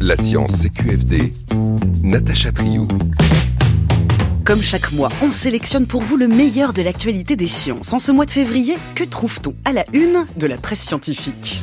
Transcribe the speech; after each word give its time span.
La 0.00 0.16
science 0.16 0.52
CQFD, 0.62 1.32
Natacha 2.02 2.52
Triou. 2.52 2.86
Comme 4.44 4.62
chaque 4.62 4.92
mois, 4.92 5.10
on 5.22 5.32
sélectionne 5.32 5.86
pour 5.86 6.02
vous 6.02 6.16
le 6.16 6.28
meilleur 6.28 6.72
de 6.72 6.82
l'actualité 6.82 7.36
des 7.36 7.48
sciences. 7.48 7.92
En 7.92 7.98
ce 7.98 8.12
mois 8.12 8.24
de 8.24 8.30
février, 8.30 8.76
que 8.94 9.04
trouve-t-on 9.04 9.54
à 9.64 9.72
la 9.72 9.84
une 9.92 10.24
de 10.36 10.46
la 10.46 10.56
presse 10.56 10.80
scientifique? 10.80 11.62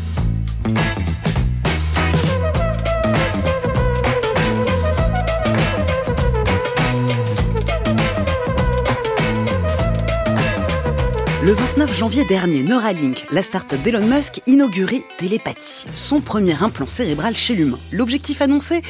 Le 11.43 11.51
29 11.51 11.93
janvier 11.93 12.23
dernier, 12.23 12.63
Neuralink, 12.63 13.25
la 13.29 13.43
start-up 13.43 13.81
d'Elon 13.81 14.07
Musk, 14.07 14.39
inaugurait 14.47 15.03
Télépathie, 15.17 15.87
son 15.93 16.21
premier 16.21 16.63
implant 16.63 16.87
cérébral 16.87 17.35
chez 17.35 17.53
l'humain. 17.53 17.79
L'objectif 17.91 18.41
annoncé 18.41 18.81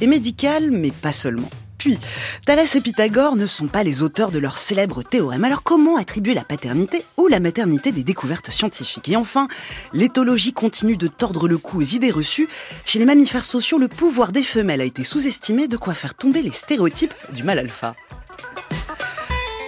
est 0.00 0.08
médical, 0.08 0.72
mais 0.72 0.90
pas 0.90 1.12
seulement. 1.12 1.48
Puis, 1.78 2.00
Thalès 2.46 2.74
et 2.74 2.80
Pythagore 2.80 3.36
ne 3.36 3.46
sont 3.46 3.68
pas 3.68 3.84
les 3.84 4.02
auteurs 4.02 4.32
de 4.32 4.40
leur 4.40 4.58
célèbre 4.58 5.04
théorème, 5.04 5.44
alors 5.44 5.62
comment 5.62 5.96
attribuer 5.96 6.34
la 6.34 6.42
paternité 6.42 7.04
ou 7.16 7.28
la 7.28 7.38
maternité 7.38 7.92
des 7.92 8.02
découvertes 8.02 8.50
scientifiques? 8.50 9.08
Et 9.08 9.14
enfin, 9.14 9.46
l'éthologie 9.92 10.52
continue 10.52 10.96
de 10.96 11.06
tordre 11.06 11.46
le 11.46 11.58
cou 11.58 11.78
aux 11.78 11.82
idées 11.82 12.10
reçues. 12.10 12.48
Chez 12.86 12.98
les 12.98 13.06
mammifères 13.06 13.44
sociaux, 13.44 13.78
le 13.78 13.86
pouvoir 13.86 14.32
des 14.32 14.42
femelles 14.42 14.80
a 14.80 14.84
été 14.84 15.04
sous-estimé, 15.04 15.68
de 15.68 15.76
quoi 15.76 15.94
faire 15.94 16.14
tomber 16.14 16.42
les 16.42 16.50
stéréotypes 16.50 17.14
du 17.32 17.44
mâle 17.44 17.60
alpha. 17.60 17.94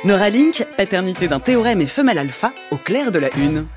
Neuralink, 0.04 0.66
paternité 0.76 1.28
d'un 1.28 1.38
théorème 1.38 1.80
et 1.80 1.86
femelle 1.86 2.18
alpha, 2.18 2.52
au 2.72 2.76
clair 2.76 3.12
de 3.12 3.20
la 3.20 3.28
une. 3.36 3.68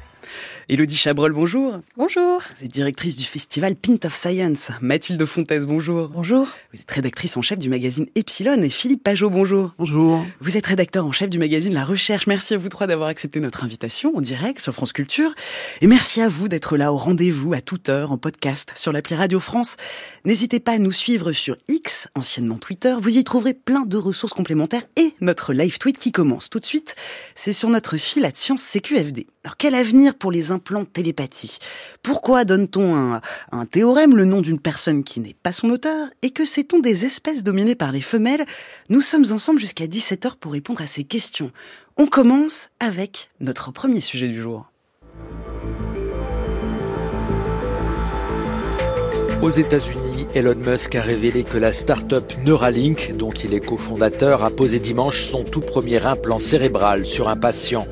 Elodie 0.68 0.98
Chabrol, 0.98 1.32
bonjour. 1.32 1.80
Bonjour. 1.96 2.42
Vous 2.56 2.66
êtes 2.66 2.72
directrice 2.72 3.16
du 3.16 3.24
festival 3.24 3.76
Pint 3.76 4.04
of 4.04 4.16
Science. 4.16 4.72
Mathilde 4.82 5.24
Fontaise, 5.26 5.68
bonjour. 5.68 6.08
Bonjour. 6.10 6.48
Vous 6.74 6.80
êtes 6.80 6.90
rédactrice 6.90 7.38
en 7.38 7.44
chef 7.44 7.60
du 7.60 7.70
magazine 7.70 8.08
Epsilon 8.16 8.60
et 8.64 8.70
Philippe 8.70 9.04
Pajot, 9.04 9.30
bonjour. 9.30 9.76
Bonjour. 9.78 10.26
Vous 10.42 10.58
êtes 10.58 10.66
rédacteur 10.66 11.06
en 11.06 11.12
chef 11.12 11.30
du 11.30 11.38
magazine 11.38 11.76
La 11.76 11.86
Recherche. 11.86 12.26
Merci 12.26 12.56
à 12.56 12.58
vous 12.58 12.70
trois 12.70 12.88
d'avoir 12.88 13.10
accepté 13.10 13.40
notre 13.42 13.64
invitation 13.64 14.18
en 14.18 14.22
direct 14.22 14.60
sur 14.60 14.74
France 14.74 14.92
Culture. 14.92 15.36
Et 15.82 15.88
merci 15.88 16.20
à 16.20 16.30
vous 16.30 16.48
d'être 16.48 16.78
là 16.78 16.92
au 16.92 16.98
rendez-vous 16.98 17.54
à 17.54 17.62
toute 17.62 17.88
heure 17.90 18.12
en 18.12 18.18
podcast 18.18 18.72
sur 18.76 18.92
l'appli 18.92 19.14
Radio 19.14 19.40
France. 19.40 19.78
N'hésitez 20.26 20.60
pas 20.60 20.72
à 20.72 20.78
nous 20.80 20.92
suivre 20.92 21.32
sur 21.32 21.58
X, 21.68 22.08
anciennement 22.16 22.58
Twitter. 22.58 22.96
Vous 23.00 23.16
y 23.16 23.24
trouverez 23.24 23.54
plein 23.54 23.86
de 23.86 23.98
ressources 23.98 24.34
complémentaires 24.34 24.88
et 24.96 25.14
notre 25.22 25.54
live 25.54 25.78
tweet 25.78 26.00
qui 26.00 26.12
commence 26.12 26.50
tout 26.50 26.60
de 26.60 26.66
suite. 26.66 26.96
C'est 27.36 27.54
sur 27.54 27.70
notre 27.70 27.98
fil 27.98 28.26
à 28.26 28.32
Science 28.34 28.64
CQFD. 28.64 29.28
Alors 29.44 29.58
quel 29.58 29.76
avenir 29.76 30.16
pour 30.16 30.32
les 30.32 30.52
implants 30.56 30.86
télépathie 30.86 31.60
Pourquoi 32.02 32.46
donne-t-on 32.46 32.96
un, 32.96 33.22
un 33.52 33.66
théorème 33.66 34.16
le 34.18 34.26
nom 34.26 34.42
d'une 34.42 34.60
personne 34.60 35.04
qui 35.04 35.20
n'est 35.20 35.36
pas 35.36 35.52
son 35.52 35.70
auteur 35.70 36.08
Et 36.22 36.32
que 36.32 36.46
sait-on 36.46 36.80
des 36.80 37.06
espèces 37.06 37.44
dominées 37.44 37.76
par 37.76 37.92
les 37.92 38.02
femelles? 38.02 38.46
Nous 38.90 39.02
sommes 39.02 39.26
ensemble 39.32 39.60
jusqu'à 39.60 39.86
17h 39.86 40.38
pour 40.40 40.54
répondre 40.54 40.82
à 40.82 40.88
ces 40.88 41.04
questions. 41.04 41.52
On 41.98 42.08
commence 42.08 42.70
avec 42.80 43.30
notre 43.40 43.72
premier 43.72 44.02
sujet 44.02 44.28
du 44.28 44.42
jour. 44.42 44.72
Aux 49.42 49.52
États-Unis, 49.52 50.26
Elon 50.34 50.56
Musk 50.56 50.96
a 50.96 51.02
révélé 51.02 51.44
que 51.44 51.58
la 51.58 51.72
start-up 51.72 52.34
Neuralink, 52.44 53.14
dont 53.16 53.32
il 53.32 53.54
est 53.54 53.64
cofondateur, 53.64 54.44
a 54.44 54.50
posé 54.50 54.80
dimanche 54.80 55.24
son 55.26 55.44
tout 55.44 55.62
premier 55.62 56.04
implant 56.04 56.40
cérébral 56.40 57.06
sur 57.06 57.30
un 57.30 57.36
patient. 57.36 57.86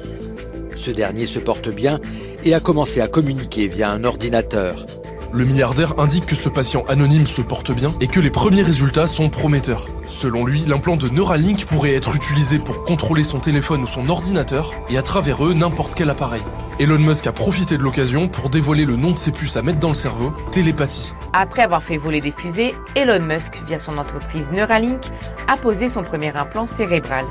Ce 0.75 0.89
dernier 0.89 1.28
se 1.28 1.39
porte 1.39 1.69
bien 1.69 2.00
et 2.44 2.53
a 2.53 2.59
commencé 2.59 3.02
à 3.02 3.08
communiquer 3.08 3.67
via 3.67 3.89
un 3.91 4.03
ordinateur. 4.03 4.86
Le 5.31 5.45
milliardaire 5.45 5.99
indique 5.99 6.27
que 6.27 6.36
ce 6.36 6.47
patient 6.47 6.83
anonyme 6.88 7.25
se 7.25 7.41
porte 7.41 7.72
bien 7.72 7.95
et 8.02 8.08
que 8.08 8.19
les 8.19 8.30
premiers 8.30 8.61
résultats 8.61 9.08
sont 9.08 9.30
prometteurs. 9.30 9.88
Selon 10.05 10.45
lui, 10.45 10.63
l'implant 10.68 10.95
de 10.95 11.09
Neuralink 11.09 11.66
pourrait 11.66 11.95
être 11.95 12.16
utilisé 12.16 12.59
pour 12.59 12.84
contrôler 12.84 13.23
son 13.23 13.40
téléphone 13.40 13.81
ou 13.81 13.88
son 13.88 14.09
ordinateur 14.09 14.75
et 14.90 14.97
à 14.97 15.01
travers 15.01 15.44
eux 15.44 15.53
n'importe 15.56 15.95
quel 15.95 16.12
appareil. 16.12 16.44
Elon 16.79 16.97
Musk 16.97 17.28
a 17.28 17.31
profité 17.31 17.78
de 17.78 17.84
l'occasion 17.84 18.28
pour 18.28 18.50
dévoiler 18.50 18.85
le 18.85 18.95
nom 18.95 19.11
de 19.11 19.17
ses 19.17 19.31
puces 19.31 19.57
à 19.57 19.61
mettre 19.61 19.78
dans 19.78 19.89
le 19.89 19.94
cerveau, 19.94 20.34
télépathie. 20.51 21.13
Après 21.31 21.61
avoir 21.61 21.84
fait 21.84 21.97
voler 21.97 22.19
des 22.19 22.31
fusées, 22.31 22.73
Elon 22.95 23.23
Musk, 23.23 23.61
via 23.67 23.78
son 23.78 24.00
entreprise 24.00 24.51
Neuralink, 24.51 25.03
a 25.47 25.56
posé 25.56 25.88
son 25.88 26.01
premier 26.01 26.35
implant 26.35 26.66
cérébral. 26.66 27.25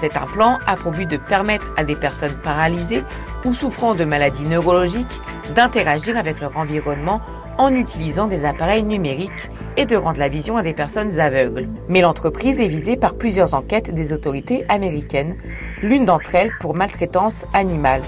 Cet 0.00 0.16
implant 0.16 0.58
a 0.66 0.76
pour 0.76 0.92
but 0.92 1.08
de 1.10 1.18
permettre 1.18 1.74
à 1.76 1.84
des 1.84 1.94
personnes 1.94 2.36
paralysées 2.42 3.02
ou 3.44 3.52
souffrant 3.52 3.94
de 3.94 4.04
maladies 4.04 4.46
neurologiques 4.46 5.20
d'interagir 5.54 6.16
avec 6.16 6.40
leur 6.40 6.56
environnement 6.56 7.20
en 7.58 7.74
utilisant 7.74 8.28
des 8.28 8.46
appareils 8.46 8.82
numériques 8.82 9.50
et 9.76 9.84
de 9.84 9.96
rendre 9.96 10.18
la 10.18 10.28
vision 10.30 10.56
à 10.56 10.62
des 10.62 10.72
personnes 10.72 11.20
aveugles. 11.20 11.68
Mais 11.90 12.00
l'entreprise 12.00 12.62
est 12.62 12.66
visée 12.66 12.96
par 12.96 13.16
plusieurs 13.16 13.52
enquêtes 13.52 13.92
des 13.92 14.14
autorités 14.14 14.64
américaines, 14.70 15.36
l'une 15.82 16.06
d'entre 16.06 16.34
elles 16.34 16.52
pour 16.60 16.74
maltraitance 16.74 17.44
animale. 17.52 18.02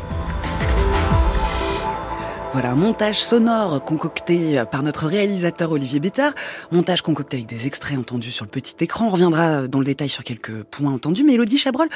Voilà, 2.53 2.75
montage 2.75 3.23
sonore 3.23 3.85
concocté 3.85 4.63
par 4.71 4.83
notre 4.83 5.07
réalisateur 5.07 5.71
Olivier 5.71 6.01
Bétard. 6.01 6.33
Montage 6.73 7.03
concocté 7.03 7.37
avec 7.37 7.47
des 7.47 7.67
extraits 7.67 7.99
entendus 7.99 8.33
sur 8.33 8.47
le 8.47 8.51
petit 8.51 8.75
écran. 8.81 9.07
On 9.07 9.11
reviendra 9.11 9.69
dans 9.69 9.79
le 9.79 9.85
détail 9.85 10.09
sur 10.09 10.25
quelques 10.25 10.63
points 10.65 10.93
entendus. 10.93 11.25
Mais 11.25 11.35
Elodie 11.35 11.59
Chabrol, 11.59 11.89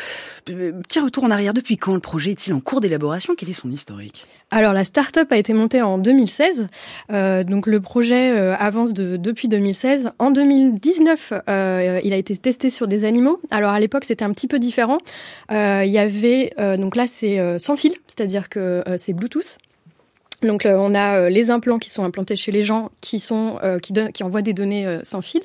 petit 0.44 1.00
retour 1.00 1.24
en 1.24 1.30
arrière. 1.30 1.54
Depuis 1.54 1.78
quand 1.78 1.94
le 1.94 2.00
projet 2.00 2.32
est-il 2.32 2.52
en 2.52 2.60
cours 2.60 2.82
d'élaboration? 2.82 3.34
Quel 3.36 3.48
est 3.48 3.54
son 3.54 3.70
historique? 3.70 4.26
Alors, 4.50 4.74
la 4.74 4.84
start-up 4.84 5.32
a 5.32 5.38
été 5.38 5.54
montée 5.54 5.80
en 5.80 5.96
2016. 5.96 6.66
Euh, 7.10 7.44
donc, 7.44 7.66
le 7.66 7.80
projet 7.80 8.30
euh, 8.30 8.54
avance 8.54 8.92
de, 8.92 9.16
depuis 9.16 9.48
2016. 9.48 10.10
En 10.18 10.30
2019, 10.30 11.32
euh, 11.48 12.00
il 12.04 12.12
a 12.12 12.16
été 12.16 12.36
testé 12.36 12.68
sur 12.68 12.86
des 12.86 13.04
animaux. 13.04 13.40
Alors, 13.50 13.70
à 13.70 13.80
l'époque, 13.80 14.04
c'était 14.04 14.24
un 14.24 14.32
petit 14.32 14.48
peu 14.48 14.58
différent. 14.58 14.98
Euh, 15.50 15.82
il 15.86 15.90
y 15.90 15.98
avait, 15.98 16.52
donc 16.76 16.94
là, 16.94 17.06
c'est 17.06 17.58
sans 17.58 17.76
fil, 17.76 17.94
c'est-à-dire 18.06 18.50
que 18.50 18.84
c'est 18.98 19.14
Bluetooth. 19.14 19.58
Donc 20.42 20.66
euh, 20.66 20.76
on 20.76 20.94
a 20.94 21.18
euh, 21.18 21.28
les 21.28 21.50
implants 21.50 21.78
qui 21.78 21.90
sont 21.90 22.04
implantés 22.04 22.36
chez 22.36 22.52
les 22.52 22.62
gens 22.62 22.90
qui 23.00 23.18
sont 23.18 23.58
euh, 23.62 23.78
qui, 23.78 24.22
envoient 24.22 24.42
des 24.42 24.52
données 24.52 24.98
sans 25.02 25.22
fil. 25.22 25.42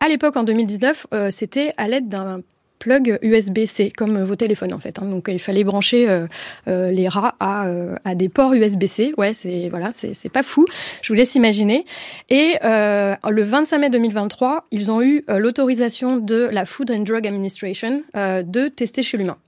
À 0.00 0.08
l'époque 0.08 0.36
en 0.36 0.44
2019, 0.44 1.06
c'était 1.30 1.72
à 1.76 1.86
l'aide 1.86 2.08
d'un 2.08 2.40
plug 2.78 3.18
USB-C 3.22 3.92
comme 3.96 4.22
vos 4.22 4.34
téléphones 4.34 4.72
en 4.72 4.80
fait. 4.80 4.98
Hein. 4.98 5.06
Donc 5.06 5.28
il 5.28 5.38
fallait 5.38 5.64
brancher 5.64 6.26
les 6.66 7.08
rats 7.08 7.34
à, 7.40 7.66
à 8.04 8.14
des 8.14 8.28
ports 8.28 8.54
USB-C. 8.54 9.14
Ouais, 9.16 9.34
c'est 9.34 9.68
voilà, 9.68 9.90
c'est 9.92 10.28
pas 10.28 10.42
fou. 10.42 10.66
Je 11.02 11.08
vous 11.08 11.14
laisse 11.14 11.34
imaginer. 11.34 11.84
Et 12.30 12.54
le 12.62 13.42
25 13.42 13.78
mai 13.78 13.90
2023, 13.90 14.66
ils 14.70 14.90
ont 14.90 15.02
eu 15.02 15.24
l'autorisation 15.28 16.16
de 16.16 16.48
la 16.50 16.64
Food 16.64 16.90
and 16.90 17.00
Drug 17.00 17.26
Administration 17.26 18.02
de 18.14 18.68
tester 18.68 19.02
chez 19.02 19.16
l'humain. 19.16 19.38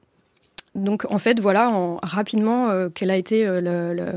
Donc 0.75 1.07
en 1.11 1.19
fait, 1.19 1.41
voilà 1.41 1.71
en, 1.71 1.99
rapidement 2.03 2.69
quel 2.95 3.11
a 3.11 3.17
été 3.17 3.45
le 3.45 4.15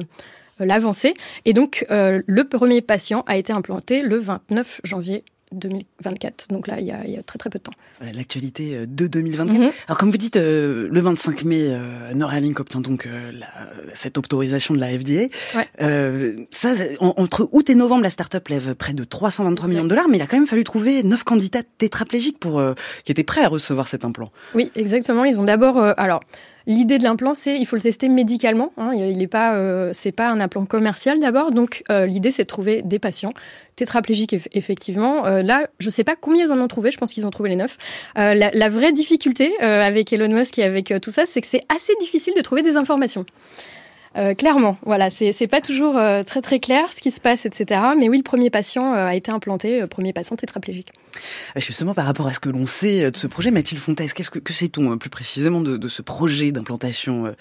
l'avancée. 0.59 1.13
Et 1.45 1.53
donc, 1.53 1.85
euh, 1.91 2.21
le 2.25 2.43
premier 2.47 2.81
patient 2.81 3.23
a 3.27 3.37
été 3.37 3.53
implanté 3.53 4.01
le 4.01 4.17
29 4.17 4.81
janvier 4.83 5.23
2024. 5.53 6.47
Donc 6.49 6.67
là, 6.67 6.79
il 6.79 6.85
y, 6.85 6.91
a, 6.91 7.05
il 7.05 7.11
y 7.11 7.17
a, 7.17 7.23
très 7.23 7.37
très 7.37 7.49
peu 7.49 7.59
de 7.59 7.63
temps. 7.63 7.73
L'actualité 8.01 8.85
de 8.85 9.07
2024. 9.07 9.57
Mm 9.57 9.63
-hmm. 9.63 9.71
Alors 9.87 9.97
comme 9.97 10.11
vous 10.11 10.17
dites, 10.17 10.37
euh, 10.37 10.87
le 10.91 10.99
25 10.99 11.43
mai, 11.43 11.67
euh, 11.67 12.13
Neuralink 12.13 12.59
obtient 12.59 12.81
donc 12.81 13.05
euh, 13.05 13.31
la, 13.31 13.47
cette 13.93 14.17
autorisation 14.17 14.73
de 14.75 14.79
la 14.79 14.89
FDA. 14.89 15.27
Ouais. 15.55 15.67
Euh, 15.81 16.35
ça, 16.51 16.69
en, 16.99 17.13
entre 17.17 17.49
août 17.51 17.69
et 17.69 17.75
novembre, 17.75 18.03
la 18.03 18.09
start-up 18.09 18.47
lève 18.49 18.75
près 18.75 18.93
de 18.93 19.03
323 19.03 19.69
millions 19.69 19.83
de 19.83 19.89
dollars, 19.89 20.07
mais 20.09 20.17
il 20.17 20.21
a 20.21 20.27
quand 20.27 20.37
même 20.37 20.47
fallu 20.47 20.63
trouver 20.63 21.03
neuf 21.03 21.23
candidats 21.23 21.63
tétraplégiques 21.77 22.39
pour 22.39 22.61
qui 23.03 23.11
étaient 23.11 23.23
prêts 23.23 23.43
à 23.43 23.49
recevoir 23.49 23.87
cet 23.87 24.03
implant. 24.05 24.29
Oui, 24.53 24.71
exactement. 24.75 25.25
Ils 25.25 25.39
ont 25.39 25.43
d'abord, 25.43 25.77
alors. 25.77 26.21
L'idée 26.67 26.97
de 26.97 27.03
l'implant, 27.03 27.33
c'est 27.33 27.57
il 27.57 27.65
faut 27.65 27.77
le 27.77 27.81
tester 27.81 28.09
médicalement. 28.09 28.73
Hein, 28.75 28.91
il 28.93 29.21
est 29.21 29.27
pas, 29.27 29.55
euh, 29.55 29.91
c'est 29.93 30.11
pas 30.11 30.27
un 30.27 30.41
implant 30.41 30.65
commercial 30.65 31.17
d'abord. 31.17 31.51
Donc 31.51 31.81
euh, 31.89 32.05
l'idée, 32.05 32.29
c'est 32.29 32.43
de 32.43 32.47
trouver 32.47 32.81
des 32.81 32.99
patients 32.99 33.33
tétraplégiques 33.77 34.35
effectivement. 34.51 35.25
Euh, 35.25 35.41
là, 35.41 35.67
je 35.79 35.89
sais 35.89 36.03
pas 36.03 36.15
combien 36.19 36.45
ils 36.45 36.51
en 36.51 36.59
ont 36.59 36.67
trouvé. 36.67 36.91
Je 36.91 36.97
pense 36.97 37.13
qu'ils 37.13 37.25
ont 37.25 37.29
trouvé 37.29 37.49
les 37.49 37.55
neuf. 37.55 37.77
La, 38.15 38.33
la, 38.33 38.69
vraie 38.69 38.91
difficulté 38.91 39.57
avec 39.59 40.11
Elon 40.11 40.27
Musk 40.27 40.59
et 40.59 40.63
avec 40.63 40.93
tout 41.01 41.11
ça, 41.11 41.25
c'est 41.25 41.39
que 41.39 41.47
c'est 41.47 41.61
assez 41.73 41.93
difficile 42.01 42.33
de 42.35 42.41
trouver 42.41 42.61
des 42.61 42.75
informations. 42.75 43.25
Euh, 44.17 44.33
clairement, 44.33 44.77
voilà, 44.83 45.09
c'est 45.09 45.47
pas 45.47 45.61
toujours 45.61 45.97
euh, 45.97 46.23
très 46.23 46.41
très 46.41 46.59
clair 46.59 46.91
ce 46.91 47.01
qui 47.01 47.11
se 47.11 47.21
passe, 47.21 47.45
etc. 47.45 47.81
Mais 47.97 48.09
oui, 48.09 48.17
le 48.17 48.23
premier 48.23 48.49
patient 48.49 48.93
euh, 48.93 49.07
a 49.07 49.15
été 49.15 49.31
implanté, 49.31 49.85
premier 49.87 50.11
patient 50.11 50.35
tétraplégique. 50.35 50.91
Justement, 51.55 51.93
par 51.93 52.05
rapport 52.05 52.27
à 52.27 52.33
ce 52.33 52.39
que 52.39 52.49
l'on 52.49 52.65
sait 52.65 53.11
de 53.11 53.17
ce 53.17 53.27
projet, 53.27 53.51
Mathilde 53.51 53.81
Fontaine, 53.81 54.09
qu'est-ce 54.09 54.29
que, 54.29 54.39
que 54.39 54.53
sait-on 54.53 54.97
plus 54.97 55.09
précisément 55.09 55.61
de, 55.61 55.87
ce 55.87 56.01
projet 56.01 56.51
d'implantation 56.51 57.35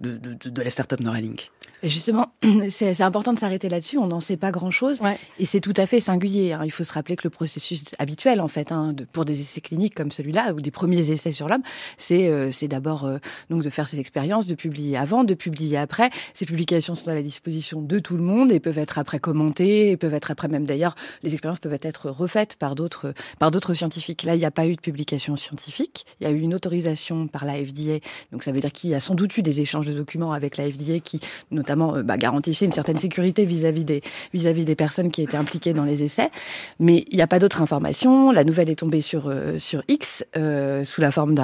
de, 0.00 0.16
de, 0.16 0.62
la 0.62 0.70
start-up 0.70 1.00
Neuralink? 1.00 1.50
Justement, 1.88 2.32
c'est 2.70 3.00
important 3.00 3.32
de 3.32 3.38
s'arrêter 3.38 3.68
là-dessus. 3.68 3.98
On 3.98 4.06
n'en 4.06 4.20
sait 4.20 4.36
pas 4.36 4.50
grand-chose, 4.50 5.00
et 5.38 5.44
c'est 5.44 5.60
tout 5.60 5.74
à 5.76 5.86
fait 5.86 6.00
singulier. 6.00 6.52
Hein. 6.52 6.62
Il 6.64 6.70
faut 6.70 6.84
se 6.84 6.92
rappeler 6.92 7.16
que 7.16 7.24
le 7.24 7.30
processus 7.30 7.84
habituel, 7.98 8.40
en 8.40 8.48
fait, 8.48 8.72
hein, 8.72 8.92
de, 8.92 9.04
pour 9.04 9.24
des 9.24 9.40
essais 9.40 9.60
cliniques 9.60 9.94
comme 9.94 10.10
celui-là 10.10 10.52
ou 10.52 10.60
des 10.60 10.70
premiers 10.70 11.10
essais 11.10 11.32
sur 11.32 11.48
l'homme, 11.48 11.62
c'est 11.96 12.28
euh, 12.28 12.50
d'abord 12.68 13.04
euh, 13.04 13.18
donc 13.50 13.62
de 13.62 13.70
faire 13.70 13.88
ces 13.88 13.98
expériences, 13.98 14.46
de 14.46 14.54
publier 14.54 14.96
avant, 14.96 15.24
de 15.24 15.34
publier 15.34 15.76
après. 15.76 16.10
Ces 16.34 16.46
publications 16.46 16.94
sont 16.94 17.08
à 17.08 17.14
la 17.14 17.22
disposition 17.22 17.82
de 17.82 17.98
tout 17.98 18.16
le 18.16 18.22
monde 18.22 18.52
et 18.52 18.60
peuvent 18.60 18.78
être 18.78 18.98
après 18.98 19.18
commentées, 19.18 19.90
et 19.90 19.96
peuvent 19.96 20.14
être 20.14 20.30
après 20.30 20.48
même 20.48 20.64
d'ailleurs 20.64 20.94
les 21.22 21.32
expériences 21.32 21.58
peuvent 21.58 21.78
être 21.82 22.10
refaites 22.10 22.56
par 22.56 22.74
d'autres 22.74 23.14
par 23.38 23.50
d'autres 23.50 23.74
scientifiques. 23.74 24.22
Là, 24.22 24.34
il 24.34 24.38
n'y 24.38 24.44
a 24.44 24.50
pas 24.50 24.66
eu 24.66 24.76
de 24.76 24.80
publication 24.80 25.36
scientifique. 25.36 26.06
Il 26.20 26.24
y 26.24 26.26
a 26.26 26.30
eu 26.30 26.40
une 26.40 26.54
autorisation 26.54 27.26
par 27.26 27.44
la 27.44 27.54
FDA, 27.54 27.98
donc 28.30 28.42
ça 28.42 28.52
veut 28.52 28.60
dire 28.60 28.72
qu'il 28.72 28.90
y 28.90 28.94
a 28.94 29.00
sans 29.00 29.14
doute 29.14 29.36
eu 29.36 29.42
des 29.42 29.60
échanges 29.60 29.86
de 29.86 29.92
documents 29.92 30.32
avec 30.32 30.56
la 30.56 30.70
FDA 30.70 31.00
qui 31.00 31.20
notamment 31.50 31.71
euh, 31.80 32.02
bah, 32.02 32.16
garantissait 32.16 32.64
une 32.64 32.72
certaine 32.72 32.98
sécurité 32.98 33.44
vis-à-vis 33.44 33.84
des 33.84 34.02
vis-à-vis 34.32 34.64
des 34.64 34.74
personnes 34.74 35.10
qui 35.10 35.22
étaient 35.22 35.36
impliquées 35.36 35.72
dans 35.72 35.84
les 35.84 36.02
essais. 36.02 36.30
Mais 36.78 37.04
il 37.10 37.16
n'y 37.16 37.22
a 37.22 37.26
pas 37.26 37.38
d'autres 37.38 37.62
informations. 37.62 38.30
La 38.30 38.44
nouvelle 38.44 38.70
est 38.70 38.76
tombée 38.76 39.02
sur 39.02 39.28
euh, 39.28 39.58
sur 39.58 39.82
X 39.88 40.24
euh, 40.36 40.84
sous 40.84 41.00
la 41.00 41.10
forme 41.10 41.34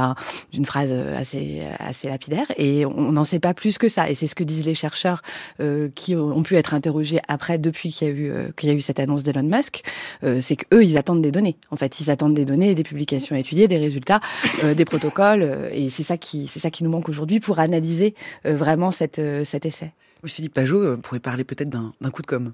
d'une 0.52 0.66
phrase 0.66 0.92
assez 1.16 1.62
assez 1.78 2.08
lapidaire 2.08 2.46
et 2.56 2.84
on 2.84 3.12
n'en 3.12 3.25
sait 3.25 3.38
pas 3.38 3.54
plus 3.54 3.78
que 3.78 3.88
ça. 3.88 4.10
Et 4.10 4.14
c'est 4.14 4.26
ce 4.26 4.34
que 4.34 4.44
disent 4.44 4.66
les 4.66 4.75
chercheurs 4.75 5.22
qui 5.94 6.14
ont 6.14 6.42
pu 6.42 6.56
être 6.56 6.75
interrogés 6.75 7.19
après 7.28 7.58
depuis 7.58 7.90
qu'il 7.90 8.08
y 8.08 8.10
a 8.10 8.14
eu 8.14 8.32
qu'il 8.56 8.69
y 8.69 8.72
a 8.72 8.75
eu 8.75 8.80
cette 8.80 9.00
annonce 9.00 9.22
d'Elon 9.22 9.42
Musk. 9.42 9.82
c'est 10.40 10.56
que 10.56 10.64
eux 10.75 10.84
ils 10.84 10.98
attendent 10.98 11.22
des 11.22 11.30
données. 11.30 11.56
En 11.70 11.76
fait, 11.76 12.00
ils 12.00 12.10
attendent 12.10 12.34
des 12.34 12.44
données, 12.44 12.75
des 12.75 12.82
publications 12.82 13.36
à 13.36 13.38
étudier, 13.38 13.69
des 13.69 13.78
résultats, 13.78 14.20
des 14.76 14.84
protocoles. 14.84 15.70
et 15.72 15.90
c'est 15.90 16.02
ça 16.02 16.16
qui 16.16 16.48
ça 16.48 16.70
qui 16.70 16.84
nous 16.84 16.90
manque 16.90 17.08
aujourd'hui 17.08 17.40
pour 17.40 17.58
analyser 17.58 18.14
vraiment 18.44 18.90
cette 18.90 19.20
cet 19.44 19.66
essai. 19.66 19.92
Philippe 20.26 20.55
Pajot 20.55 20.82
euh, 20.82 20.97
pourrait 20.97 21.20
parler 21.20 21.44
peut-être 21.44 21.69
d'un 21.69 22.11
coup 22.11 22.23
de 22.23 22.26
com'. 22.26 22.53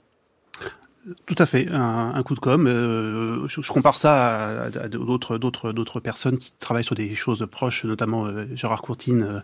Tout 1.26 1.34
à 1.38 1.44
fait, 1.44 1.68
un, 1.70 2.22
coup 2.22 2.34
de 2.34 2.40
com. 2.40 2.66
Euh, 2.66 3.46
je, 3.46 3.70
compare 3.70 3.94
ça 3.94 4.64
à, 4.64 4.88
d'autres 4.88 6.00
personnes 6.00 6.38
qui 6.38 6.54
travaillent 6.58 6.84
sur 6.84 6.94
des 6.94 7.14
choses 7.14 7.46
proches, 7.50 7.84
notamment 7.84 8.26
euh, 8.26 8.46
Gérard 8.54 8.80
Courtine, 8.80 9.42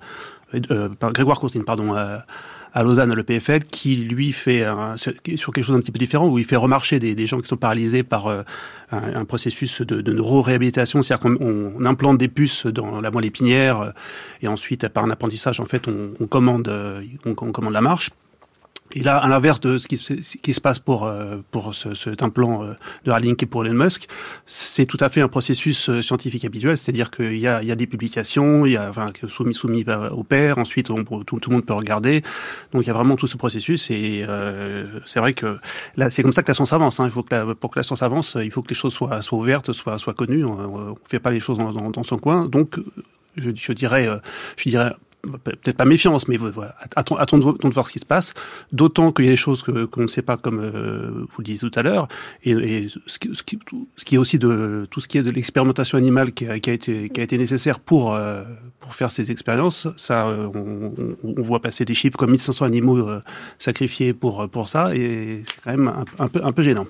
Grégoire 0.54 1.38
Courtine, 1.38 1.64
pardon, 1.64 1.94
à 1.94 2.82
Lausanne, 2.82 3.12
à 3.12 3.14
l'EPFL, 3.14 3.60
qui 3.64 3.96
lui 3.96 4.32
fait 4.32 4.64
sur 4.96 5.52
quelque 5.52 5.62
chose 5.62 5.76
d'un 5.76 5.82
petit 5.82 5.92
peu 5.92 5.98
différent, 5.98 6.28
où 6.28 6.38
il 6.38 6.46
fait 6.46 6.56
remarcher 6.56 6.98
des, 6.98 7.26
gens 7.26 7.38
qui 7.38 7.48
sont 7.48 7.58
paralysés 7.58 8.04
par 8.04 8.28
un, 8.90 9.24
processus 9.26 9.82
de, 9.82 10.00
de 10.00 10.12
neuroréhabilitation, 10.14 11.02
c'est-à-dire 11.02 11.36
qu'on 11.36 11.84
implante 11.84 12.16
des 12.16 12.28
puces 12.28 12.66
dans 12.66 13.00
la 13.00 13.10
moelle 13.10 13.26
épinière, 13.26 13.92
et 14.40 14.48
ensuite, 14.48 14.88
par 14.88 15.04
un 15.04 15.10
apprentissage, 15.10 15.60
en 15.60 15.66
fait, 15.66 15.88
on 15.88 16.26
commande 16.26 16.68
la 17.70 17.80
marche. 17.80 18.10
Et 18.94 19.02
là, 19.02 19.18
à 19.18 19.28
l'inverse 19.28 19.60
de 19.60 19.78
ce 19.78 19.86
qui, 19.86 19.96
se, 19.96 20.60
passe 20.60 20.80
pour 20.80 21.04
euh, 21.04 21.36
pour 21.52 21.74
ce, 21.74 21.94
cet 21.94 22.22
implant 22.22 22.62
euh, 22.62 22.72
de 23.04 23.10
Neuralink 23.10 23.42
et 23.42 23.46
pour 23.46 23.64
Elon 23.64 23.84
Musk, 23.84 24.08
c'est 24.46 24.86
tout 24.86 24.96
à 25.00 25.08
fait 25.08 25.20
un 25.20 25.28
processus 25.28 25.88
euh, 25.88 26.02
scientifique 26.02 26.44
habituel, 26.44 26.76
c'est-à-dire 26.76 27.10
qu'il 27.12 27.38
y 27.38 27.46
a, 27.46 27.62
il 27.62 27.68
y 27.68 27.72
a 27.72 27.76
des 27.76 27.86
publications, 27.86 28.66
il 28.66 28.72
y 28.72 28.76
a 28.76 28.88
enfin 28.88 29.12
soumis 29.28 29.54
soumis 29.54 29.84
au 30.10 30.24
père, 30.24 30.58
ensuite 30.58 30.86
tout, 30.86 31.24
tout, 31.24 31.50
le 31.50 31.54
monde 31.54 31.64
peut 31.64 31.74
regarder. 31.74 32.22
Donc 32.72 32.82
il 32.82 32.88
y 32.88 32.90
a 32.90 32.94
vraiment 32.94 33.16
tout 33.16 33.28
ce 33.28 33.36
processus 33.36 33.90
et 33.90 34.24
euh, 34.28 34.86
c'est 35.06 35.20
vrai 35.20 35.34
que 35.34 35.58
là 35.96 36.10
c'est 36.10 36.22
comme 36.22 36.32
ça 36.32 36.42
que 36.42 36.48
la 36.48 36.54
science 36.54 36.72
avance. 36.72 36.98
Hein. 36.98 37.04
Il 37.04 37.12
faut 37.12 37.22
que 37.22 37.34
la, 37.34 37.54
pour 37.54 37.70
que 37.70 37.78
la 37.78 37.84
science 37.84 38.02
avance, 38.02 38.36
il 38.42 38.50
faut 38.50 38.62
que 38.62 38.70
les 38.70 38.74
choses 38.74 38.92
soient 38.92 39.22
soient 39.22 39.38
ouvertes, 39.38 39.72
soient 39.72 39.98
soient 39.98 40.14
connues. 40.14 40.44
On, 40.44 40.90
ne 40.90 40.94
fait 41.04 41.20
pas 41.20 41.30
les 41.30 41.40
choses 41.40 41.58
dans, 41.58 42.02
son 42.02 42.18
coin. 42.18 42.46
Donc 42.46 42.80
je 43.36 43.72
dirais 43.72 44.08
je 44.56 44.68
dirais 44.68 44.92
peut-être 45.44 45.76
pas 45.76 45.84
méfiance, 45.84 46.28
mais 46.28 46.36
voilà, 46.36 46.74
attendons, 46.96 47.52
de 47.52 47.74
voir 47.74 47.86
ce 47.86 47.92
qui 47.92 47.98
se 47.98 48.04
passe. 48.04 48.34
D'autant 48.72 49.12
qu'il 49.12 49.26
y 49.26 49.28
a 49.28 49.30
des 49.30 49.36
choses 49.36 49.62
qu'on 49.62 50.02
ne 50.02 50.06
sait 50.06 50.22
pas, 50.22 50.36
comme 50.36 50.60
euh, 50.60 51.10
vous 51.12 51.38
le 51.38 51.44
disiez 51.44 51.68
tout 51.68 51.78
à 51.78 51.82
l'heure, 51.82 52.08
et, 52.44 52.88
ce, 53.06 53.18
qui, 53.18 53.30
ce, 53.34 53.42
qui, 54.04 54.14
est 54.14 54.18
aussi 54.18 54.38
de 54.38 54.86
tout 54.90 55.00
ce 55.00 55.08
qui 55.08 55.18
est 55.18 55.22
de 55.22 55.30
l'expérimentation 55.30 55.98
animale 55.98 56.32
qui 56.32 56.46
a, 56.46 56.54
été, 56.54 57.38
nécessaire 57.38 57.80
pour 57.80 58.14
euh, 58.14 58.44
pour 58.80 58.94
faire 58.94 59.10
ces 59.10 59.30
expériences. 59.30 59.88
Ça, 59.96 60.26
euh, 60.28 60.48
on, 61.24 61.42
voit 61.42 61.60
passer 61.60 61.84
des 61.84 61.94
chiffres 61.94 62.16
comme 62.16 62.30
1500 62.30 62.64
animaux 62.64 63.08
sacrifiés 63.58 64.12
pour 64.12 64.48
pour 64.48 64.68
ça, 64.68 64.94
et 64.94 65.42
c'est 65.46 65.60
quand 65.62 65.70
même 65.70 65.92
un, 66.18 66.28
peu 66.28 66.40
un 66.44 66.52
peu 66.52 66.62
gênant. 66.62 66.86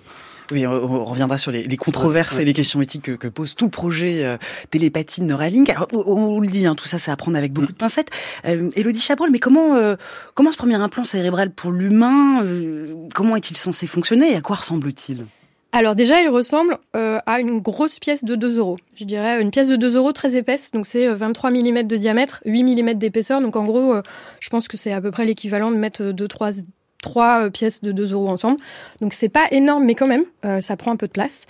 Oui, 0.50 0.66
on, 0.66 1.04
reviendra 1.04 1.38
sur 1.38 1.52
les, 1.52 1.76
controverses 1.76 2.38
et 2.38 2.44
les 2.44 2.52
questions 2.52 2.82
éthiques 2.82 3.16
que, 3.16 3.28
pose 3.28 3.54
tout 3.54 3.66
le 3.66 3.70
projet 3.70 4.24
euh, 4.24 4.36
télépathie 4.70 5.22
Neuralink. 5.22 5.68
Alors, 5.70 5.86
on, 5.92 6.26
vous 6.26 6.40
le 6.40 6.48
dit, 6.48 6.66
hein, 6.66 6.74
tout 6.74 6.86
ça, 6.86 6.98
c'est 6.98 7.10
à 7.10 7.16
prendre 7.16 7.36
avec 7.36 7.52
beaucoup 7.52 7.68
mm. 7.68 7.72
de 7.72 7.76
pincettes. 7.76 8.10
Euh, 8.46 8.70
Elodie 8.74 9.00
Chabrol, 9.00 9.30
mais 9.30 9.38
comment, 9.38 9.76
euh, 9.76 9.96
comment 10.34 10.50
ce 10.50 10.56
premier 10.56 10.74
implant 10.74 11.04
cérébral 11.04 11.50
pour 11.50 11.70
l'humain, 11.70 12.44
euh, 12.44 12.94
comment 13.14 13.36
est-il 13.36 13.56
censé 13.56 13.86
fonctionner 13.86 14.32
et 14.32 14.36
à 14.36 14.40
quoi 14.40 14.56
ressemble-t-il? 14.56 15.24
Alors 15.72 15.94
déjà, 15.94 16.20
il 16.20 16.28
ressemble 16.28 16.78
à 16.94 17.38
une 17.38 17.60
grosse 17.60 18.00
pièce 18.00 18.24
de 18.24 18.34
2 18.34 18.58
euros. 18.58 18.76
Je 18.96 19.04
dirais 19.04 19.40
une 19.40 19.52
pièce 19.52 19.68
de 19.68 19.76
2 19.76 19.94
euros 19.94 20.10
très 20.10 20.34
épaisse, 20.34 20.72
donc 20.72 20.84
c'est 20.84 21.06
23 21.06 21.50
mm 21.52 21.84
de 21.84 21.96
diamètre, 21.96 22.42
8 22.44 22.64
mm 22.64 22.94
d'épaisseur. 22.94 23.40
Donc 23.40 23.54
en 23.54 23.64
gros, 23.64 23.94
je 24.40 24.48
pense 24.48 24.66
que 24.66 24.76
c'est 24.76 24.90
à 24.90 25.00
peu 25.00 25.12
près 25.12 25.24
l'équivalent 25.24 25.70
de 25.70 25.76
mettre 25.76 26.02
2-3 26.10 26.64
trois 27.00 27.46
euh, 27.46 27.50
pièces 27.50 27.80
de 27.80 27.92
2 27.92 28.12
euros 28.12 28.28
ensemble. 28.28 28.58
Donc 29.00 29.14
c'est 29.14 29.28
pas 29.28 29.46
énorme, 29.50 29.84
mais 29.84 29.94
quand 29.94 30.06
même, 30.06 30.24
euh, 30.44 30.60
ça 30.60 30.76
prend 30.76 30.92
un 30.92 30.96
peu 30.96 31.06
de 31.06 31.12
place. 31.12 31.46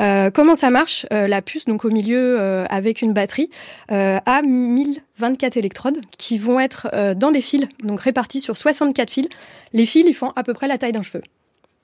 Euh, 0.00 0.30
comment 0.30 0.54
ça 0.54 0.70
marche 0.70 1.06
La 1.10 1.42
puce, 1.42 1.64
donc 1.64 1.84
au 1.84 1.90
milieu 1.90 2.38
avec 2.70 3.02
une 3.02 3.12
batterie, 3.12 3.50
a 3.88 4.42
1024 4.42 5.56
électrodes 5.56 6.00
qui 6.16 6.38
vont 6.38 6.60
être 6.60 6.88
dans 7.16 7.30
des 7.30 7.40
fils, 7.40 7.66
donc 7.82 8.00
répartis 8.00 8.40
sur 8.40 8.56
64 8.56 9.10
fils. 9.10 9.28
Les 9.72 9.86
fils, 9.86 10.04
ils 10.06 10.14
font 10.14 10.32
à 10.36 10.44
peu 10.44 10.54
près 10.54 10.68
la 10.68 10.78
taille 10.78 10.92
d'un 10.92 11.02
cheveu. 11.02 11.22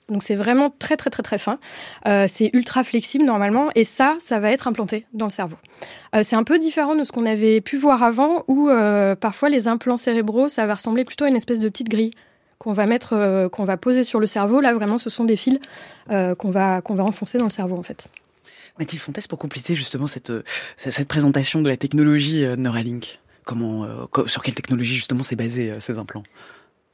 Donc 0.09 0.23
c'est 0.23 0.35
vraiment 0.35 0.71
très 0.79 0.97
très 0.97 1.11
très 1.11 1.23
très 1.23 1.39
fin. 1.39 1.59
c'est 2.29 2.51
ultra 2.53 2.85
flexible 2.85 3.25
normalement 3.25 3.71
et 3.75 3.85
ça, 3.85 4.17
ça 4.21 4.39
va 4.39 4.53
être 4.53 4.69
implanté 4.69 5.07
dans 5.13 5.27
le 5.27 5.31
cerveau. 5.31 5.57
c'est 6.23 6.37
un 6.37 6.45
peu 6.45 6.59
différent 6.59 6.95
de 6.95 7.03
ce 7.03 7.11
qu'on 7.11 7.27
avait 7.27 7.61
pu 7.61 7.77
voir 7.77 8.03
avant 8.03 8.45
où 8.47 8.71
parfois 9.21 9.49
les 9.49 9.67
implants 9.67 9.97
cérébraux, 9.97 10.49
ça 10.49 10.67
va 10.67 10.75
ressembler 10.75 11.05
plutôt 11.05 11.25
à 11.25 11.29
une 11.29 11.37
espèce 11.37 11.61
de 11.61 11.69
petite 11.69 11.89
grille 11.89 12.13
qu'on 12.59 12.73
va 12.73 12.87
mettre, 12.87 13.13
euh, 13.13 13.49
qu'on 13.49 13.65
va 13.65 13.77
poser 13.77 14.05
sur 14.05 14.21
le 14.21 14.27
cerveau. 14.27 14.61
Là, 14.61 14.75
vraiment, 14.75 14.99
ce 14.99 15.11
sont 15.11 15.25
des 15.25 15.37
fils 15.37 15.59
euh, 16.11 16.35
qu'on 16.35 16.51
va 16.51 16.81
qu'on 16.81 16.95
va 16.95 17.05
enfoncer 17.05 17.39
dans 17.39 17.45
le 17.45 17.51
cerveau, 17.51 17.77
en 17.77 17.83
fait. 17.83 18.09
Mathilde 18.79 19.03
Fontes, 19.03 19.29
pour 19.29 19.39
compléter 19.39 19.75
justement 19.75 20.07
cette, 20.07 20.31
euh, 20.31 20.43
cette 20.79 21.09
présentation 21.09 21.63
de 21.63 21.69
la 21.69 21.77
technologie 21.77 22.45
Neuralink, 22.57 23.21
comment, 23.45 23.87
sur 24.27 24.43
quelle 24.43 24.55
technologie 24.55 24.97
justement 24.97 25.23
s'est 25.23 25.37
basé 25.37 25.79
ces 25.79 25.99
implants? 25.99 26.25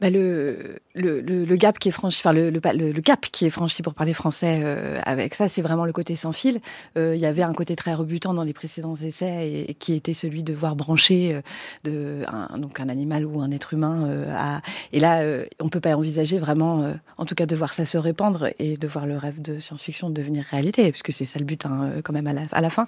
Bah 0.00 0.08
le, 0.08 0.78
le, 0.94 1.20
le, 1.20 1.56
gap 1.56 1.78
qui 1.78 1.88
est 1.88 1.92
franchi, 1.92 2.20
enfin 2.20 2.32
le, 2.32 2.48
le, 2.48 2.92
le, 2.92 3.00
cap 3.02 3.26
qui 3.26 3.44
est 3.44 3.50
franchi 3.50 3.82
pour 3.82 3.92
parler 3.92 4.14
français 4.14 4.60
euh, 4.62 4.98
avec 5.04 5.34
ça, 5.34 5.46
c'est 5.46 5.60
vraiment 5.60 5.84
le 5.84 5.92
côté 5.92 6.16
sans 6.16 6.32
fil. 6.32 6.60
Euh, 6.96 7.14
il 7.14 7.20
y 7.20 7.26
avait 7.26 7.42
un 7.42 7.52
côté 7.52 7.76
très 7.76 7.92
rebutant 7.92 8.32
dans 8.32 8.42
les 8.42 8.54
précédents 8.54 8.94
essais 8.96 9.66
et, 9.68 9.74
qui 9.74 9.92
était 9.92 10.14
celui 10.14 10.42
de 10.42 10.54
voir 10.54 10.74
brancher 10.74 11.34
euh, 11.34 11.42
de 11.84 12.24
un, 12.28 12.58
donc 12.58 12.80
un 12.80 12.88
animal 12.88 13.26
ou 13.26 13.42
un 13.42 13.50
être 13.50 13.74
humain. 13.74 14.08
à, 14.34 14.62
et 14.92 15.00
là, 15.00 15.22
on 15.60 15.68
peut 15.68 15.80
pas 15.80 15.94
envisager 15.94 16.38
vraiment, 16.38 16.94
en 17.18 17.26
tout 17.26 17.34
cas, 17.34 17.46
de 17.46 17.54
voir 17.54 17.74
ça 17.74 17.84
se 17.84 17.98
répandre 17.98 18.48
et 18.58 18.76
de 18.76 18.86
voir 18.88 19.06
le 19.06 19.18
rêve 19.18 19.42
de 19.42 19.58
science-fiction 19.58 20.08
devenir 20.08 20.44
réalité, 20.50 20.90
puisque 20.90 21.12
c'est 21.12 21.24
ça 21.26 21.38
le 21.38 21.44
but 21.44 21.66
hein, 21.66 21.92
quand 22.02 22.12
même 22.12 22.26
à 22.26 22.32
la, 22.32 22.42
à 22.52 22.60
la 22.60 22.70
fin. 22.70 22.86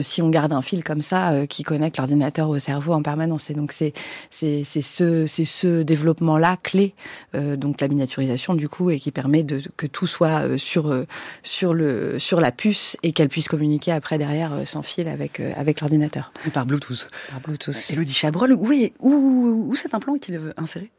si 0.00 0.20
on 0.20 0.28
garde 0.28 0.52
un 0.52 0.62
fil 0.62 0.84
comme 0.84 1.02
ça 1.02 1.46
qui 1.46 1.62
connecte 1.62 1.96
l'ordinateur 1.96 2.50
au 2.50 2.58
cerveau 2.58 2.92
en 2.92 3.02
permanence, 3.02 3.50
et 3.50 3.54
donc 3.54 3.72
c'est 3.72 3.92
c'est 4.30 4.62
c'est 4.64 4.82
ce 4.82 5.26
c'est 5.26 5.44
ce 5.44 5.82
développement 5.82 6.36
là 6.36 6.49
clé, 6.56 6.94
euh, 7.34 7.56
donc 7.56 7.80
la 7.80 7.88
miniaturisation 7.88 8.54
du 8.54 8.68
coup, 8.68 8.90
et 8.90 8.98
qui 8.98 9.10
permet 9.10 9.42
de, 9.42 9.60
que 9.76 9.86
tout 9.86 10.06
soit 10.06 10.42
euh, 10.42 10.58
sur 10.58 10.90
euh, 10.90 11.06
sur 11.42 11.74
le 11.74 12.18
sur 12.18 12.40
la 12.40 12.52
puce 12.52 12.96
et 13.02 13.12
qu'elle 13.12 13.28
puisse 13.28 13.48
communiquer 13.48 13.92
après 13.92 14.18
derrière 14.18 14.52
sans 14.64 14.82
fil 14.82 15.08
avec 15.08 15.40
avec 15.40 15.80
l'ordinateur. 15.80 16.32
par 16.52 16.66
Bluetooth. 16.66 17.08
Par 17.30 17.40
Bluetooth. 17.40 17.90
Elodie 17.90 18.12
Chabrol, 18.12 18.52
où, 18.52 18.72
est, 18.72 18.92
où, 19.00 19.66
où 19.68 19.76
cet 19.76 19.94
implant 19.94 20.14
est-il 20.14 20.40
inséré? 20.56 20.90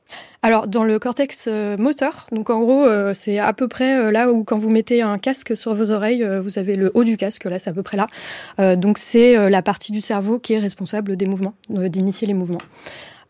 Alors 0.41 0.67
dans 0.67 0.83
le 0.83 0.99
cortex 0.99 1.47
moteur. 1.77 2.27
Donc 2.31 2.49
en 2.49 2.59
gros, 2.59 2.87
c'est 3.13 3.39
à 3.39 3.53
peu 3.53 3.67
près 3.67 4.11
là 4.11 4.31
où 4.31 4.43
quand 4.43 4.57
vous 4.57 4.69
mettez 4.69 5.01
un 5.01 5.17
casque 5.17 5.55
sur 5.55 5.73
vos 5.73 5.89
oreilles, 5.91 6.27
vous 6.43 6.59
avez 6.59 6.75
le 6.75 6.91
haut 6.93 7.03
du 7.03 7.15
casque. 7.15 7.45
Là, 7.45 7.59
c'est 7.59 7.69
à 7.69 7.73
peu 7.73 7.83
près 7.83 7.97
là. 7.97 8.75
donc 8.75 8.97
c'est 8.97 9.49
la 9.49 9.61
partie 9.61 9.91
du 9.91 10.01
cerveau 10.01 10.39
qui 10.39 10.53
est 10.53 10.59
responsable 10.59 11.15
des 11.15 11.25
mouvements, 11.25 11.53
d'initier 11.69 12.27
les 12.27 12.33
mouvements. 12.33 12.61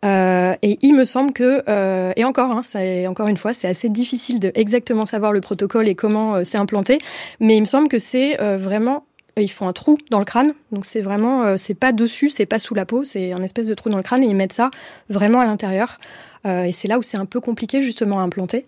Euh, 0.04 0.56
et 0.62 0.80
il 0.82 0.96
me 0.96 1.06
semble 1.06 1.32
que, 1.32 1.64
euh, 1.68 2.12
et 2.16 2.26
encore, 2.26 2.52
hein, 2.52 3.08
encore 3.08 3.28
une 3.28 3.38
fois, 3.38 3.54
c'est 3.54 3.68
assez 3.68 3.90
difficile 3.90 4.40
de 4.40 4.52
exactement 4.56 5.06
savoir 5.06 5.32
le 5.32 5.42
protocole 5.42 5.88
et 5.88 5.96
comment 5.96 6.36
euh, 6.36 6.44
c'est 6.44 6.58
implanté, 6.58 7.00
mais 7.40 7.58
il 7.58 7.62
me 7.62 7.66
semble 7.66 7.88
que 7.88 8.00
c'est 8.00 8.38
vraiment 8.58 9.06
ils 9.38 9.50
font 9.50 9.68
un 9.68 9.74
trou 9.74 9.98
dans 10.10 10.20
le 10.20 10.26
crâne, 10.26 10.52
donc 10.74 10.86
c'est 10.86 11.00
vraiment, 11.00 11.58
c'est 11.58 11.74
pas 11.74 11.94
dessus, 11.94 12.30
c'est 12.30 12.46
pas 12.46 12.60
sous 12.60 12.76
la 12.76 12.86
peau, 12.86 13.06
c'est 13.06 13.32
un 13.32 13.42
espèce 13.42 13.66
de 13.66 13.74
trou 13.74 13.90
dans 13.90 13.96
le 13.96 14.04
crâne 14.04 14.24
et 14.24 14.28
ils 14.28 14.36
mettent 14.36 14.52
ça 14.52 14.72
vraiment 15.10 15.40
à 15.40 15.46
l'intérieur. 15.46 16.00
Euh, 16.46 16.64
et 16.64 16.72
c'est 16.72 16.88
là 16.88 16.98
où 16.98 17.04
c'est 17.04 17.18
un 17.18 17.26
peu 17.26 17.40
compliqué 17.40 17.82
justement 17.82 18.20
à 18.20 18.24
implanter. 18.24 18.66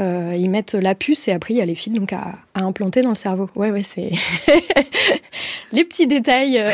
Euh, 0.00 0.34
ils 0.36 0.50
mettent 0.50 0.74
la 0.74 0.96
puce 0.96 1.28
et 1.28 1.32
après 1.32 1.54
il 1.54 1.58
y 1.58 1.60
a 1.60 1.64
les 1.64 1.76
fils 1.76 1.92
donc 1.92 2.12
à, 2.12 2.34
implanter 2.54 3.02
dans 3.02 3.10
le 3.10 3.14
cerveau. 3.14 3.48
Ouais, 3.54 3.70
ouais, 3.70 3.82
c'est 3.82 4.12
les 5.72 5.84
petits 5.84 6.06
détails. 6.06 6.58
Euh. 6.58 6.70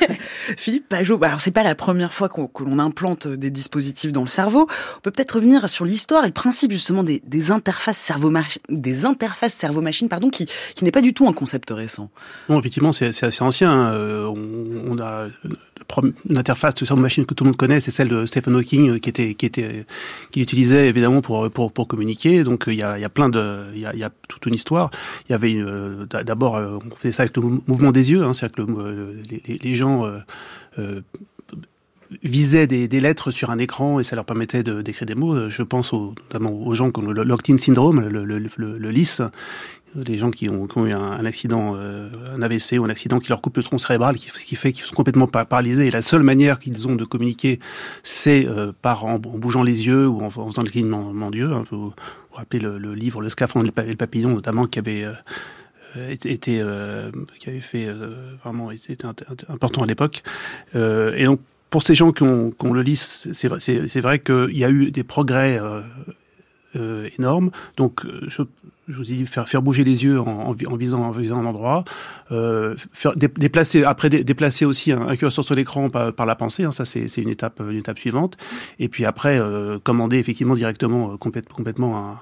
Philippe 0.56 0.88
Pajot, 0.88 1.18
bah, 1.18 1.28
alors 1.28 1.40
c'est 1.40 1.50
pas 1.50 1.62
la 1.62 1.74
première 1.74 2.12
fois 2.12 2.28
qu'on, 2.28 2.46
que 2.46 2.62
l'on 2.62 2.78
implante 2.78 3.26
des 3.26 3.50
dispositifs 3.50 4.12
dans 4.12 4.20
le 4.22 4.28
cerveau. 4.28 4.68
On 4.96 5.00
peut 5.00 5.10
peut-être 5.10 5.36
revenir 5.36 5.68
sur 5.68 5.84
l'histoire 5.84 6.24
et 6.24 6.28
le 6.28 6.32
principe 6.32 6.70
justement 6.70 7.02
des, 7.02 7.22
des 7.26 7.50
interfaces 7.50 7.98
cerveau-machine, 7.98 8.62
des 8.68 9.04
interfaces 9.06 9.54
cerveau-machine, 9.54 10.08
pardon, 10.08 10.30
qui, 10.30 10.46
qui 10.74 10.84
n'est 10.84 10.92
pas 10.92 11.00
du 11.00 11.14
tout 11.14 11.26
un 11.26 11.32
concept 11.32 11.70
récent. 11.70 12.10
Non, 12.48 12.58
effectivement, 12.58 12.92
c'est, 12.92 13.12
c'est 13.12 13.26
assez 13.26 13.42
ancien. 13.42 13.92
on, 13.92 14.64
on 14.88 14.98
a 15.00 15.28
une 16.24 16.36
interface 16.36 16.74
de 16.74 16.84
cerveau-machine 16.84 17.24
que 17.26 17.34
tout 17.34 17.44
le 17.44 17.50
monde 17.50 17.56
connaît, 17.56 17.80
c'est 17.80 17.90
celle 17.90 18.08
de 18.08 18.26
Stephen 18.26 18.54
Hawking 18.54 18.90
euh, 18.90 18.98
qui 18.98 19.08
était 19.08 19.34
qui 19.34 19.46
était 19.46 19.86
qui 20.30 20.40
utilisait 20.40 20.88
évidemment 20.88 21.20
pour 21.20 21.50
pour 21.50 21.72
pour 21.72 21.88
communiquer. 21.88 22.44
Donc 22.44 22.64
il 22.66 22.74
y 22.74 22.82
a 22.82 22.98
il 22.98 23.02
y 23.02 23.04
a 23.04 23.08
plein 23.08 23.28
de 23.28 23.64
il 23.74 23.80
y 23.80 24.04
a, 24.04 24.10
toute 24.28 24.46
une 24.46 24.54
histoire. 24.54 24.90
Il 25.28 25.32
y 25.32 25.34
avait 25.34 25.54
euh, 25.56 26.06
d'abord 26.06 26.56
euh, 26.56 26.78
on 26.84 26.94
faisait 26.96 27.12
ça 27.12 27.22
avec 27.22 27.36
le 27.36 27.42
mouvement 27.66 27.92
des 27.92 28.10
yeux, 28.10 28.22
hein, 28.24 28.32
c'est-à-dire 28.32 28.66
que 28.66 29.16
les, 29.46 29.74
gens 29.74 30.04
euh, 30.78 31.00
visaient 32.22 32.66
des, 32.66 33.00
lettres 33.00 33.30
sur 33.30 33.50
un 33.50 33.58
écran 33.58 34.00
et 34.00 34.04
ça 34.04 34.16
leur 34.16 34.24
permettait 34.24 34.62
d'écrire 34.62 35.06
des 35.06 35.14
mots. 35.14 35.48
Je 35.48 35.62
pense 35.62 35.92
notamment 35.92 36.52
aux 36.52 36.74
gens 36.74 36.90
qui 36.90 37.00
ont 37.00 37.10
le 37.10 37.22
locked-in 37.22 37.58
syndrome, 37.58 38.00
le, 38.00 38.24
le, 38.24 38.38
le, 38.38 38.78
le 38.78 38.90
LIS, 38.90 39.20
des 39.94 40.18
gens 40.18 40.30
qui 40.30 40.48
ont, 40.48 40.66
eu 40.86 40.92
un, 40.92 41.24
accident, 41.24 41.74
euh, 41.76 42.08
un 42.34 42.42
AVC 42.42 42.78
ou 42.78 42.84
un 42.84 42.90
accident 42.90 43.18
qui 43.18 43.30
leur 43.30 43.40
coupe 43.40 43.56
le 43.56 43.62
tronc 43.62 43.78
cérébral, 43.78 44.16
qui, 44.16 44.30
qui 44.30 44.56
fait 44.56 44.72
qu'ils 44.72 44.84
sont 44.84 44.94
complètement 44.94 45.26
paralysés. 45.26 45.86
Et 45.86 45.90
la 45.90 46.02
seule 46.02 46.22
manière 46.22 46.58
qu'ils 46.58 46.86
ont 46.88 46.94
de 46.94 47.04
communiquer, 47.04 47.58
c'est 48.02 48.46
euh, 48.46 48.72
par 48.82 49.04
en, 49.04 49.18
bougeant 49.18 49.62
les 49.62 49.86
yeux 49.86 50.06
ou 50.06 50.22
en, 50.22 50.30
faisant 50.30 50.62
le 50.62 50.70
clignement 50.70 51.30
d'yeux. 51.30 51.52
Hein. 51.52 51.64
Vous 51.70 51.86
vous 51.88 51.94
rappelez 52.32 52.60
le, 52.60 52.94
livre 52.94 53.22
Le 53.22 53.28
scaphandre 53.28 53.66
et 53.66 53.82
le 53.86 53.96
papillon, 53.96 54.30
notamment, 54.30 54.66
qui 54.66 54.78
avait 54.78 55.04
euh, 55.04 56.10
été, 56.10 56.62
qui 57.38 57.48
avait 57.48 57.60
fait 57.60 57.88
vraiment 58.44 58.70
était 58.70 58.96
important 59.48 59.82
à 59.82 59.86
l'époque. 59.86 60.22
et 60.74 61.24
donc 61.24 61.40
pour 61.70 61.82
ces 61.82 61.94
gens 61.94 62.12
qui 62.12 62.22
ont, 62.22 62.54
le 62.72 62.82
lit, 62.82 62.96
c'est 62.96 63.48
vrai, 63.48 63.58
vrai 64.00 64.18
qu'il 64.18 64.56
y 64.56 64.64
a 64.64 64.70
eu 64.70 64.90
des 64.90 65.02
progrès 65.02 65.60
énormes. 66.74 67.50
Donc 67.76 68.06
je 68.26 68.42
je 68.88 68.96
vous 68.96 69.04
dis 69.04 69.26
faire 69.26 69.48
faire 69.48 69.62
bouger 69.62 69.84
les 69.84 70.04
yeux 70.04 70.20
en, 70.20 70.26
en, 70.26 70.76
visant 70.76 71.02
en 71.02 71.10
visant 71.10 71.38
un 71.38 71.46
endroit, 71.46 71.84
euh, 72.32 72.74
faire 72.92 73.14
déplacer 73.16 73.84
après 73.84 74.08
déplacer 74.08 74.64
aussi 74.64 74.92
un, 74.92 75.16
curseur 75.16 75.44
sur 75.44 75.54
l'écran 75.54 75.90
par, 75.90 76.12
par, 76.12 76.26
la 76.26 76.34
pensée, 76.34 76.64
hein, 76.64 76.72
ça 76.72 76.84
c'est 76.84 77.06
une 77.18 77.28
étape 77.28 77.60
une 77.60 77.78
étape 77.78 77.98
suivante. 77.98 78.36
Et 78.78 78.88
puis 78.88 79.04
après 79.04 79.38
euh, 79.38 79.78
commander 79.78 80.18
effectivement 80.18 80.54
directement 80.54 81.12
euh, 81.12 81.16
complètement 81.16 81.98
un, 81.98 82.16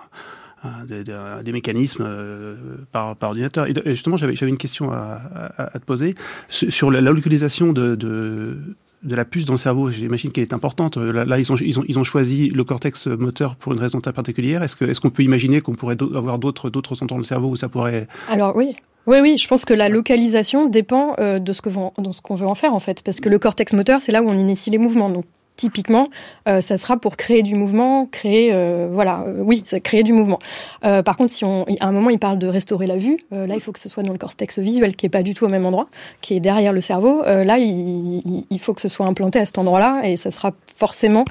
des, 0.85 1.04
des, 1.04 1.52
mécanismes 1.52 2.04
euh, 2.06 2.56
par, 2.92 3.16
par 3.16 3.30
ordinateur. 3.30 3.66
Et, 3.66 3.75
justement, 3.87 4.16
j'avais 4.16 4.35
une 4.35 4.56
question 4.56 4.92
à, 4.92 5.20
à, 5.56 5.76
à, 5.76 5.78
te 5.78 5.85
poser 5.85 6.14
sur 6.49 6.90
la, 6.90 7.00
localisation 7.00 7.73
de, 7.73 7.94
de, 7.94 8.58
de 9.07 9.15
la 9.15 9.25
puce 9.25 9.45
dans 9.45 9.55
le 9.55 9.59
cerveau, 9.59 9.91
j'imagine 9.91 10.31
qu'elle 10.33 10.45
est 10.45 10.53
importante. 10.53 10.97
Là, 10.97 11.39
ils, 11.39 11.53
ont, 11.53 11.57
ils, 11.57 11.79
ont, 11.79 11.85
ils 11.89 11.99
ont 11.99 12.05
choisi 12.05 12.49
le 12.49 12.65
cortex 12.65 13.07
moteur 13.07 13.57
pour 13.57 13.73
une 13.73 13.81
raison 13.81 14.01
particulière. 14.01 14.63
Est-ce 14.63 14.77
qu'on 14.77 15.09
est 15.09 15.11
peut 15.11 15.23
imaginer 15.23 15.61
qu'on 15.61 15.75
pourrait 15.75 15.97
avoir 16.01 16.39
d'autres 16.39 16.69
endroits 16.69 17.07
dans 17.07 17.19
le 17.19 17.25
cerveau 17.25 17.51
où 17.51 17.57
ça 17.57 17.69
pourrait... 17.69 18.09
Alors 18.29 18.55
oui, 18.57 18.77
oui, 19.07 19.19
oui, 19.23 19.39
je 19.39 19.47
pense 19.47 19.65
que 19.65 19.75
la 19.75 19.89
localisation 19.89 20.69
dépend 20.69 21.15
euh, 21.19 21.39
de 21.39 21.53
ce 21.53 21.63
qu'on 21.63 22.35
veut 22.35 22.47
en 22.47 22.55
faire 22.55 22.75
en 22.75 22.81
fait, 22.81 23.03
parce 23.03 23.21
que 23.21 23.29
le 23.29 23.39
cortex 23.39 23.73
moteur, 23.73 24.03
c'est 24.03 24.13
là 24.13 24.23
où 24.23 24.29
on 24.29 24.37
initie 24.37 24.71
les 24.71 24.79
mouvements. 24.79 25.11
Donc 25.11 25.25
typiquement, 25.57 26.09
euh, 26.49 26.61
ça 26.61 26.79
sera 26.79 26.97
pour 26.97 27.17
créer 27.17 27.43
du 27.43 27.55
mouvement, 27.55 28.07
créer, 28.07 28.51
euh, 28.53 28.89
voilà, 28.93 29.25
euh, 29.27 29.41
oui, 29.41 29.63
créer 29.83 30.03
du 30.03 30.13
mouvement. 30.13 30.39
par 30.83 31.17
contre, 31.17 31.33
si 31.33 31.45
on, 31.45 31.65
à 31.81 31.87
un 31.87 31.93
moment, 31.93 32.11
il 32.11 32.19
parle 32.19 32.39
de 32.39 32.47
restaurer 32.47 32.87
la 32.87 32.97
vue, 32.97 33.19
là, 33.31 33.55
il 33.55 33.61
faut 33.61 33.73
que 33.73 33.81
ce 33.81 33.89
soit 33.89 34.03
dans 34.03 34.13
le 34.13 34.19
cortex 34.19 34.59
visuel, 34.59 34.95
qui 34.95 35.07
est 35.07 35.11
pas 35.11 35.23
du 35.23 35.35
tout 35.35 35.45
au 35.45 35.49
même 35.49 35.67
endroit, 35.67 35.89
qui 36.21 36.35
est 36.35 36.41
derrière 36.41 36.73
le 36.73 36.81
cerveau. 36.81 37.23
là, 37.23 37.59
il, 37.59 38.59
faut 38.59 38.75
que 38.75 38.81
ce 38.81 38.89
soit 38.89 39.07
implanté 39.07 39.39
à 39.39 39.47
cet 39.47 39.59
endroit-là, 39.59 40.03
et 40.05 40.17
ça 40.17 40.31
sera 40.31 40.53
forcément 40.67 41.25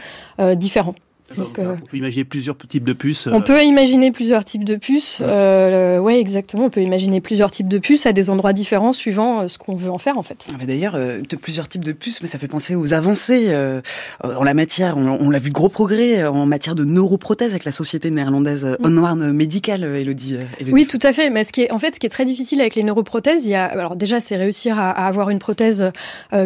différent. 0.55 0.95
Donc, 1.35 1.57
euh, 1.57 1.75
on 1.81 1.85
peut 1.85 1.97
imaginer 1.97 2.23
plusieurs 2.23 2.55
types 2.55 2.83
de 2.83 2.93
puces. 2.93 3.27
On 3.27 3.41
peut 3.41 3.63
imaginer 3.63 4.11
plusieurs 4.11 4.45
types 4.45 4.63
de 4.63 4.75
puces. 4.75 5.19
Ouais. 5.19 5.25
Euh, 5.27 5.99
ouais. 5.99 6.19
exactement. 6.19 6.65
On 6.65 6.69
peut 6.69 6.81
imaginer 6.81 7.19
plusieurs 7.19 7.49
types 7.49 7.67
de 7.67 7.79
puces 7.79 8.05
à 8.05 8.13
des 8.13 8.29
endroits 8.29 8.53
différents 8.53 8.93
suivant 8.93 9.41
euh, 9.41 9.47
ce 9.47 9.57
qu'on 9.57 9.75
veut 9.75 9.89
en 9.89 9.97
faire 9.97 10.19
en 10.19 10.23
fait. 10.23 10.47
Ah, 10.53 10.65
D'ailleurs, 10.65 10.93
euh, 10.95 11.21
plusieurs 11.41 11.67
types 11.67 11.83
de 11.83 11.93
puces, 11.93 12.21
mais 12.21 12.27
ça 12.27 12.37
fait 12.37 12.47
penser 12.47 12.75
aux 12.75 12.93
avancées 12.93 13.47
euh, 13.49 13.81
en 14.23 14.43
la 14.43 14.53
matière. 14.53 14.97
On, 14.97 15.07
on 15.07 15.29
l'a 15.31 15.39
vu 15.39 15.49
gros 15.49 15.67
progrès 15.69 16.23
en 16.23 16.45
matière 16.45 16.75
de 16.75 16.85
neuroprothèse 16.85 17.51
avec 17.51 17.65
la 17.65 17.71
société 17.71 18.11
néerlandaise 18.11 18.65
mm. 18.65 18.85
Onwarn 18.85 19.31
Medical, 19.31 19.83
Elodie, 19.83 20.37
Elodie, 20.59 20.71
Oui, 20.71 20.85
tout 20.85 20.99
à 21.01 21.11
fait. 21.11 21.31
Mais 21.31 21.43
ce 21.43 21.51
qui 21.51 21.61
est, 21.61 21.71
en 21.71 21.79
fait, 21.79 21.95
ce 21.95 21.99
qui 21.99 22.05
est 22.05 22.09
très 22.09 22.25
difficile 22.25 22.61
avec 22.61 22.75
les 22.75 22.83
neuroprothèses, 22.83 23.45
il 23.47 23.51
y 23.51 23.55
a, 23.55 23.65
alors 23.65 23.95
déjà, 23.95 24.19
c'est 24.19 24.35
réussir 24.35 24.77
à, 24.77 24.91
à, 24.91 25.07
avoir 25.07 25.31
une 25.31 25.39
prothèse 25.39 25.91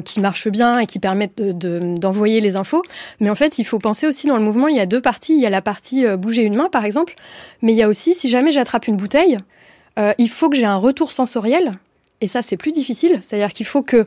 qui 0.05 0.21
marche 0.21 0.47
bien 0.47 0.79
et 0.79 0.85
qui 0.85 0.99
permette 0.99 1.41
d'envoyer 1.41 2.39
de, 2.39 2.45
les 2.45 2.55
infos. 2.55 2.83
Mais 3.19 3.29
en 3.29 3.35
fait, 3.35 3.59
il 3.59 3.65
faut 3.65 3.79
penser 3.79 4.07
aussi 4.07 4.27
dans 4.27 4.37
le 4.37 4.43
mouvement. 4.43 4.68
Il 4.69 4.77
y 4.77 4.81
a 4.81 4.85
deux 4.85 5.01
parties. 5.01 5.33
Il 5.33 5.41
y 5.41 5.45
a 5.45 5.49
la 5.49 5.61
partie 5.61 6.05
euh, 6.05 6.17
bouger 6.17 6.43
une 6.43 6.55
main, 6.55 6.69
par 6.69 6.85
exemple, 6.85 7.15
mais 7.61 7.73
il 7.73 7.77
y 7.77 7.83
a 7.83 7.87
aussi, 7.87 8.13
si 8.13 8.29
jamais 8.29 8.51
j'attrape 8.51 8.87
une 8.87 8.97
bouteille, 8.97 9.37
euh, 9.97 10.13
il 10.17 10.29
faut 10.29 10.49
que 10.49 10.55
j'ai 10.55 10.65
un 10.65 10.77
retour 10.77 11.11
sensoriel. 11.11 11.73
Et 12.21 12.27
ça, 12.27 12.41
c'est 12.41 12.57
plus 12.57 12.71
difficile. 12.71 13.19
C'est-à-dire 13.21 13.53
qu'il 13.53 13.65
faut 13.65 13.81
que 13.81 14.05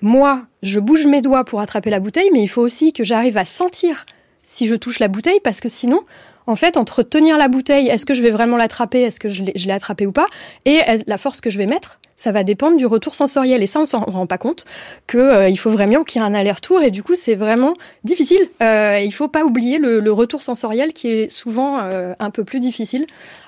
moi, 0.00 0.42
je 0.62 0.80
bouge 0.80 1.06
mes 1.06 1.22
doigts 1.22 1.44
pour 1.44 1.60
attraper 1.60 1.90
la 1.90 2.00
bouteille, 2.00 2.30
mais 2.32 2.42
il 2.42 2.48
faut 2.48 2.62
aussi 2.62 2.92
que 2.92 3.04
j'arrive 3.04 3.36
à 3.36 3.44
sentir 3.44 4.04
si 4.42 4.66
je 4.66 4.74
touche 4.74 4.98
la 4.98 5.08
bouteille, 5.08 5.38
parce 5.44 5.60
que 5.60 5.68
sinon, 5.68 6.02
en 6.46 6.56
fait, 6.56 6.76
entre 6.76 7.02
tenir 7.02 7.36
la 7.38 7.48
bouteille, 7.48 7.88
est-ce 7.88 8.06
que 8.06 8.14
je 8.14 8.22
vais 8.22 8.30
vraiment 8.30 8.56
l'attraper, 8.56 9.02
est-ce 9.02 9.20
que 9.20 9.28
je 9.28 9.42
l'ai 9.42 9.72
attrapée 9.72 10.06
ou 10.06 10.12
pas, 10.12 10.26
et 10.64 10.80
la 11.06 11.18
force 11.18 11.40
que 11.40 11.50
je 11.50 11.58
vais 11.58 11.66
mettre, 11.66 12.00
ça 12.22 12.30
va 12.30 12.44
dépendre 12.44 12.76
du 12.76 12.86
retour 12.86 13.14
sensoriel. 13.16 13.62
Et 13.62 13.66
ça, 13.66 13.80
on 13.80 13.86
s'en 13.86 14.00
rend 14.00 14.26
pas 14.26 14.38
compte 14.38 14.64
qu'il 15.08 15.20
euh, 15.20 15.48
il 15.48 15.56
faut 15.56 15.70
vraiment 15.70 16.04
qu'il 16.04 16.20
y 16.20 16.24
ait 16.24 16.28
un 16.28 16.34
aller-retour. 16.34 16.80
Et 16.80 16.90
du 16.90 17.02
coup, 17.02 17.16
c'est 17.16 17.34
vraiment 17.34 17.74
difficile. 18.04 18.48
Euh, 18.62 19.00
il 19.00 19.12
faut 19.12 19.28
pas 19.28 19.44
oublier 19.44 19.78
le, 19.78 19.98
le, 19.98 20.12
retour 20.12 20.42
sensoriel 20.42 20.92
qui 20.92 21.08
est 21.08 21.28
souvent 21.28 21.80
euh, 21.80 22.14
un 22.20 22.30
peu 22.30 22.44
plus 22.44 22.60
difficile. 22.60 23.06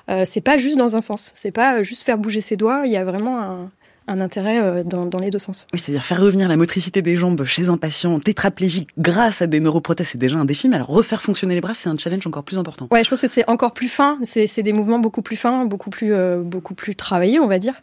Euh, 0.09 0.25
c'est 0.29 0.41
pas 0.41 0.57
juste 0.57 0.77
dans 0.77 0.95
un 0.95 1.01
sens. 1.01 1.31
C'est 1.35 1.51
pas 1.51 1.83
juste 1.83 2.03
faire 2.03 2.17
bouger 2.17 2.41
ses 2.41 2.57
doigts. 2.57 2.83
Il 2.85 2.91
y 2.91 2.97
a 2.97 3.05
vraiment 3.05 3.39
un, 3.41 3.69
un 4.07 4.21
intérêt 4.21 4.61
euh, 4.61 4.83
dans, 4.83 5.05
dans, 5.05 5.19
les 5.19 5.29
deux 5.29 5.39
sens. 5.39 5.67
Oui, 5.73 5.79
c'est-à-dire 5.79 6.03
faire 6.03 6.21
revenir 6.21 6.47
la 6.47 6.57
motricité 6.57 7.01
des 7.01 7.17
jambes 7.17 7.43
chez 7.45 7.69
un 7.69 7.77
patient 7.77 8.19
tétraplégique 8.19 8.89
grâce 8.97 9.41
à 9.41 9.47
des 9.47 9.59
neuroprothèses, 9.59 10.09
c'est 10.09 10.17
déjà 10.17 10.37
un 10.37 10.45
défi, 10.45 10.69
mais 10.69 10.75
alors 10.75 10.89
refaire 10.89 11.21
fonctionner 11.21 11.55
les 11.55 11.61
bras, 11.61 11.73
c'est 11.73 11.89
un 11.89 11.97
challenge 11.97 12.25
encore 12.27 12.43
plus 12.43 12.57
important. 12.57 12.87
Ouais, 12.91 13.03
je 13.03 13.09
pense 13.09 13.21
que 13.21 13.27
c'est 13.27 13.47
encore 13.49 13.73
plus 13.73 13.89
fin, 13.89 14.19
c'est 14.23 14.61
des 14.61 14.73
mouvements 14.73 14.99
beaucoup 14.99 15.21
plus 15.21 15.35
fins, 15.35 15.65
beaucoup 15.65 15.89
plus, 15.89 16.13
euh, 16.13 16.41
beaucoup 16.41 16.75
plus 16.75 16.95
travaillés, 16.95 17.39
on 17.39 17.47
va 17.47 17.59
dire. 17.59 17.75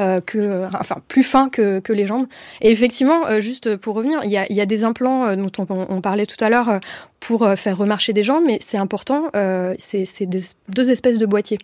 Euh, 0.00 0.20
que, 0.20 0.66
enfin, 0.74 0.96
plus 1.06 1.22
fins 1.22 1.48
que, 1.48 1.78
que 1.78 1.92
les 1.92 2.04
jambes. 2.04 2.26
Et 2.60 2.72
effectivement, 2.72 3.28
euh, 3.28 3.40
juste 3.40 3.76
pour 3.76 3.94
revenir, 3.94 4.22
il 4.24 4.30
y 4.30 4.36
a, 4.36 4.52
y 4.52 4.60
a 4.60 4.66
des 4.66 4.82
implants 4.82 5.36
dont 5.36 5.52
on, 5.58 5.86
on, 5.88 6.00
parlait 6.00 6.26
tout 6.26 6.42
à 6.44 6.50
l'heure 6.50 6.80
pour 7.20 7.48
faire 7.56 7.76
remarcher 7.78 8.12
des 8.12 8.24
jambes, 8.24 8.42
mais 8.44 8.58
c'est 8.60 8.76
important, 8.76 9.30
c'est 9.78 10.28
deux 10.68 10.90
espèces 10.90 11.18
de 11.18 11.26
boîtiers. 11.26 11.58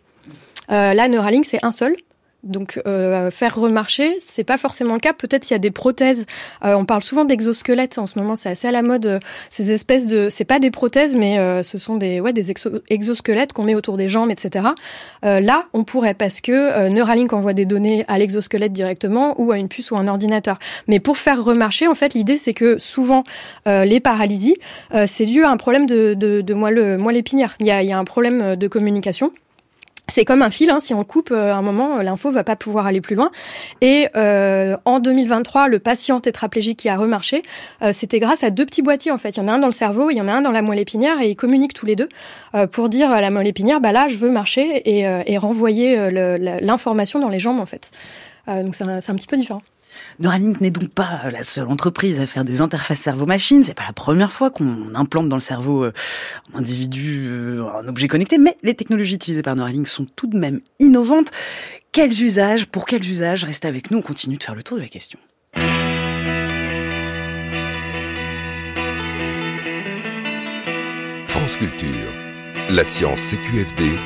là, 0.69 1.09
Neuralink, 1.09 1.45
c'est 1.45 1.65
un 1.65 1.73
seul. 1.73 1.97
Donc 2.43 2.81
euh, 2.87 3.31
faire 3.31 3.55
remarcher, 3.55 4.17
c'est 4.25 4.45
pas 4.45 4.57
forcément 4.57 4.95
le 4.95 5.01
cas. 5.01 5.13
Peut-être 5.13 5.51
il 5.51 5.53
y 5.53 5.57
a 5.57 5.59
des 5.59 5.71
prothèses. 5.71 6.25
Euh, 6.65 6.75
on 6.75 6.85
parle 6.87 7.03
souvent 7.03 7.25
d'exosquelettes 7.25 7.99
en 7.99 8.07
ce 8.07 8.19
moment, 8.19 8.35
c'est 8.35 8.49
assez 8.49 8.67
à 8.67 8.71
la 8.71 8.83
mode. 8.83 9.07
Euh, 9.07 9.19
ces 9.51 9.73
espèces 9.73 10.07
de, 10.07 10.29
c'est 10.31 10.45
pas 10.45 10.59
des 10.59 10.71
prothèses, 10.71 11.17
mais 11.17 11.39
euh, 11.39 11.63
ce 11.63 11.77
sont 11.77 11.97
des 11.97 12.21
ouais 12.21 12.33
des 12.33 12.51
exosquelettes 12.89 13.53
qu'on 13.53 13.65
met 13.65 13.75
autour 13.75 13.99
des 13.99 14.09
jambes, 14.09 14.31
etc. 14.31 14.69
Euh, 15.25 15.41
là, 15.41 15.67
on 15.75 15.85
pourrait 15.85 16.15
parce 16.15 16.41
que 16.41 16.89
Neuralink 16.89 17.33
envoie 17.33 17.53
des 17.53 17.67
données 17.67 18.05
à 18.09 18.19
l'exosquelette 18.19 18.73
directement 18.73 19.35
ou 19.39 19.53
à 19.53 19.59
une 19.59 19.69
puce 19.69 19.91
ou 19.91 19.97
un 19.97 20.09
ordinateur. 20.09 20.59
Mais 20.89 20.99
pour 20.99 21.19
faire 21.19 21.45
remarcher, 21.45 21.89
en 21.89 21.95
fait, 21.95 22.15
l'idée 22.15 22.37
c'est 22.37 22.55
que 22.55 22.79
souvent 22.79 23.25
les 23.67 24.01
paralysies, 24.01 24.57
c'est 25.07 25.27
dû 25.27 25.45
à 25.45 25.51
un 25.51 25.57
problème 25.57 25.87
de, 25.87 26.15
de, 26.15 26.41
de 26.41 26.55
moelle, 26.55 26.99
moelle 26.99 27.17
épinière. 27.17 27.57
Il 27.61 27.67
y 27.67 27.71
a, 27.71 27.83
il 27.83 27.89
y 27.89 27.93
a 27.93 27.99
un 27.99 28.05
problème 28.05 28.57
de 28.57 28.69
communication. 28.69 29.33
C'est 30.11 30.25
comme 30.25 30.43
un 30.43 30.51
fil, 30.51 30.71
hein, 30.71 30.81
si 30.81 30.93
on 30.93 31.05
coupe 31.05 31.31
euh, 31.31 31.53
à 31.53 31.57
un 31.57 31.63
moment, 31.63 31.99
euh, 31.99 32.03
l'info 32.03 32.31
va 32.31 32.43
pas 32.45 32.57
pouvoir 32.57 32.87
aller 32.87 33.01
plus 33.01 33.15
loin. 33.15 33.31
Et 33.81 34.09
euh, 34.17 34.77
en 34.85 34.99
2023, 34.99 35.69
le 35.69 35.79
patient 35.79 36.21
tétraplégique 36.21 36.81
qui 36.81 36.89
a 36.89 36.97
remarché, 36.97 37.43
euh, 37.83 37.93
c'était 37.93 38.19
grâce 38.19 38.43
à 38.43 38.51
deux 38.51 38.67
petits 38.67 38.83
boîtiers 38.83 39.13
en 39.13 39.19
fait. 39.19 39.37
Il 39.37 39.41
y 39.41 39.43
en 39.43 39.49
a 39.49 39.53
un 39.53 39.59
dans 39.59 39.67
le 39.69 39.73
cerveau, 39.73 40.11
il 40.11 40.17
y 40.17 40.21
en 40.21 40.29
a 40.29 40.33
un 40.33 40.43
dans 40.43 40.51
la 40.51 40.63
moelle 40.63 40.81
épinière, 40.81 41.21
et 41.21 41.31
ils 41.31 41.37
communiquent 41.37 41.75
tous 41.75 41.87
les 41.87 41.97
deux 41.97 42.09
euh, 42.55 42.67
pour 42.67 42.89
dire 42.89 43.11
à 43.11 43.21
la 43.21 43.31
moelle 43.31 43.47
épinière, 43.47 43.81
bah 43.81 43.93
là, 43.93 44.09
je 44.09 44.17
veux 44.17 44.31
marcher 44.31 44.83
et, 44.85 45.01
et 45.01 45.39
renvoyer 45.39 46.11
l'information 46.61 47.21
dans 47.21 47.29
les 47.29 47.39
jambes 47.39 47.61
en 47.61 47.67
fait. 47.67 47.91
donc 48.49 48.75
c'est 48.75 48.85
un 48.85 49.15
petit 49.15 49.27
peu 49.27 49.37
différent. 49.37 49.63
Neuralink 50.21 50.61
n'est 50.61 50.71
donc 50.71 50.91
pas 50.91 51.31
la 51.31 51.43
seule 51.43 51.69
entreprise 51.69 52.21
à 52.21 52.27
faire 52.27 52.45
des 52.45 52.61
interfaces 52.61 52.99
cerveau-machine. 53.01 53.65
C'est 53.65 53.75
pas 53.75 53.87
la 53.87 53.95
première 53.95 54.31
fois 54.31 54.51
qu'on 54.51 54.95
implante 54.95 55.31
dans 55.31 55.37
le 55.37 55.41
cerveau 55.41 55.85
euh, 55.85 55.93
un 56.53 56.59
individu, 56.59 57.27
euh, 57.27 57.65
un 57.83 57.89
objet 57.89 58.07
connecté, 58.07 58.37
mais 58.37 58.55
les 58.63 58.75
technologies 58.75 59.15
utilisées 59.15 59.43
par 59.43 59.57
Neuralink 59.57 59.89
sont 59.89 60.05
tout 60.05 60.27
de 60.27 60.37
même 60.37 60.61
innovantes. 60.79 61.31
Quels 61.93 62.23
usages 62.23 62.67
Pour 62.67 62.85
quels 62.85 63.09
usages 63.09 63.45
Restez 63.45 63.67
avec 63.67 63.91
nous, 63.91 63.99
on 63.99 64.03
continue 64.03 64.37
de 64.37 64.43
faire 64.43 64.55
le 64.55 64.63
tour 64.63 64.77
de 64.77 64.83
la 64.83 64.89
question. 64.89 65.19
France 71.29 71.57
Culture. 71.57 71.89
La 72.69 72.85
science 72.85 73.21
CQFD, 73.21 73.99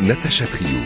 Natacha 0.00 0.46
Trio. 0.46 0.80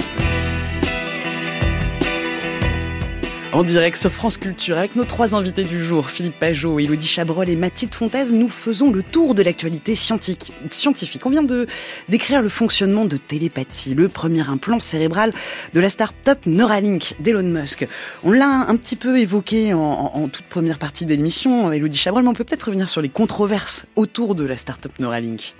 En 3.55 3.63
direct 3.63 3.97
sur 3.97 4.11
France 4.11 4.37
Culture 4.37 4.77
avec 4.77 4.97
nos 4.97 5.05
trois 5.05 5.37
invités 5.37 5.63
du 5.63 5.79
jour, 5.79 6.11
Philippe 6.11 6.41
Pajot, 6.41 6.81
Elodie 6.81 7.07
Chabrol 7.07 7.49
et 7.49 7.55
Mathilde 7.55 7.95
Fontaise, 7.95 8.35
nous 8.35 8.49
faisons 8.49 8.91
le 8.91 9.05
tour 9.05 9.37
de 9.37 9.45
l'actualité 9.45 9.95
scientifique. 9.95 11.23
On 11.25 11.31
vient 11.31 11.45
de 11.45 11.69
décrire 12.09 12.43
le 12.43 12.49
fonctionnement 12.49 13.05
de 13.05 13.17
télépathie, 13.17 13.95
le 13.95 14.09
premier 14.09 14.41
implant 14.41 14.81
cérébral 14.81 15.33
de 15.73 15.79
la 15.79 15.89
start-up 15.89 16.41
Neuralink 16.47 17.15
d'Elon 17.21 17.45
Musk. 17.45 17.87
On 18.25 18.33
l'a 18.33 18.49
un 18.49 18.75
petit 18.75 18.97
peu 18.97 19.21
évoqué 19.21 19.73
en, 19.73 20.29
toute 20.29 20.47
première 20.47 20.81
partie 20.81 21.07
de 21.07 21.11
l'émission, 21.11 21.71
Elodie 21.71 21.97
Chabrol, 21.97 22.25
mais 22.25 22.31
on 22.31 22.35
peut 22.35 22.43
peut-être 22.43 22.65
revenir 22.65 22.89
sur 22.89 23.03
les 23.03 23.09
controverses 23.09 23.87
autour 23.95 24.35
de 24.35 24.43
la 24.43 24.57
start-up 24.57 24.99
Neuralink. 24.99 25.55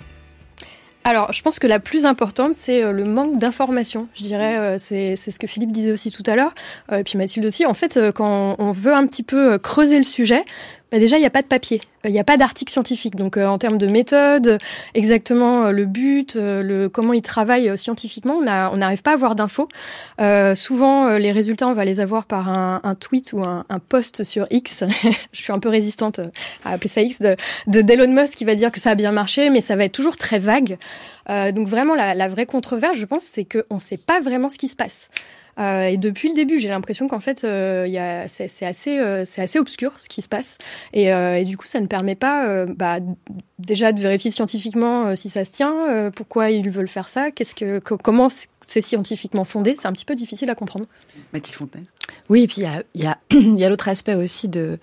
Alors, 1.07 1.31
je 1.31 1.43
pense 1.43 1.59
que 1.59 1.67
la 1.67 1.79
plus 1.79 2.07
importante, 2.07 2.55
c'est 2.55 2.83
euh, 2.83 2.91
le 2.91 3.03
manque 3.03 3.37
d'informations. 3.37 4.07
Je 4.15 4.23
dirais, 4.23 4.57
euh, 4.57 4.77
c'est 4.79 5.15
ce 5.15 5.37
que 5.37 5.45
Philippe 5.45 5.71
disait 5.71 5.91
aussi 5.91 6.09
tout 6.09 6.23
à 6.25 6.35
l'heure, 6.35 6.55
euh, 6.91 6.97
et 6.97 7.03
puis 7.03 7.19
Mathilde 7.19 7.45
aussi. 7.45 7.63
En 7.67 7.75
fait, 7.75 7.99
quand 8.15 8.55
on 8.57 8.71
veut 8.71 8.91
un 8.91 9.05
petit 9.05 9.21
peu 9.21 9.59
creuser 9.59 9.99
le 9.99 10.03
sujet, 10.03 10.43
bah, 10.95 10.99
déjà, 10.99 11.17
il 11.17 11.19
n'y 11.19 11.25
a 11.25 11.29
pas 11.29 11.41
de 11.41 11.47
papier, 11.47 11.81
il 12.05 12.11
n'y 12.11 12.21
a 12.21 12.23
pas 12.23 12.37
d'article 12.37 12.71
scientifique. 12.71 13.17
Donc, 13.17 13.35
en 13.35 13.57
termes 13.57 13.77
de 13.77 13.87
méthode, 13.87 14.59
exactement 14.93 15.69
le 15.69 15.85
but, 15.85 16.35
le, 16.39 16.87
comment 16.87 17.11
ils 17.11 17.21
travaillent 17.21 17.77
scientifiquement, 17.77 18.35
on 18.35 18.77
n'arrive 18.77 19.01
pas 19.01 19.11
à 19.11 19.15
avoir 19.15 19.35
d'infos. 19.35 19.67
souvent, 20.55 21.17
les 21.17 21.33
résultats, 21.33 21.67
on 21.67 21.73
va 21.73 21.83
les 21.83 21.99
avoir 21.99 22.23
par 22.23 22.47
un, 22.47 22.95
tweet 22.97 23.33
ou 23.33 23.43
un, 23.43 23.65
post 23.89 24.23
sur 24.23 24.47
X. 24.51 24.85
Je 25.33 25.43
suis 25.43 25.51
un 25.51 25.59
peu 25.59 25.67
résistante 25.67 26.21
à 26.63 26.71
appeler 26.71 26.89
ça 26.89 27.01
X, 27.01 27.19
de, 27.19 27.35
de 27.67 27.81
d'Elon 27.81 28.13
Musk 28.13 28.35
qui 28.35 28.45
va 28.45 28.55
dire 28.55 28.71
que 28.71 28.79
ça 28.79 28.91
a 28.91 28.95
bien 28.95 29.11
marché, 29.11 29.49
mais 29.49 29.59
ça 29.59 29.75
va 29.75 29.83
être 29.83 29.91
toujours 29.91 30.15
très 30.15 30.39
vague. 30.39 30.77
donc, 31.27 31.67
vraiment, 31.67 31.95
la, 31.95 32.15
la 32.15 32.29
vraie 32.29 32.45
controverse, 32.45 32.97
je 32.97 33.05
pense, 33.05 33.23
c'est 33.23 33.43
qu'on 33.43 33.75
ne 33.75 33.81
sait 33.81 33.97
pas 33.97 34.21
vraiment 34.21 34.49
ce 34.49 34.57
qui 34.57 34.69
se 34.69 34.77
passe. 34.77 35.09
Euh, 35.59 35.87
et 35.87 35.97
depuis 35.97 36.29
le 36.29 36.35
début, 36.35 36.59
j'ai 36.59 36.69
l'impression 36.69 37.07
qu'en 37.07 37.19
fait, 37.19 37.43
euh, 37.43 38.25
c'est 38.27 38.65
assez, 38.65 38.99
euh, 38.99 39.23
assez 39.37 39.59
obscur 39.59 39.93
ce 39.97 40.09
qui 40.09 40.21
se 40.21 40.27
passe. 40.27 40.57
Et, 40.93 41.05
du 41.45 41.57
coup, 41.57 41.67
ça 41.67 41.79
ne 41.79 41.87
permet 41.87 42.15
pas 42.15 42.65
bah, 42.65 42.99
déjà 43.59 43.91
de 43.91 43.99
vérifier 43.99 44.31
scientifiquement 44.31 45.15
si 45.15 45.29
ça 45.29 45.45
se 45.45 45.51
tient, 45.51 46.11
pourquoi 46.15 46.51
ils 46.51 46.69
veulent 46.69 46.87
faire 46.87 47.07
ça, 47.07 47.31
qu'est-ce 47.31 47.55
que, 47.55 47.79
comment 47.79 48.29
c'est 48.67 48.81
scientifiquement 48.81 49.45
fondé. 49.45 49.75
C'est 49.77 49.87
un 49.87 49.93
petit 49.93 50.05
peu 50.05 50.15
difficile 50.15 50.49
à 50.49 50.55
comprendre. 50.55 50.85
Mathilde 51.33 51.55
Fontaine 51.55 51.85
Oui, 52.29 52.43
et 52.43 52.47
puis 52.47 52.57
il 52.57 52.63
y 52.63 52.65
a, 52.65 52.83
y 52.95 53.05
a, 53.05 53.17
y 53.31 53.63
a 53.63 53.69
l'autre 53.69 53.87
aspect 53.87 54.15
aussi 54.15 54.47
de 54.47 54.79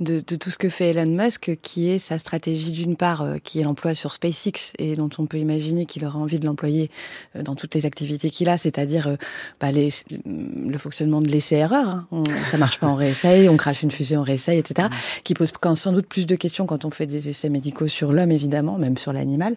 de, 0.00 0.22
de, 0.26 0.36
tout 0.36 0.50
ce 0.50 0.58
que 0.58 0.68
fait 0.68 0.90
Elon 0.90 1.06
Musk, 1.06 1.58
qui 1.62 1.90
est 1.90 1.98
sa 1.98 2.18
stratégie 2.18 2.70
d'une 2.70 2.96
part, 2.96 3.22
euh, 3.22 3.36
qui 3.42 3.60
est 3.60 3.62
l'emploi 3.62 3.94
sur 3.94 4.12
SpaceX 4.12 4.72
et 4.78 4.96
dont 4.96 5.10
on 5.18 5.26
peut 5.26 5.38
imaginer 5.38 5.86
qu'il 5.86 6.04
aura 6.04 6.18
envie 6.18 6.38
de 6.38 6.46
l'employer 6.46 6.90
euh, 7.36 7.42
dans 7.42 7.54
toutes 7.54 7.74
les 7.74 7.86
activités 7.86 8.30
qu'il 8.30 8.48
a, 8.48 8.58
c'est-à-dire 8.58 9.08
euh, 9.08 9.16
bah, 9.60 9.70
les, 9.70 9.90
le 10.24 10.78
fonctionnement 10.78 11.20
de 11.20 11.28
l'essai-erreur. 11.28 11.88
Hein. 12.12 12.24
Ça 12.46 12.56
marche 12.56 12.80
pas, 12.80 12.88
on 12.88 12.94
réessaye, 12.94 13.48
on 13.48 13.56
crache 13.56 13.82
une 13.82 13.90
fusée, 13.90 14.16
on 14.16 14.22
réessaye, 14.22 14.58
etc. 14.58 14.88
Qui 15.22 15.34
pose 15.34 15.52
sans 15.74 15.92
doute 15.92 16.06
plus 16.06 16.26
de 16.26 16.34
questions 16.34 16.66
quand 16.66 16.84
on 16.84 16.90
fait 16.90 17.06
des 17.06 17.28
essais 17.28 17.48
médicaux 17.48 17.86
sur 17.86 18.12
l'homme, 18.12 18.32
évidemment, 18.32 18.78
même 18.78 18.96
sur 18.96 19.12
l'animal. 19.12 19.56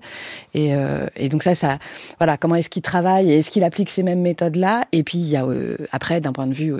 Et, 0.54 0.72
et, 1.16 1.30
donc 1.30 1.42
ça, 1.42 1.56
ça, 1.56 1.80
voilà, 2.20 2.38
comment 2.38 2.56
est-ce 2.56 2.70
qu'il 2.70 2.82
travaille 2.82 3.32
et 3.32 3.40
est-ce 3.40 3.50
qu'il 3.50 3.64
applique 3.64 3.90
ces 3.90 4.04
mêmes 4.04 4.22
méthodes-là? 4.22 4.86
Et 4.92 5.04
puis 5.04 5.18
il 5.18 5.28
y 5.28 5.38
a 5.38 5.46
après, 5.92 6.22
d'un 6.22 6.34
point 6.34 6.46
de 6.46 6.54
vue 6.54 6.74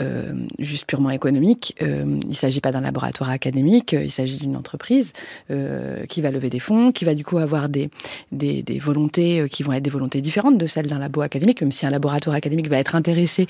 euh, 0.00 0.32
juste 0.58 0.86
purement 0.86 1.10
économique. 1.10 1.74
Euh, 1.82 2.18
il 2.22 2.28
ne 2.28 2.34
s'agit 2.34 2.60
pas 2.60 2.70
d'un 2.70 2.80
laboratoire 2.82 3.30
académique, 3.30 3.96
il 3.98 4.12
s'agit 4.12 4.36
d'une 4.36 4.56
entreprise 4.56 5.12
euh, 5.50 6.06
qui 6.06 6.20
va 6.20 6.30
lever 6.30 6.50
des 6.50 6.60
fonds, 6.60 6.92
qui 6.92 7.04
va 7.04 7.14
du 7.14 7.24
coup 7.24 7.38
avoir 7.38 7.68
des, 7.68 7.90
des, 8.30 8.62
des, 8.62 8.78
volontés 8.78 9.48
qui 9.50 9.62
vont 9.62 9.72
être 9.72 9.82
des 9.82 9.90
volontés 9.90 10.20
différentes 10.20 10.56
de 10.56 10.66
celles 10.66 10.86
d'un 10.86 10.98
labo 10.98 11.20
académique, 11.20 11.60
même 11.62 11.72
si 11.72 11.84
un 11.84 11.90
laboratoire 11.90 12.36
académique 12.36 12.68
va 12.68 12.78
être 12.78 12.94
intéressé 12.94 13.46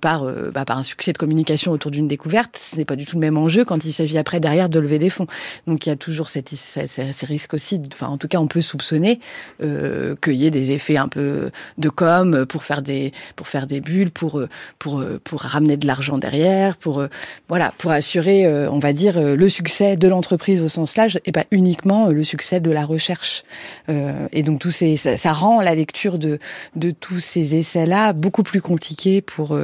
par, 0.00 0.24
bah, 0.52 0.64
par 0.64 0.78
un 0.78 0.82
succès 0.82 1.12
de 1.12 1.18
communication 1.18 1.72
autour 1.72 1.90
d'une 1.90 2.08
découverte, 2.08 2.56
ce 2.56 2.76
n'est 2.76 2.84
pas 2.84 2.96
du 2.96 3.04
tout 3.04 3.16
le 3.16 3.20
même 3.20 3.36
enjeu 3.36 3.64
quand 3.64 3.84
il 3.84 3.92
s'agit 3.92 4.16
après 4.16 4.40
derrière 4.40 4.68
de 4.68 4.78
lever 4.78 4.98
des 4.98 5.10
fonds. 5.10 5.26
Donc 5.66 5.86
il 5.86 5.90
y 5.90 5.92
a 5.92 5.96
toujours 5.96 6.28
cette, 6.28 6.48
ces, 6.48 6.86
ces 6.86 7.26
risques 7.26 7.54
aussi, 7.54 7.80
enfin 7.92 8.08
en 8.08 8.16
tout 8.16 8.28
cas 8.28 8.38
on 8.38 8.46
peut 8.46 8.60
soupçonner 8.60 9.20
qu'il 9.60 10.34
y 10.34 10.46
ait 10.46 10.50
des 10.50 10.70
effets 10.70 10.96
un 10.96 11.08
peu 11.08 11.50
de 11.78 11.88
com 11.88 12.46
pour 12.46 12.64
faire 12.64 12.82
des, 12.82 13.12
pour 13.36 13.48
faire 13.48 13.66
des 13.66 13.80
bulles, 13.80 14.10
pour, 14.10 14.42
pour, 14.78 15.04
pour 15.24 15.40
ramener 15.42 15.73
de 15.76 15.86
l'argent 15.86 16.18
derrière, 16.18 16.76
pour 16.76 17.00
euh, 17.00 17.08
voilà, 17.48 17.72
pour 17.78 17.90
assurer, 17.90 18.46
euh, 18.46 18.70
on 18.70 18.78
va 18.78 18.92
dire, 18.92 19.18
euh, 19.18 19.36
le 19.36 19.48
succès 19.48 19.96
de 19.96 20.08
l'entreprise 20.08 20.62
au 20.62 20.68
sens 20.68 20.96
large 20.96 21.20
et 21.24 21.32
pas 21.32 21.44
uniquement 21.50 22.08
le 22.08 22.22
succès 22.22 22.60
de 22.60 22.70
la 22.70 22.84
recherche. 22.84 23.44
et 23.88 24.42
donc 24.42 24.60
tout 24.60 24.70
ces, 24.70 24.96
ça, 24.96 25.16
ça, 25.16 25.32
rend 25.32 25.60
la 25.60 25.74
lecture 25.74 26.18
de 26.18 26.38
de 26.76 26.90
tous 26.90 27.18
ces 27.18 27.54
essais 27.54 27.86
là 27.86 28.12
beaucoup 28.12 28.42
plus 28.42 28.60
compliquée 28.60 29.20
pour 29.20 29.58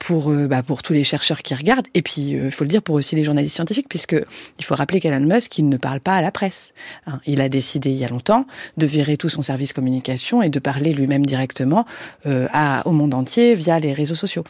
pour 0.00 0.30
euh, 0.30 0.48
bah, 0.48 0.64
pour 0.64 0.82
tous 0.82 0.92
les 0.92 1.04
chercheurs 1.04 1.42
qui 1.42 1.54
regardent 1.54 1.86
et 1.94 2.02
puis 2.02 2.34
euh, 2.34 2.46
il 2.46 2.50
faut 2.50 2.64
le 2.64 2.70
dire 2.70 2.82
pour 2.82 2.96
aussi 2.96 3.14
les 3.14 3.22
journalistes 3.22 3.54
scientifiques 3.54 3.88
puisque 3.88 4.16
il 4.58 4.64
faut 4.64 4.74
rappeler 4.74 4.98
qu'Elon 4.98 5.20
Musk 5.20 5.56
il 5.58 5.68
ne 5.68 5.76
parle 5.76 6.00
pas 6.00 6.16
à 6.16 6.22
la 6.22 6.32
presse. 6.32 6.72
Hein. 7.06 7.20
Il 7.26 7.40
a 7.40 7.48
décidé 7.48 7.90
il 7.90 7.96
y 7.96 8.04
a 8.04 8.08
longtemps 8.08 8.46
de 8.78 8.86
virer 8.86 9.16
tout 9.16 9.28
son 9.28 9.42
service 9.42 9.72
communication 9.72 10.42
et 10.42 10.48
de 10.48 10.58
parler 10.58 10.92
lui-même 10.92 11.24
directement 11.24 11.84
euh, 12.26 12.48
à, 12.52 12.82
au 12.86 12.92
monde 12.92 13.14
entier 13.14 13.54
via 13.54 13.78
les 13.78 13.92
réseaux 13.92 14.14
sociaux. 14.14 14.42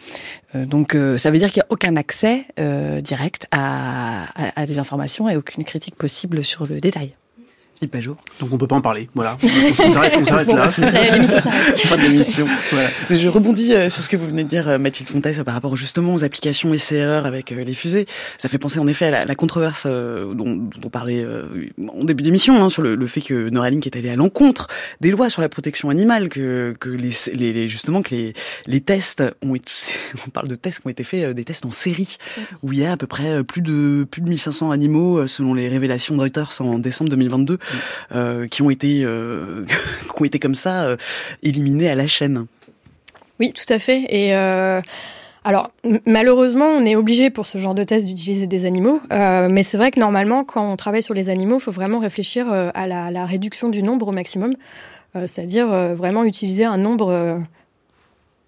donc 0.54 0.96
ça 1.16 1.30
veut 1.30 1.38
dire 1.38 1.50
qu'il 1.50 1.60
n'y 1.60 1.64
a 1.64 1.66
aucun 1.70 1.96
accès 1.96 2.44
direct 3.02 3.46
à, 3.50 4.24
à, 4.34 4.60
à 4.60 4.66
des 4.66 4.78
informations 4.78 5.28
et 5.28 5.36
aucune 5.36 5.64
critique 5.64 5.96
possible 5.96 6.44
sur 6.44 6.66
le 6.66 6.80
détail. 6.80 7.14
Donc 8.40 8.52
on 8.52 8.58
peut 8.58 8.66
pas 8.66 8.76
en 8.76 8.80
parler. 8.80 9.08
Voilà. 9.14 9.38
On 9.42 9.92
s'arrête, 9.92 10.14
là. 10.48 10.68
L'émission 11.12 11.40
s'arrête. 11.40 11.78
Fin 11.78 11.96
de 11.96 12.02
l'émission. 12.02 12.46
Voilà. 12.72 12.88
Mais 13.08 13.16
je 13.16 13.28
rebondis 13.28 13.72
euh, 13.72 13.88
sur 13.88 14.02
ce 14.02 14.08
que 14.08 14.16
vous 14.16 14.26
venez 14.26 14.44
de 14.44 14.48
dire, 14.48 14.68
euh, 14.68 14.78
Mathilde 14.78 15.08
Fontaine, 15.08 15.42
par 15.44 15.54
rapport 15.54 15.76
justement 15.76 16.14
aux 16.14 16.22
applications 16.22 16.74
essai-erreur 16.74 17.24
avec 17.24 17.52
euh, 17.52 17.64
les 17.64 17.74
fusées. 17.74 18.06
Ça 18.36 18.48
fait 18.48 18.58
penser 18.58 18.78
en 18.78 18.86
effet 18.86 19.06
à 19.06 19.24
la, 19.24 19.34
controverse 19.34 19.86
dont, 19.86 20.68
on 20.84 20.90
parlait 20.90 21.24
en 21.78 22.04
début 22.04 22.22
d'émission, 22.22 22.62
hein, 22.62 22.68
sur 22.68 22.82
le, 22.82 23.06
fait 23.06 23.22
que 23.22 23.48
Neuralink 23.48 23.86
est 23.86 23.96
allé 23.96 24.10
à 24.10 24.16
l'encontre 24.16 24.66
des 25.00 25.10
lois 25.10 25.30
sur 25.30 25.40
la 25.40 25.48
protection 25.48 25.88
animale, 25.88 26.28
que, 26.28 26.76
que 26.78 26.90
les, 26.90 27.12
les, 27.34 27.68
justement 27.68 28.02
que 28.02 28.14
les, 28.14 28.34
les 28.66 28.80
tests 28.80 29.22
ont 29.42 29.54
été, 29.54 29.72
on 30.26 30.30
parle 30.30 30.48
de 30.48 30.54
tests 30.54 30.80
qui 30.80 30.86
ont 30.86 30.90
été 30.90 31.04
faits, 31.04 31.34
des 31.34 31.44
tests 31.44 31.64
en 31.64 31.70
série, 31.70 32.18
où 32.62 32.72
il 32.72 32.80
y 32.80 32.84
a 32.84 32.92
à 32.92 32.96
peu 32.96 33.06
près 33.06 33.42
plus 33.42 33.62
de 33.62 34.06
plus 34.10 34.20
de 34.20 34.28
1500 34.28 34.70
animaux 34.70 35.26
selon 35.26 35.54
les 35.54 35.68
révélations 35.68 36.16
de 36.16 36.20
Reuters 36.20 36.60
en 36.60 36.78
décembre 36.78 37.10
2022 37.10 37.58
euh, 38.14 38.46
qui 38.46 38.62
ont 38.62 38.70
été 38.70 39.02
euh, 39.04 39.64
qui 40.02 40.22
ont 40.22 40.24
été 40.24 40.38
comme 40.38 40.54
ça 40.54 40.82
euh, 40.82 40.96
éliminés 41.42 41.88
à 41.88 41.94
la 41.94 42.06
chaîne. 42.06 42.46
Oui, 43.38 43.52
tout 43.52 43.72
à 43.72 43.78
fait. 43.78 44.04
Et 44.10 44.34
alors, 45.42 45.70
malheureusement, 46.04 46.66
on 46.66 46.84
est 46.84 46.94
obligé 46.94 47.30
pour 47.30 47.46
ce 47.46 47.56
genre 47.56 47.74
de 47.74 47.82
test 47.84 48.06
d'utiliser 48.06 48.46
des 48.46 48.66
animaux, 48.66 49.00
mais 49.10 49.62
c'est 49.62 49.78
vrai 49.78 49.90
que 49.90 49.98
normalement, 49.98 50.44
quand 50.44 50.70
on 50.70 50.76
travaille 50.76 51.02
sur 51.02 51.14
les 51.14 51.30
animaux, 51.30 51.56
il 51.56 51.62
faut 51.62 51.70
vraiment 51.70 52.00
réfléchir 52.00 52.52
à 52.52 52.86
la, 52.86 53.10
la, 53.10 53.24
réduction 53.24 53.70
du 53.70 53.82
nombre 53.82 54.08
au 54.08 54.12
maximum, 54.12 54.52
c'est-à-dire 55.14 55.68
vraiment 55.96 56.24
utiliser 56.24 56.66
un 56.66 56.76
nombre 56.76 57.40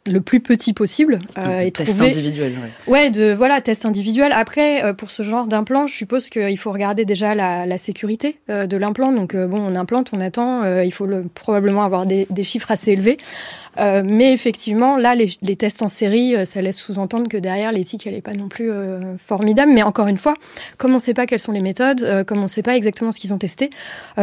le 0.07 0.21
plus 0.21 0.41
petit 0.41 0.73
possible 0.73 1.21
euh, 1.39 1.61
et 1.61 1.71
test 1.71 2.01
individuel 2.01 2.53
ouais. 2.87 2.93
ouais. 2.93 3.11
de 3.11 3.33
voilà 3.33 3.61
test 3.61 3.87
individuel 3.87 4.33
après 4.33 4.83
euh, 4.83 4.93
pour 4.93 5.11
ce 5.11 5.23
genre 5.23 5.47
d'implant 5.47 5.87
je 5.87 5.95
suppose 5.95 6.29
qu'il 6.29 6.59
faut 6.59 6.73
regarder 6.73 7.05
déjà 7.05 7.37
la, 7.37 7.67
la 7.67 7.79
sécurité 7.79 8.39
euh, 8.51 8.67
de 8.67 8.77
l'implant 8.77 9.13
donc 9.13 9.37
bon 9.37 9.61
on 9.61 9.77
implante 9.77 10.11
on 10.13 10.21
attend 10.21 10.65
il 10.83 10.93
faut 10.93 11.07
le, 11.07 11.25
probablement 11.33 11.85
avoir 11.85 12.07
des, 12.07 12.27
des, 12.31 12.43
chiffres 12.43 12.71
assez 12.71 12.93
élevés 12.93 13.17
mais 13.79 14.35
effectivement, 14.35 14.99
là, 14.99 15.15
les, 15.15 15.31
les, 15.41 15.57
tests 15.57 15.81
en 15.81 15.89
série, 15.89 16.35
ça 16.45 16.61
laisse 16.61 16.77
sous-entendre 16.77 17.27
que 17.27 17.39
derrière, 17.39 17.73
l'éthique, 17.73 18.07
elle 18.07 18.13
n'est 18.13 18.21
pas 18.21 18.35
non 18.35 18.49
plus 18.49 18.71
formidable. 19.17 19.73
Mais 19.73 19.83
encore 19.83 20.09
une 20.09 20.19
fois, 20.19 20.35
comme 20.77 20.91
on 20.91 20.97
ne 20.97 21.01
sait 21.01 21.15
pas 21.15 21.25
quelles 21.25 21.41
sont 21.41 21.53
les 21.53 21.63
méthodes, 21.63 22.25
comme 22.27 22.41
on 22.41 22.43
ne 22.43 22.49
sait 22.49 22.63
pas 22.63 22.77
exactement 22.77 23.13
ce 23.13 23.19
qu'ils 23.21 23.33
ont 23.33 23.39
testé, 23.39 23.71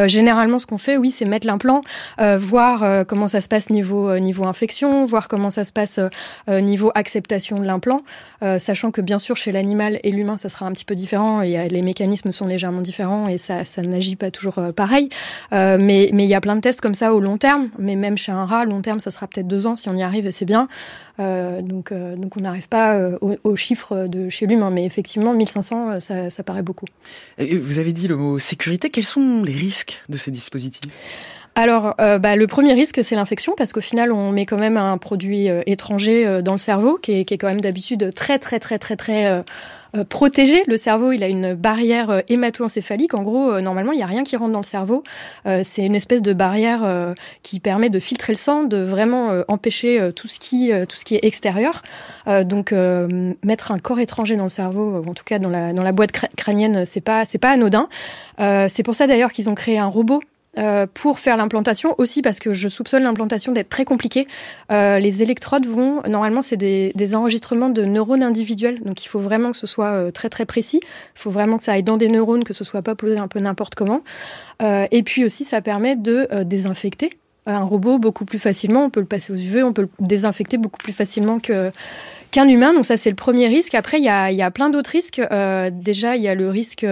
généralement, 0.06 0.60
ce 0.60 0.68
qu'on 0.68 0.78
fait, 0.78 0.98
oui, 0.98 1.10
c'est 1.10 1.26
mettre 1.26 1.48
l'implant, 1.48 1.82
voir 2.38 3.08
comment 3.08 3.28
ça 3.28 3.42
se 3.42 3.48
passe 3.48 3.72
niveau, 3.72 4.20
niveau 4.20 4.46
infection, 4.46 5.08
voir 5.08 5.28
comment 5.28 5.50
ça 5.50 5.64
se 5.64 5.69
passe 5.72 6.00
niveau 6.48 6.92
acceptation 6.96 7.60
de 7.60 7.66
l'implant, 7.66 8.02
sachant 8.58 8.92
que 8.92 9.02
bien 9.02 9.20
sûr, 9.20 9.38
chez 9.38 9.52
l'animal 9.52 10.00
et 10.04 10.12
l'humain, 10.12 10.38
ça 10.38 10.50
sera 10.50 10.66
un 10.66 10.72
petit 10.72 10.86
peu 10.86 10.96
différent 10.96 11.42
et 11.42 11.68
les 11.70 11.82
mécanismes 11.82 12.32
sont 12.32 12.48
légèrement 12.48 12.82
différents 12.82 13.28
et 13.28 13.38
ça, 13.38 13.64
n'agit 13.82 14.16
pas 14.16 14.32
toujours 14.32 14.60
pareil. 14.76 15.10
mais 15.52 16.10
il 16.12 16.22
y 16.22 16.36
a 16.36 16.42
plein 16.42 16.56
de 16.56 16.62
tests 16.62 16.82
comme 16.82 16.96
ça 16.96 17.14
au 17.14 17.20
long 17.20 17.38
terme, 17.38 17.70
mais 17.78 17.96
même 17.96 18.18
chez 18.18 18.32
un 18.32 18.46
rat, 18.46 18.66
long 18.66 18.82
terme, 18.82 19.00
ça 19.00 19.12
sera 19.12 19.28
peut-être 19.28 19.48
deux 19.48 19.68
ans 19.68 19.76
si 19.76 19.90
on 19.90 19.96
y 19.96 20.04
arrive 20.04 20.26
et 20.26 20.32
c'est 20.32 20.46
bien. 20.46 20.68
Euh, 21.20 21.62
donc, 21.62 21.92
euh, 21.92 22.16
on 22.36 22.42
n'arrive 22.42 22.70
pas 22.70 22.96
euh, 22.96 23.18
aux, 23.22 23.56
chiffres 23.56 24.08
de 24.08 24.30
chez 24.30 24.46
l'humain, 24.46 24.70
mais 24.70 24.86
effectivement 24.86 25.34
1500, 25.34 26.00
ça, 26.00 26.30
ça 26.30 26.44
paraît 26.44 26.64
beaucoup. 26.64 26.86
vous 27.38 27.80
avez 27.80 27.94
dit 27.94 28.08
le 28.08 28.16
mot 28.16 28.40
sécurité. 28.40 28.90
Quels 28.90 29.06
sont 29.06 29.44
les 29.44 29.54
risques 29.54 30.02
de 30.08 30.18
ces 30.18 30.32
dispositifs? 30.32 30.92
Alors, 31.62 31.94
bah, 31.98 32.38
le 32.38 32.48
premier 32.48 32.74
risque, 32.74 33.04
c'est 33.04 33.16
l'infection, 33.16 33.54
parce 33.58 33.74
qu'au 33.74 33.82
final, 33.82 34.14
on 34.14 34.32
met 34.32 34.46
quand 34.46 34.58
même 34.58 34.78
un 34.78 34.98
produit 34.98 35.48
étranger 35.66 36.42
dans 36.42 36.54
le 36.54 36.58
cerveau, 36.58 36.98
qui 37.02 37.12
est, 37.12 37.38
quand 37.38 37.48
même 37.48 37.60
d'habitude 37.60 38.14
très, 38.14 38.40
très, 38.40 38.60
très, 38.60 38.80
très, 38.80 38.96
très 38.96 39.44
euh, 39.98 40.04
protégé. 40.04 40.64
Le 40.68 40.78
cerveau, 40.78 41.12
il 41.12 41.24
a 41.24 41.28
une 41.28 41.56
barrière 41.56 42.12
euh, 42.12 42.22
hémato-encéphalique. 42.28 43.16
En 43.16 43.24
gros, 43.24 43.52
euh, 43.52 43.62
normalement, 43.62 43.92
il 43.92 43.98
n'y 43.98 44.04
a 44.04 44.08
rien 44.08 44.24
qui 44.24 44.36
rentre 44.36 44.52
dans 44.52 44.60
le 44.60 44.64
cerveau. 44.64 45.04
c'est 45.64 45.86
une 45.86 45.96
espèce 45.96 46.22
de 46.22 46.34
barrière 46.34 47.16
qui 47.44 47.60
permet 47.60 47.90
de 47.90 48.00
filtrer 48.00 48.34
le 48.34 48.38
sang, 48.38 48.64
de 48.64 48.78
vraiment 48.78 49.44
empêcher 49.48 50.12
tout 50.16 50.28
ce 50.28 50.40
qui 50.40 50.72
est 50.72 51.26
extérieur. 51.26 51.82
donc, 52.44 52.74
mettre 53.44 53.72
un 53.72 53.80
corps 53.80 54.00
étranger 54.00 54.36
dans 54.36 54.44
le 54.44 54.50
cerveau, 54.50 55.02
en 55.08 55.14
tout 55.14 55.24
cas 55.24 55.40
dans 55.40 55.50
la 55.50 55.92
boîte 55.92 56.12
crânienne, 56.36 56.86
c'est 56.86 57.02
pas 57.02 57.24
pas 57.42 57.52
anodin. 57.52 57.88
c'est 58.38 58.84
pour 58.84 58.96
ça 58.96 59.08
d'ailleurs 59.08 59.32
qu'ils 59.32 59.50
ont 59.50 59.56
créé 59.56 59.80
un 59.80 59.88
robot 59.88 60.22
euh, 60.58 60.88
pour 60.92 61.20
faire 61.20 61.38
l'implantation, 61.38 61.94
aussi 62.00 62.24
parce 62.24 62.40
que 62.40 62.54
je 62.54 62.70
soupçonne 62.70 63.04
l'implantation 63.04 63.52
d'être 63.52 63.70
très 63.70 63.86
compliquée. 63.86 64.28
Euh, 64.72 64.98
les 64.98 65.22
électrodes 65.22 65.68
vont, 65.68 66.02
normalement, 66.10 66.42
c'est 66.42 66.58
des, 66.58 67.16
enregistrements 67.16 67.70
de 67.70 67.86
neurones 67.86 68.24
individuels, 68.24 68.80
donc 68.82 69.06
il 69.06 69.08
faut 69.08 69.20
vraiment 69.20 69.52
que 69.52 69.58
ce 69.58 69.68
soit 69.68 69.92
euh, 69.92 70.12
très 70.12 70.28
très 70.28 70.48
précis. 70.48 70.80
Il 70.84 71.20
faut 71.20 71.30
vraiment 71.30 71.58
que 71.58 71.64
ça 71.64 71.74
aille 71.74 71.84
dans 71.84 71.98
des 71.98 72.08
neurones, 72.08 72.44
que 72.44 72.54
ce 72.54 72.64
soit 72.64 72.82
pas 72.82 72.96
posé 72.96 73.20
un 73.20 73.28
peu 73.28 73.40
n'importe 73.40 73.76
comment. 73.76 74.02
et 74.62 75.04
puis 75.04 75.24
aussi, 75.24 75.44
ça 75.44 75.62
permet 75.62 75.96
de 75.96 76.28
désinfecter 76.44 77.12
un 77.46 77.64
robot 77.64 78.00
beaucoup 78.00 78.26
plus 78.26 78.40
facilement. 78.40 78.86
On 78.86 78.90
peut 78.90 79.00
le 79.00 79.06
passer 79.06 79.32
aux 79.32 79.36
UV, 79.36 79.64
on 79.64 79.72
peut 79.72 79.84
le 79.84 79.90
désinfecter 80.00 80.58
beaucoup 80.58 80.80
plus 80.80 80.94
facilement 80.94 81.40
qu'un 81.40 82.48
humain. 82.48 82.74
Donc 82.74 82.86
ça, 82.86 82.98
c'est 82.98 83.10
le 83.10 83.16
premier 83.16 83.48
risque. 83.48 83.76
Après, 83.76 84.00
il 84.00 84.04
y 84.04 84.10
a 84.42 84.52
plein 84.52 84.70
d'autres 84.70 84.92
risques. 84.92 85.22
déjà, 85.72 86.16
il 86.16 86.24
y 86.24 86.28
a 86.28 86.36
le 86.36 86.50
risque 86.50 86.86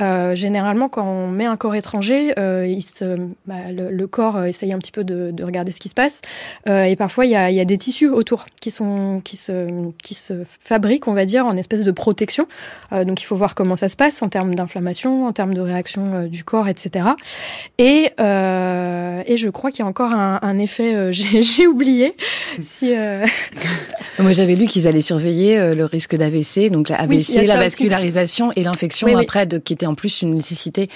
euh, 0.00 0.34
généralement, 0.34 0.88
quand 0.88 1.06
on 1.06 1.28
met 1.28 1.46
un 1.46 1.56
corps 1.56 1.74
étranger, 1.74 2.34
euh, 2.38 2.66
il 2.66 2.82
se, 2.82 3.04
bah, 3.46 3.54
le, 3.70 4.06
corps 4.06 4.44
essaye 4.44 4.72
un 4.72 4.78
petit 4.78 4.92
peu 4.92 5.04
de, 5.04 5.30
de 5.32 5.44
regarder 5.44 5.72
ce 5.72 5.80
qui 5.80 5.88
se 5.88 5.94
passe. 5.94 6.22
Euh, 6.68 6.84
et 6.84 6.96
parfois, 6.96 7.26
il 7.26 7.30
y 7.30 7.36
a, 7.36 7.50
y 7.50 7.60
a, 7.60 7.64
des 7.64 7.78
tissus 7.78 8.08
autour 8.08 8.46
qui, 8.60 8.70
sont, 8.70 9.20
qui, 9.24 9.36
se, 9.36 9.68
qui 10.02 10.14
se 10.14 10.34
fabriquent, 10.60 11.08
on 11.08 11.14
va 11.14 11.24
dire, 11.24 11.46
en 11.46 11.56
espèce 11.56 11.84
de 11.84 11.90
protection. 11.90 12.46
Euh, 12.92 13.04
donc, 13.04 13.22
il 13.22 13.24
faut 13.24 13.36
voir 13.36 13.54
comment 13.54 13.76
ça 13.76 13.88
se 13.88 13.96
passe 13.96 14.22
en 14.22 14.28
termes 14.28 14.54
d'inflammation, 14.54 15.26
en 15.26 15.32
termes 15.32 15.54
de 15.54 15.60
réaction 15.60 16.14
euh, 16.14 16.26
du 16.26 16.44
corps, 16.44 16.68
etc. 16.68 17.06
Et, 17.78 18.12
et 18.18 19.36
je 19.36 19.48
crois 19.48 19.70
qu'il 19.70 19.80
y 19.80 19.82
a 19.82 19.86
encore 19.86 20.12
un, 20.12 20.38
un 20.42 20.58
effet, 20.58 21.12
j'ai 21.12 21.66
oublié. 21.66 22.14
si, 22.60 22.92
Moi, 24.18 24.32
j'avais 24.32 24.54
lu 24.54 24.66
qu'ils 24.66 24.86
allaient 24.88 25.00
surveiller 25.00 25.74
le 25.74 25.84
risque 25.84 26.16
d'AVC, 26.16 26.70
donc 26.70 26.88
l'AVC, 26.88 27.46
la 27.46 27.56
vascularisation 27.56 28.52
et 28.56 28.62
l'infection 28.62 29.16
après, 29.16 29.46
de, 29.46 29.58
qui 29.58 29.72
était 29.72 29.85
en 29.86 29.94
plus 29.94 30.22
une 30.22 30.34
nécessité, 30.34 30.88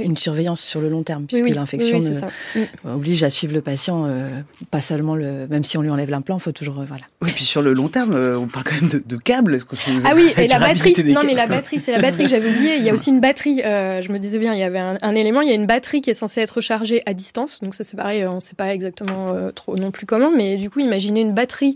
une 0.00 0.16
surveillance 0.16 0.60
sur 0.60 0.80
le 0.80 0.88
long 0.88 1.02
terme, 1.02 1.26
puisque 1.26 1.48
l'infection 1.48 2.00
mm. 2.00 2.60
oblige 2.86 3.22
à 3.22 3.30
suivre 3.30 3.54
le 3.54 3.62
patient, 3.62 4.04
euh, 4.06 4.40
pas 4.70 4.80
seulement 4.80 5.14
le, 5.14 5.46
même 5.48 5.64
si 5.64 5.78
on 5.78 5.82
lui 5.82 5.90
enlève 5.90 6.10
l'implant, 6.10 6.36
il 6.36 6.42
faut 6.42 6.52
toujours, 6.52 6.80
euh, 6.80 6.84
voilà. 6.86 7.04
Oui, 7.22 7.30
puis 7.34 7.44
sur 7.44 7.62
le 7.62 7.72
long 7.72 7.88
terme, 7.88 8.14
euh, 8.14 8.38
on 8.38 8.46
parle 8.46 8.64
quand 8.64 8.80
même 8.80 8.90
de, 8.90 9.02
de 9.04 9.16
câbles. 9.16 9.58
Ah 10.04 10.12
oui, 10.14 10.32
et 10.36 10.46
la 10.46 10.58
batterie. 10.58 10.94
Non, 11.12 11.20
mais 11.24 11.34
la 11.34 11.46
batterie, 11.46 11.80
c'est 11.80 11.92
la 11.92 12.00
batterie 12.00 12.24
que 12.24 12.30
j'avais 12.30 12.50
oublié. 12.50 12.76
Il 12.76 12.84
y 12.84 12.90
a 12.90 12.94
aussi 12.94 13.10
une 13.10 13.20
batterie. 13.20 13.58
je 13.58 14.12
me 14.12 14.18
disais 14.18 14.38
bien, 14.38 14.54
il 14.54 14.60
y 14.60 14.62
avait 14.62 14.78
un, 14.78 15.14
élément, 15.14 15.40
il 15.40 15.48
y 15.48 15.52
a 15.52 15.54
une 15.54 15.66
batterie 15.66 16.00
qui 16.00 16.10
est 16.10 16.14
censée 16.14 16.40
être 16.40 16.60
chargée 16.60 17.02
à 17.06 17.14
distance. 17.14 17.60
Donc 17.60 17.74
ça, 17.74 17.84
c'est 17.84 17.96
pareil, 17.96 18.26
on 18.26 18.36
ne 18.36 18.40
sait 18.40 18.54
pas 18.54 18.72
exactement 18.72 19.34
trop 19.54 19.76
non 19.76 19.90
plus 19.90 20.06
comment, 20.06 20.30
mais 20.30 20.56
du 20.56 20.70
coup, 20.70 20.80
imaginez 20.80 21.20
une 21.20 21.34
batterie 21.34 21.74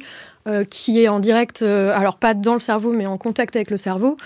qui 0.71 1.01
est 1.01 1.09
en 1.09 1.21
direct, 1.21 1.63
alors 1.63 2.17
pas 2.17 2.35
dans 2.35 2.55
le 2.55 2.61
cerveau, 2.61 2.93
mais 2.93 3.07
en 3.07 3.19
contact 3.19 3.57
avec 3.57 3.71
le 3.71 3.77
cerveau 3.77 4.17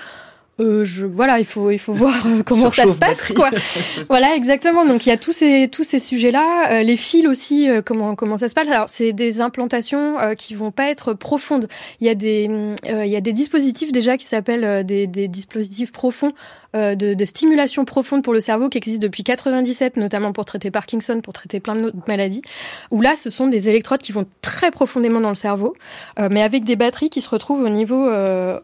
euh, 0.59 0.87
je, 0.87 1.05
voilà, 1.05 1.39
il 1.39 1.45
faut, 1.45 1.71
il 1.71 1.79
faut 1.79 1.93
voir 1.93 2.27
euh, 2.27 2.43
comment 2.43 2.71
ça 2.71 2.87
se 2.87 2.97
passe, 2.97 3.33
quoi. 3.33 3.51
voilà, 4.09 4.35
exactement. 4.35 4.87
Donc 4.87 5.07
il 5.07 5.11
y 5.11 5.13
a 5.13 5.17
tous 5.17 5.33
ces, 5.33 5.69
tous 5.69 5.85
ces 5.85 5.99
sujets-là, 5.99 6.73
euh, 6.73 6.83
les 6.83 6.97
fils 6.97 7.27
aussi, 7.27 7.69
euh, 7.69 7.83
comment, 7.85 8.15
comment 8.15 8.39
ça 8.39 8.49
se 8.49 8.55
passe. 8.55 8.69
Alors 8.69 8.89
c'est 8.89 9.13
des 9.13 9.41
implantations 9.41 10.17
qui 10.37 10.55
vont 10.55 10.71
pas 10.71 10.89
être 10.91 11.13
profondes. 11.13 11.69
Il 12.01 12.07
y 12.07 12.11
a 12.11 12.15
des, 12.15 12.49
il 12.89 13.07
y 13.07 13.17
a 13.17 13.21
des 13.21 13.33
dispositifs 13.33 13.93
déjà 13.93 14.17
qui 14.17 14.25
s'appellent 14.25 14.85
des, 14.85 15.07
des 15.07 15.29
dispositifs 15.29 15.93
profonds 15.93 16.33
de, 16.75 17.15
de, 17.15 17.25
stimulation 17.25 17.87
profonde 17.87 18.23
pour 18.23 18.35
le 18.35 18.41
cerveau 18.43 18.69
qui 18.69 18.77
existent 18.77 19.03
depuis 19.03 19.23
97, 19.23 19.97
notamment 19.97 20.33
pour 20.33 20.45
traiter 20.45 20.71
Parkinson, 20.71 21.23
pour 21.23 21.33
traiter 21.33 21.59
plein 21.59 21.75
d'autres 21.75 21.97
maladies. 22.07 22.43
Où 22.91 23.01
là, 23.01 23.17
ce 23.17 23.31
sont 23.31 23.47
des 23.47 23.71
électrodes 23.71 24.03
qui 24.03 24.13
vont 24.13 24.27
très 24.43 24.71
profondément 24.71 25.21
dans 25.21 25.31
le 25.31 25.37
cerveau, 25.37 25.75
mais 26.19 26.43
avec 26.43 26.65
des 26.65 26.77
batteries 26.77 27.09
qui 27.09 27.23
se 27.23 27.29
retrouvent 27.29 27.63
au 27.63 27.71
niveau, 27.71 28.11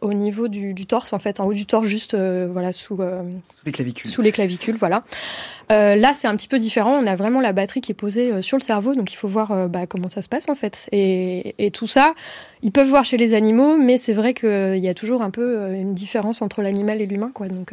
au 0.00 0.12
niveau 0.12 0.48
du, 0.48 0.74
du 0.74 0.87
torse, 0.87 1.12
en 1.12 1.18
fait, 1.18 1.40
en 1.40 1.46
haut 1.46 1.55
du 1.55 1.64
torse 1.64 1.81
juste 1.84 2.14
euh, 2.14 2.48
voilà 2.50 2.72
sous, 2.72 3.00
euh, 3.00 3.22
sous, 3.54 3.66
les 3.66 3.72
clavicules. 3.72 4.10
Sous 4.10 4.22
les 4.22 4.32
clavicules, 4.32 4.76
voilà. 4.76 5.04
Euh, 5.70 5.94
là, 5.94 6.12
c'est 6.14 6.28
un 6.28 6.36
petit 6.36 6.48
peu 6.48 6.58
différent. 6.58 6.98
On 7.02 7.06
a 7.06 7.16
vraiment 7.16 7.40
la 7.40 7.52
batterie 7.52 7.80
qui 7.80 7.92
est 7.92 7.96
posée 7.96 8.42
sur 8.42 8.56
le 8.56 8.62
cerveau, 8.62 8.94
donc 8.94 9.12
il 9.12 9.16
faut 9.16 9.28
voir 9.28 9.68
bah, 9.68 9.86
comment 9.86 10.08
ça 10.08 10.22
se 10.22 10.28
passe 10.28 10.48
en 10.48 10.54
fait. 10.54 10.88
Et, 10.92 11.54
et, 11.58 11.70
tout 11.70 11.86
ça, 11.86 12.14
ils 12.62 12.72
peuvent 12.72 12.88
voir 12.88 13.04
chez 13.04 13.16
les 13.16 13.34
animaux, 13.34 13.76
mais 13.76 13.98
c'est 13.98 14.12
vrai 14.12 14.34
qu'il 14.34 14.78
y 14.78 14.88
a 14.88 14.94
toujours 14.94 15.22
un 15.22 15.30
peu 15.30 15.72
une 15.72 15.94
différence 15.94 16.42
entre 16.42 16.62
l'animal 16.62 17.00
et 17.00 17.06
l'humain, 17.06 17.30
quoi. 17.32 17.48
Donc 17.48 17.72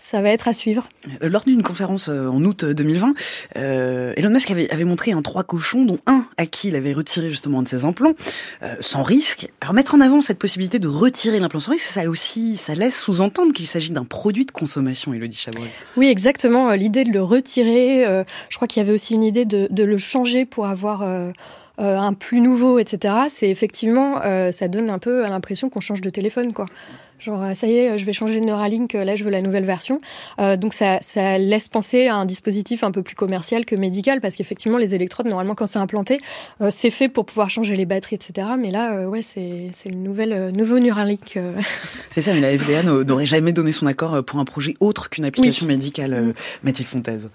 ça 0.00 0.22
va 0.22 0.30
être 0.30 0.48
à 0.48 0.54
suivre. 0.54 0.88
Lors 1.20 1.44
d'une 1.44 1.62
conférence 1.62 2.08
euh, 2.08 2.26
en 2.26 2.42
août 2.42 2.64
2020, 2.64 3.14
euh, 3.56 4.14
Elon 4.16 4.30
Musk 4.30 4.50
avait, 4.50 4.70
avait, 4.70 4.84
montré 4.84 5.12
un 5.12 5.22
trois 5.22 5.44
cochons, 5.44 5.84
dont 5.84 5.98
un 6.06 6.24
à 6.38 6.46
qui 6.46 6.68
il 6.68 6.76
avait 6.76 6.94
retiré 6.94 7.30
justement 7.30 7.62
de 7.62 7.68
ses 7.68 7.84
implants, 7.84 8.14
euh, 8.62 8.74
sans 8.80 9.02
risque. 9.02 9.48
Alors 9.60 9.74
mettre 9.74 9.94
en 9.94 10.00
avant 10.00 10.22
cette 10.22 10.38
possibilité 10.38 10.78
de 10.78 10.88
retirer 10.88 11.38
l'implant 11.38 11.60
sans 11.60 11.72
risque, 11.72 11.90
ça 11.90 12.08
aussi, 12.08 12.56
ça 12.56 12.74
laisse 12.74 12.98
sous-entendre 12.98 13.52
qu'il 13.52 13.66
s'agit 13.66 13.92
d'un 13.92 14.04
produit 14.04 14.46
de 14.46 14.50
consommation, 14.50 15.12
Elodie 15.12 15.36
Chabrol. 15.36 15.68
Oui, 15.96 16.08
exactement. 16.08 16.72
L'idée 16.72 17.04
de 17.04 17.12
le 17.12 17.22
retirer, 17.22 18.04
je 18.48 18.56
crois 18.56 18.66
qu'il 18.66 18.82
y 18.82 18.84
avait 18.84 18.94
aussi 18.94 19.14
une 19.14 19.22
idée 19.22 19.44
de, 19.44 19.68
de 19.70 19.84
le 19.84 19.98
changer 19.98 20.44
pour 20.46 20.66
avoir... 20.66 21.02
un 21.78 22.12
plus 22.12 22.42
nouveau, 22.42 22.78
etc. 22.78 23.14
C'est 23.30 23.48
effectivement, 23.48 24.20
ça 24.52 24.68
donne 24.68 24.90
un 24.90 24.98
peu 24.98 25.22
l'impression 25.22 25.70
qu'on 25.70 25.80
change 25.80 26.02
de 26.02 26.10
téléphone, 26.10 26.52
quoi. 26.52 26.66
Genre, 27.20 27.54
ça 27.54 27.66
y 27.66 27.76
est, 27.76 27.98
je 27.98 28.04
vais 28.04 28.12
changer 28.12 28.40
de 28.40 28.46
Neuralink, 28.46 28.94
là, 28.94 29.16
je 29.16 29.24
veux 29.24 29.30
la 29.30 29.42
nouvelle 29.42 29.64
version. 29.64 29.98
Euh, 30.40 30.56
donc, 30.56 30.74
ça, 30.74 30.98
ça, 31.00 31.38
laisse 31.38 31.68
penser 31.68 32.06
à 32.06 32.16
un 32.16 32.24
dispositif 32.24 32.84
un 32.84 32.90
peu 32.90 33.02
plus 33.02 33.16
commercial 33.16 33.64
que 33.64 33.76
médical, 33.76 34.20
parce 34.20 34.34
qu'effectivement, 34.36 34.78
les 34.78 34.94
électrodes, 34.94 35.26
normalement, 35.26 35.54
quand 35.54 35.66
c'est 35.66 35.78
implanté, 35.78 36.20
euh, 36.60 36.68
c'est 36.70 36.90
fait 36.90 37.08
pour 37.08 37.26
pouvoir 37.26 37.50
changer 37.50 37.76
les 37.76 37.86
batteries, 37.86 38.16
etc. 38.16 38.48
Mais 38.58 38.70
là, 38.70 38.94
euh, 38.94 39.06
ouais, 39.06 39.22
c'est 39.22 39.70
une 39.84 40.02
nouvelle, 40.02 40.32
euh, 40.32 40.50
nouveau 40.50 40.78
Neuralink. 40.78 41.36
Euh. 41.36 41.52
C'est 42.10 42.22
ça, 42.22 42.32
mais 42.32 42.40
la 42.40 42.56
FDA 42.56 42.82
n'aurait 42.82 43.26
jamais 43.26 43.52
donné 43.52 43.72
son 43.72 43.86
accord 43.86 44.24
pour 44.24 44.38
un 44.38 44.44
projet 44.44 44.74
autre 44.80 45.10
qu'une 45.10 45.24
application 45.24 45.66
médicale, 45.66 46.22
mm. 46.22 46.34
Mathilde 46.64 46.88
Fontaise. 46.88 47.30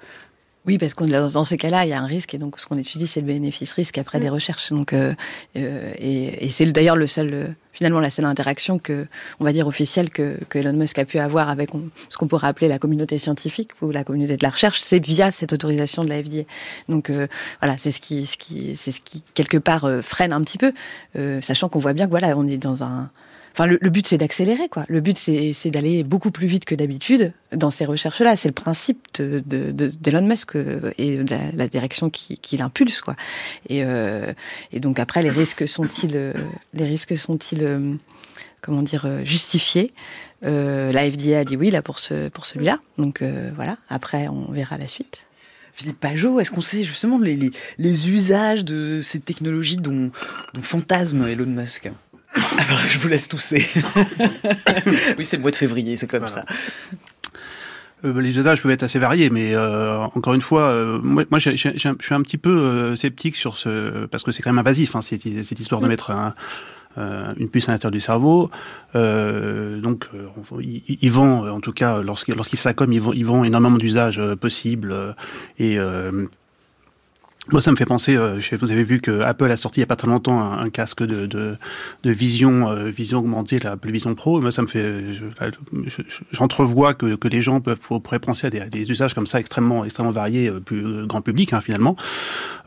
Oui, 0.67 0.79
parce 0.79 0.95
qu'on 0.95 1.05
dans 1.05 1.43
ces 1.43 1.57
cas-là, 1.57 1.85
il 1.85 1.89
y 1.89 1.93
a 1.93 2.01
un 2.01 2.05
risque 2.05 2.33
et 2.33 2.37
donc 2.37 2.59
ce 2.59 2.65
qu'on 2.65 2.77
étudie, 2.77 3.05
c'est 3.05 3.21
le 3.21 3.27
bénéfice-risque 3.27 3.97
après 3.97 4.19
des 4.19 4.29
mm. 4.29 4.33
recherches. 4.33 4.71
Donc, 4.71 4.93
euh, 4.93 5.13
euh, 5.57 5.91
et, 5.99 6.45
et 6.45 6.49
c'est 6.49 6.65
d'ailleurs 6.65 6.95
le 6.95 7.05
seul, 7.05 7.29
euh, 7.33 7.47
finalement, 7.75 7.99
la 7.99 8.09
seule 8.09 8.25
interaction 8.25 8.79
que, 8.79 9.05
on 9.39 9.45
va 9.45 9.53
dire 9.53 9.67
officielle 9.67 10.09
que, 10.09 10.39
que 10.49 10.57
Elon 10.57 10.73
Musk 10.73 10.97
a 10.97 11.05
pu 11.05 11.19
avoir 11.19 11.49
avec 11.49 11.69
ce 12.09 12.17
qu'on 12.17 12.27
pourrait 12.27 12.47
appeler 12.47 12.67
la 12.67 12.79
communauté 12.79 13.19
scientifique 13.19 13.71
ou 13.81 13.91
la 13.91 14.03
communauté 14.03 14.37
de 14.37 14.43
la 14.43 14.49
recherche, 14.49 14.79
c'est 14.79 15.03
via 15.03 15.29
cette 15.29 15.53
autorisation 15.53 16.03
de 16.03 16.09
la 16.09 16.23
FDA. 16.23 16.43
Donc 16.89 17.09
euh, 17.09 17.27
voilà, 17.61 17.77
c'est 17.77 17.91
ce 17.91 17.99
qui, 17.99 18.25
ce 18.25 18.37
qui, 18.37 18.77
c'est 18.81 18.91
ce 18.91 19.01
qui 19.01 19.23
quelque 19.35 19.57
part 19.57 19.87
freine 20.01 20.33
un 20.33 20.41
petit 20.41 20.57
peu, 20.57 20.73
sachant 21.41 21.69
qu'on 21.69 21.79
voit 21.79 21.93
bien 21.93 22.05
que 22.05 22.11
voilà, 22.11 22.35
on 22.37 22.47
est 22.47 22.57
dans 22.57 22.83
un 22.83 23.09
Enfin, 23.57 23.67
le, 23.67 23.89
but, 23.89 24.05
c'est 24.05 24.17
d'accélérer, 24.17 24.67
quoi. 24.67 24.83
Le 24.89 24.99
but, 24.99 25.17
c'est 25.17 25.69
d'aller 25.69 26.03
beaucoup 26.03 26.29
plus 26.29 26.45
vite 26.45 26.65
que 26.65 26.75
d'habitude 26.75 27.31
dans 27.53 27.71
ces 27.71 27.85
recherches-là. 27.85 28.35
C'est 28.35 28.49
le 28.49 28.53
principe 28.53 29.07
d'Elon 29.17 29.41
de, 29.45 29.71
de, 29.71 30.19
Musk 30.19 30.57
euh, 30.57 30.91
et 30.97 31.19
de 31.19 31.35
la, 31.55 31.67
direction 31.69 32.09
qui, 32.09 32.37
qui 32.37 32.57
l'impulse, 32.57 32.99
quoi. 32.99 33.15
Et, 33.69 33.85
euh, 33.85 34.33
et, 34.73 34.81
donc 34.81 34.99
après, 34.99 35.23
les 35.23 35.29
risques 35.29 35.65
sont-ils, 35.69 36.17
euh, 36.17 36.33
les 36.73 36.83
risques 36.83 37.17
sont-ils, 37.17 37.63
euh, 37.63 37.93
comment 38.59 38.81
dire, 38.81 39.07
justifiés? 39.23 39.93
Euh, 40.43 40.91
La 40.91 41.09
FDA 41.09 41.39
a 41.39 41.43
dit 41.45 41.55
oui 41.55 41.71
là 41.71 41.81
pour 41.81 41.99
ce, 41.99 42.27
pour 42.27 42.45
celui-là. 42.45 42.79
Donc 42.97 43.23
voilà. 43.55 43.77
Après, 43.87 44.27
on 44.27 44.51
verra 44.51 44.77
la 44.77 44.89
suite. 44.89 45.27
Philippe 45.75 45.99
Pajot, 45.99 46.39
est-ce 46.39 46.51
qu'on 46.51 46.61
sait 46.61 46.83
justement 46.83 47.19
les, 47.19 47.35
les, 47.35 47.51
les, 47.77 48.09
usages 48.09 48.63
de 48.63 49.01
ces 49.01 49.19
technologies 49.19 49.75
dont, 49.75 50.09
dont 50.53 50.61
fantasme 50.61 51.27
Elon 51.27 51.47
Musk? 51.47 51.89
Alors, 52.35 52.79
je 52.89 52.99
vous 52.99 53.07
laisse 53.07 53.27
tousser. 53.27 53.65
oui, 55.17 55.25
c'est 55.25 55.37
le 55.37 55.41
mois 55.41 55.51
de 55.51 55.55
février, 55.55 55.95
c'est 55.95 56.07
comme 56.07 56.27
ça. 56.27 56.45
Euh, 58.03 58.21
les 58.21 58.37
usages 58.37 58.61
peuvent 58.61 58.71
être 58.71 58.83
assez 58.83 58.99
variés, 58.99 59.29
mais 59.29 59.53
euh, 59.53 59.99
encore 59.99 60.33
une 60.33 60.41
fois, 60.41 60.63
euh, 60.63 60.99
moi, 61.01 61.23
moi 61.29 61.39
je, 61.39 61.55
suis 61.55 62.13
un 62.13 62.21
petit 62.21 62.37
peu 62.37 62.95
sceptique 62.95 63.35
sur 63.35 63.57
ce, 63.57 64.05
parce 64.07 64.23
que 64.23 64.31
c'est 64.31 64.41
quand 64.41 64.51
même 64.51 64.59
invasif, 64.59 64.95
hein, 64.95 65.01
cette, 65.01 65.21
cette, 65.21 65.59
histoire 65.59 65.81
de 65.81 65.85
mm. 65.85 65.89
mettre 65.89 66.11
un, 66.11 66.33
une 67.37 67.49
puce 67.49 67.67
à 67.67 67.71
l'intérieur 67.71 67.91
du 67.91 67.99
cerveau. 67.99 68.49
donc, 68.93 70.07
ils, 70.61 71.11
vont, 71.11 71.49
en 71.49 71.59
tout 71.59 71.73
cas, 71.73 72.01
lorsqu'ils 72.01 72.35
lorsqu'ils 72.35 72.59
ça 72.59 72.73
comme, 72.73 72.93
ils 72.93 73.01
vont, 73.01 73.13
ils 73.13 73.25
vont 73.25 73.43
énormément 73.43 73.77
d'usages 73.77 74.21
possibles 74.39 75.15
et 75.59 75.77
Moi, 77.51 77.61
ça 77.61 77.71
me 77.71 77.75
fait 77.75 77.85
penser. 77.85 78.15
Euh, 78.15 78.39
vous 78.59 78.71
avez 78.71 78.83
vu 78.83 78.99
que 78.99 79.21
Apple 79.21 79.51
a 79.51 79.57
sorti 79.57 79.79
il 79.79 79.81
y 79.81 79.83
a 79.83 79.87
pas 79.87 79.95
très 79.95 80.07
longtemps 80.07 80.39
un, 80.39 80.69
casque 80.69 81.03
de, 81.03 81.27
de, 81.27 81.57
de 82.03 82.11
vision, 82.11 82.69
euh, 82.69 82.85
vision 82.85 83.19
augmentée, 83.19 83.59
la 83.59 83.75
Vision 83.95 84.15
Pro. 84.15 84.41
Moi, 84.41 84.51
ça 84.51 84.61
me 84.61 84.67
fait. 84.67 85.03
J'entrevois 86.31 86.93
que, 86.93 87.15
que 87.15 87.27
les 87.27 87.41
gens 87.41 87.61
peuvent 87.61 87.79
pourraient 87.79 88.19
penser 88.19 88.47
à 88.47 88.49
des, 88.49 88.91
usages 88.91 89.13
comme 89.13 89.27
ça 89.27 89.39
extrêmement, 89.39 89.85
extrêmement 89.85 90.11
variés, 90.11 90.49
euh, 90.49 90.59
plus 90.59 90.85
euh, 90.85 91.05
grand 91.05 91.21
public 91.21 91.53
hein, 91.53 91.61
finalement. 91.61 91.95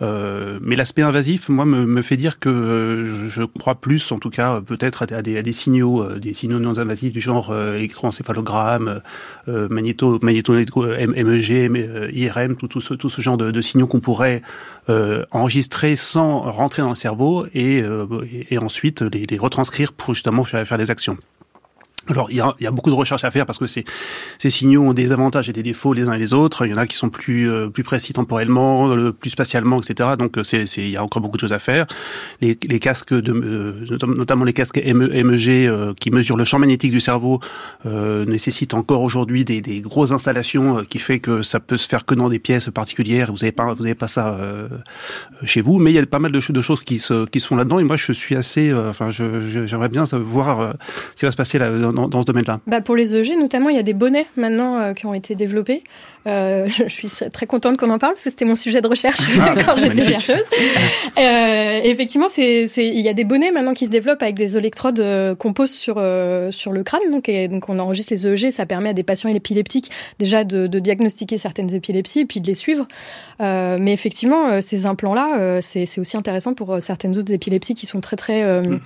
Euh, 0.01 0.59
mais 0.63 0.77
l'aspect 0.77 1.03
invasif, 1.03 1.49
moi, 1.49 1.65
me, 1.65 1.85
me, 1.85 2.03
fait 2.03 2.17
dire 2.17 2.39
que 2.39 3.05
je, 3.29 3.43
crois 3.43 3.75
plus, 3.75 4.13
en 4.13 4.19
tout 4.19 4.31
cas, 4.31 4.61
peut-être 4.61 5.03
à, 5.03 5.23
des, 5.23 5.37
à 5.37 5.43
des 5.43 5.53
signaux, 5.53 6.07
des 6.15 6.35
signaux 6.35 6.61
non 6.61 6.79
invasifs 6.79 7.13
du 7.13 7.21
genre 7.21 7.55
électroencéphalogramme, 7.55 9.01
magnéto, 9.47 10.19
magnéto, 10.23 10.53
MEG, 10.55 12.11
IRM, 12.13 12.57
tout, 12.57 12.69
tout, 12.69 12.81
ce, 12.81 12.95
tout 12.95 13.09
ce 13.09 13.21
genre 13.21 13.37
de, 13.37 13.51
de 13.51 13.61
signaux 13.61 13.89
qu'on 13.89 14.01
pourrait 14.01 14.43
euh, 14.89 15.25
enregistrer 15.31 15.97
sans 15.97 16.41
rentrer 16.41 16.83
dans 16.83 16.91
le 16.91 16.95
cerveau 16.95 17.47
et, 17.55 17.83
euh, 17.83 18.07
et, 18.51 18.59
ensuite 18.59 19.03
les, 19.03 19.27
les, 19.27 19.39
retranscrire 19.39 19.93
pour 19.93 20.15
justement 20.15 20.45
faire, 20.45 20.67
faire 20.67 20.79
des 20.79 20.91
actions. 20.91 21.17
Alors, 22.11 22.31
il 22.31 22.37
y, 22.37 22.41
a, 22.41 22.55
il 22.59 22.65
y, 22.65 22.67
a, 22.67 22.71
beaucoup 22.71 22.91
de 22.91 22.95
recherches 22.95 23.25
à 23.25 23.31
faire 23.31 23.45
parce 23.45 23.59
que 23.59 23.67
ces, 23.67 23.85
ces 24.39 24.51
signaux 24.51 24.83
ont 24.83 24.95
des 24.95 25.13
avantages 25.13 25.49
et 25.49 25.53
des 25.53 25.63
défauts 25.63 25.93
les 25.93 26.09
uns 26.09 26.15
et 26.15 26.19
les 26.19 26.33
autres. 26.33 26.65
Il 26.65 26.71
y 26.71 26.75
en 26.75 26.79
a 26.79 26.87
qui 26.87 26.97
sont 26.97 27.11
plus 27.11 27.51
euh, 27.51 27.69
plus 27.69 27.83
précis 27.83 28.13
temporellement, 28.15 29.13
plus 29.13 29.31
spatialement, 29.31 29.81
etc. 29.81 30.11
Donc, 30.19 30.39
c'est, 30.43 30.67
c'est, 30.67 30.83
il 30.83 30.91
y 30.91 30.97
a 30.97 31.05
encore 31.05 31.21
beaucoup 31.21 31.37
de 31.37 31.41
choses 31.41 31.53
à 31.53 31.59
faire. 31.59 31.87
Les, 32.41 32.57
les 32.69 32.79
casques, 32.79 33.13
de, 33.13 33.33
euh, 33.33 33.99
notamment 34.07 34.45
les 34.45 34.55
casques 34.55 34.79
MEG 34.83 35.49
euh, 35.49 35.93
qui 36.01 36.11
mesurent 36.11 36.37
le 36.37 36.45
champ 36.45 36.59
magnétique 36.59 36.93
du 36.93 37.01
cerveau, 37.01 37.41
nécessitent 37.85 38.75
encore 38.75 39.03
aujourd'hui 39.03 39.45
des, 39.45 39.61
des, 39.61 39.81
grosses 39.81 40.13
installations 40.13 40.85
qui 40.85 40.99
fait 40.99 41.19
que 41.19 41.43
ça 41.43 41.61
peut 41.61 41.77
se 41.77 41.89
faire 41.89 42.05
que 42.05 42.15
dans 42.15 42.29
des 42.29 42.39
pièces 42.39 42.71
particulières. 42.71 43.31
Vous 43.33 43.39
n'avez 43.39 43.53
pas 43.53 43.75
pas 43.99 44.09
ça 44.09 44.39
chez 45.45 45.61
vous, 45.61 45.79
mais 45.79 45.91
il 45.91 45.95
y 45.95 45.99
a 45.99 46.07
pas 46.07 46.19
mal 46.19 46.33
de, 46.33 46.41
de 46.53 46.63
choses 46.63 46.83
qui 46.83 46.99
se 46.99 47.27
qui 47.27 47.41
se 47.41 47.47
font 47.47 47.57
là-dedans. 47.57 47.79
Et 47.79 47.85
moi, 47.85 47.97
je 47.97 48.13
suis 48.13 48.35
assez, 48.35 48.73
enfin, 48.73 49.11
je, 49.11 49.67
j'aimerais 49.67 49.89
bien 49.89 50.05
voir 50.13 50.75
ce 51.15 51.21
qui 51.21 51.25
va 51.25 51.31
se 51.31 51.37
passer 51.37 51.59
là 51.59 51.71
dans, 51.71 51.98
ce 52.07 52.25
domaine-là 52.25 52.61
bah 52.67 52.81
Pour 52.81 52.97
les 52.97 53.15
EG, 53.15 53.37
notamment, 53.37 53.69
il 53.69 53.77
y 53.77 53.79
a 53.79 53.83
des 53.83 53.95
bonnets 53.95 54.27
maintenant 54.37 54.77
euh, 54.79 54.93
qui 54.93 55.07
ont 55.07 55.15
été 55.15 55.35
développés. 55.35 55.83
Euh, 56.27 56.69
je, 56.69 56.89
suis 56.89 57.09
très 57.33 57.47
contente 57.47 57.77
qu'on 57.77 57.91
en 57.91 57.99
parle 57.99 58.15
parce 58.15 58.25
que 58.25 58.31
c'était 58.31 58.45
mon 58.45 58.57
sujet 58.57 58.81
de 58.81 58.89
recherche 58.89 59.21
ah, 59.41 59.55
quand 59.67 59.77
j'étais 59.77 60.05
chercheuse. 60.05 60.45
Euh, 61.19 61.81
effectivement, 61.85 62.29
c'est, 62.29 62.67
il 62.77 63.01
y 63.01 63.09
a 63.09 63.15
des 63.15 63.25
bonnets 63.25 63.51
maintenant 63.51 63.75
qui 63.75 63.87
se 63.87 63.91
développent 63.91 64.23
avec 64.23 64.35
des 64.35 64.57
électrodes 64.57 65.01
euh, 65.01 65.35
qu'on 65.35 65.53
pose 65.53 65.71
sur 65.71 65.97
euh, 65.99 66.51
sur 66.51 66.73
le 66.73 66.83
crâne. 66.83 67.01
Donc, 67.11 67.29
et, 67.29 67.49
donc 67.49 67.69
on 67.69 67.79
enregistre 67.79 68.13
les 68.15 68.27
EEG. 68.27 68.51
Ça 68.53 68.67
permet 68.67 68.91
à 68.91 68.93
des 68.93 69.03
patients 69.03 69.31
épileptiques 69.31 69.91
déjà 70.19 70.45
de, 70.45 70.67
de 70.67 70.79
diagnostiquer 70.79 71.39
certaines 71.39 71.75
épilepsies 71.75 72.21
et 72.21 72.27
puis 72.27 72.41
de 72.41 72.47
les 72.47 72.55
suivre. 72.55 72.87
mais 73.41 73.93
effectivement, 73.93 74.61
ces 74.61 74.87
implants-là, 74.87 75.61
c'est, 75.63 75.87
c'est 75.87 76.01
aussi 76.01 76.17
intéressant 76.17 76.55
pour 76.55 76.79
certaines 76.81 77.17
autres 77.17 77.33
épilepsies 77.33 77.75
qui 77.75 77.87
sont 77.87 78.01
très 78.01 78.17
très 78.17 78.61
mm. 78.61 78.81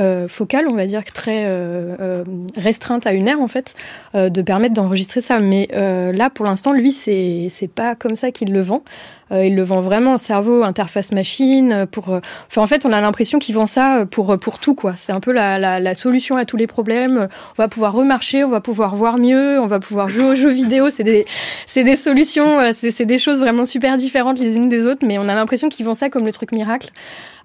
Euh, 0.00 0.26
focale, 0.26 0.66
on 0.68 0.74
va 0.74 0.86
dire 0.86 1.04
très 1.04 1.44
euh, 1.46 1.94
euh, 2.00 2.24
restreinte 2.56 3.06
à 3.06 3.12
une 3.12 3.28
aire 3.28 3.40
en 3.40 3.46
fait, 3.46 3.76
de 4.14 4.42
permettre 4.42 4.74
d'enregistrer 4.74 5.20
ça. 5.20 5.38
Mais 5.38 5.68
là, 5.72 6.30
pour 6.30 6.44
l'instant, 6.44 6.72
c'est 6.90 7.70
pas 7.74 7.94
comme 7.94 8.16
ça 8.16 8.30
qu'il 8.30 8.52
le 8.52 8.60
vend. 8.60 8.82
il 9.30 9.54
le 9.56 9.62
vend 9.62 9.80
vraiment 9.80 10.18
cerveau, 10.18 10.62
interface 10.62 11.12
machine. 11.12 11.86
Pour, 11.90 12.08
enfin, 12.08 12.62
en 12.62 12.66
fait, 12.66 12.86
on 12.86 12.92
a 12.92 13.00
l'impression 13.00 13.38
qu'il 13.38 13.54
vend 13.54 13.66
ça 13.66 14.06
pour 14.10 14.38
pour 14.38 14.58
tout 14.58 14.74
quoi. 14.74 14.94
C'est 14.96 15.12
un 15.12 15.20
peu 15.20 15.32
la, 15.32 15.58
la, 15.58 15.80
la, 15.80 15.94
solution 15.94 16.36
à 16.36 16.44
tous 16.44 16.56
les 16.56 16.66
problèmes. 16.66 17.28
On 17.58 17.62
va 17.62 17.68
pouvoir 17.68 17.92
remarcher, 17.92 18.44
on 18.44 18.50
va 18.50 18.60
pouvoir 18.60 18.96
voir 18.96 19.18
mieux, 19.18 19.60
on 19.60 19.66
va 19.66 19.80
pouvoir 19.80 20.08
jouer 20.08 20.24
aux 20.24 20.36
jeux 20.36 20.52
vidéo. 20.52 20.90
C'est 20.90 21.04
des 21.04 21.24
c'est 21.66 21.84
des 21.84 21.96
solutions, 21.96 22.72
c'est 22.72 23.06
des 23.06 23.18
choses 23.18 23.40
vraiment 23.40 23.64
super 23.64 23.96
différentes 23.96 24.38
les 24.38 24.56
unes 24.56 24.68
des 24.68 24.86
autres. 24.86 25.06
Mais 25.06 25.18
on 25.18 25.28
a 25.28 25.34
l'impression 25.34 25.68
qu'ils 25.68 25.86
vend 25.86 25.94
ça 25.94 26.10
comme 26.10 26.24
le 26.24 26.32
truc 26.32 26.52
miracle. 26.52 26.90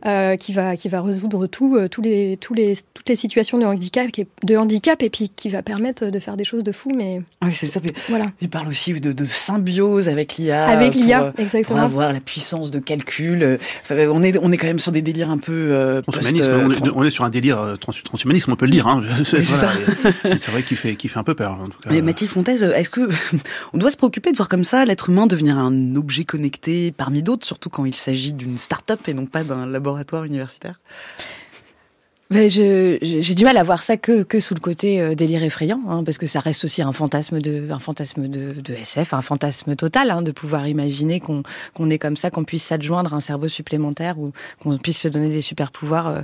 Euh, 0.06 0.38
qui 0.38 0.54
va 0.54 0.78
qui 0.78 0.88
va 0.88 1.02
résoudre 1.02 1.46
tout, 1.46 1.76
euh, 1.76 1.90
tous 1.90 2.02
les 2.02 2.38
tous 2.38 2.54
les 2.54 2.78
toutes 2.94 3.10
les 3.10 3.18
situations 3.18 3.58
de 3.58 3.66
handicap, 3.66 4.10
qui 4.14 4.26
de 4.46 4.56
handicap 4.56 5.04
et 5.04 5.10
puis 5.10 5.28
qui 5.28 5.50
va 5.50 5.62
permettre 5.62 6.06
de 6.06 6.20
faire 6.20 6.38
des 6.38 6.46
choses 6.46 6.64
de 6.64 6.72
fou. 6.72 6.90
Mais 6.96 7.22
ah 7.42 7.48
oui, 7.48 7.54
c'est 7.54 7.66
ça. 7.66 7.82
Voilà. 8.08 8.28
Il 8.40 8.50
parle 8.50 8.70
aussi 8.70 8.94
de, 8.94 9.12
de 9.12 9.26
symbiose 9.26 10.08
avec 10.08 10.38
l'IA. 10.38 10.68
Avec 10.68 10.96
l'IA, 10.96 11.26
euh, 11.26 11.32
exactement. 11.38 11.80
Pour 11.80 11.86
avoir 11.86 12.14
la 12.14 12.22
puissance 12.22 12.72
de 12.72 12.80
calcul. 12.80 13.60
on 13.90 14.24
est 14.24 14.38
on 14.42 14.54
est 14.54 14.58
quand 14.58 14.68
même 14.68 14.80
sur 14.80 14.94
des 14.94 15.02
délires 15.02 15.32
un 15.32 15.38
peu 15.38 16.02
transhumanisme. 16.08 16.72
on, 16.96 17.04
est, 17.04 17.10
sur 17.10 17.26
un 17.26 17.30
délire 17.30 17.76
transhumanisme, 17.82 18.54
on 18.54 18.56
peut 18.56 18.68
le 18.68 18.72
dire. 18.72 18.88
Hein. 18.88 19.04
c'est 19.26 19.44
c'est 19.44 20.52
vrai 20.52 20.64
qu'il 20.64 20.78
fait 20.78 20.96
qui 20.96 21.10
fait 21.10 21.20
un 21.20 21.26
peu 21.26 21.36
peur. 21.36 21.60
En 21.62 21.66
tout 21.66 21.80
cas. 21.84 21.90
Mais 21.92 22.02
Mathilde 22.02 22.32
Fontaise, 22.32 22.64
est-ce 22.64 22.90
que 22.90 23.10
on 23.74 23.78
doit 23.78 23.92
se 23.92 23.98
préoccuper 23.98 24.32
de 24.32 24.38
voir 24.38 24.48
comme 24.48 24.64
ça 24.64 24.86
l'être 24.86 25.10
humain 25.10 25.28
devenir 25.28 25.58
un 25.58 25.98
objet 25.98 26.24
connecté 26.24 26.94
parmi 26.94 27.22
d'autres, 27.22 27.46
surtout 27.46 27.70
quand 27.70 27.84
il 27.84 27.96
s'agit 27.96 28.32
d'une 28.32 28.58
start-up 28.58 29.02
et 29.10 29.14
non 29.14 29.26
pas 29.26 29.44
d'un 29.44 29.66
laboratoire 29.66 29.89
laboratoire 29.90 30.24
universitaire? 30.26 30.80
J'ai 32.32 33.34
du 33.34 33.44
mal 33.44 33.58
à 33.58 33.64
voir 33.64 33.82
ça 33.82 33.98
que, 33.98 34.22
que 34.22 34.40
sous 34.40 34.54
le 34.54 34.60
côté 34.60 35.02
euh, 35.02 35.16
délire 35.16 35.42
effrayant, 35.42 35.82
hein, 35.90 36.04
parce 36.04 36.20
que 36.20 36.28
ça 36.28 36.40
reste 36.40 36.64
aussi 36.64 36.84
un 36.84 36.94
fantasme 36.94 37.42
de, 37.42 37.72
un 37.72 37.80
fantasme 37.80 38.28
de, 38.28 38.52
de 38.52 38.74
SF, 38.76 39.16
un 39.16 39.24
fantasme 39.24 39.76
total, 39.76 40.12
hein, 40.12 40.22
de 40.22 40.32
pouvoir 40.32 40.68
imaginer 40.68 41.20
qu'on 41.20 41.42
qu'on 41.74 41.90
est 41.90 41.98
comme 41.98 42.16
ça, 42.16 42.30
qu'on 42.30 42.44
puisse 42.44 42.64
s'adjoindre 42.64 43.16
un 43.16 43.20
cerveau 43.20 43.48
supplémentaire 43.48 44.20
ou 44.20 44.32
qu'on 44.60 44.78
puisse 44.78 45.00
se 45.00 45.08
donner 45.08 45.30
des 45.30 45.42
super 45.42 45.72
pouvoirs 45.72 46.08
euh, 46.08 46.22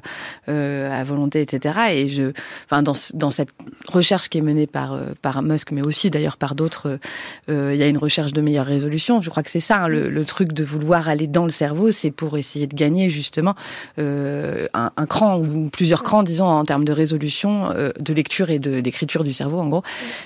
euh, 0.48 0.91
à 0.91 1.04
volonté, 1.04 1.41
etc. 1.41 1.76
Et 1.94 2.08
je, 2.08 2.34
enfin, 2.65 2.84
dans, 2.84 2.94
dans 3.15 3.32
cette 3.32 3.50
recherche 3.91 4.30
qui 4.30 4.38
est 4.38 4.41
menée 4.41 4.68
par 4.68 4.94
euh, 4.94 5.06
par 5.24 5.41
Musk, 5.41 5.72
mais 5.72 5.82
aussi 5.82 6.12
d'ailleurs 6.12 6.38
par 6.38 6.54
d'autres, 6.54 7.00
il 7.48 7.76
y 7.76 7.82
a 7.82 7.88
une 7.88 7.98
recherche 7.98 8.32
de 8.32 8.41
meilleure 8.41 8.68
résolution. 8.68 9.22
Je 9.22 9.32
crois 9.32 9.41
que 9.41 9.50
c'est 9.50 9.60
ça, 9.60 9.86
hein, 9.86 9.88
le, 9.88 10.10
le, 10.10 10.26
truc 10.26 10.54
de 10.54 10.63
vouloir 10.63 11.10
aller 11.10 11.26
dans 11.26 11.46
le 11.46 11.52
cerveau, 11.52 11.89
c'est 11.89 12.12
pour 12.12 12.38
essayer 12.38 12.68
de 12.68 12.76
gagner 12.76 13.10
justement 13.10 13.56
un, 13.98 14.91
un 14.96 15.06
cran 15.08 15.39
ou 15.39 15.70
plusieurs 15.70 15.94
cran, 16.03 16.23
disons, 16.23 16.45
en 16.45 16.63
termes 16.65 16.86
de 16.86 16.91
résolution, 16.91 17.71
euh, 17.71 17.91
de 17.99 18.13
lecture 18.13 18.49
et 18.49 18.60
d'écriture 18.60 19.23
du 19.23 19.34
cerveau, 19.34 19.60
en 19.60 19.67
gros, 19.67 19.84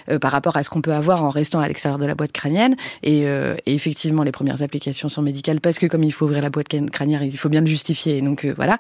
euh, 0.10 0.20
par 0.20 0.32
rapport 0.32 0.58
à 0.58 0.64
ce 0.64 0.70
qu'on 0.70 0.82
peut 0.82 0.94
avoir 0.94 1.24
en 1.24 1.30
restant 1.30 1.60
à 1.60 1.68
l'extérieur 1.68 2.00
de 2.00 2.06
la 2.06 2.16
boîte 2.16 2.32
crânienne. 2.32 2.76
Et, 3.04 3.24
euh, 3.26 3.56
effectivement, 3.66 4.24
les 4.24 4.32
premières 4.32 4.62
applications 4.62 5.10
sont 5.10 5.22
médicales 5.22 5.62
parce 5.62 5.80
que 5.80 5.86
comme 5.86 6.04
il 6.04 6.12
faut 6.12 6.26
ouvrir 6.26 6.42
la 6.42 6.50
boîte 6.50 6.68
crânienne, 6.92 7.22
il 7.24 7.38
faut 7.38 7.50
bien 7.50 7.62
le 7.62 7.68
justifier. 7.68 8.22
Donc 8.22 8.46
voilà. 8.56 8.78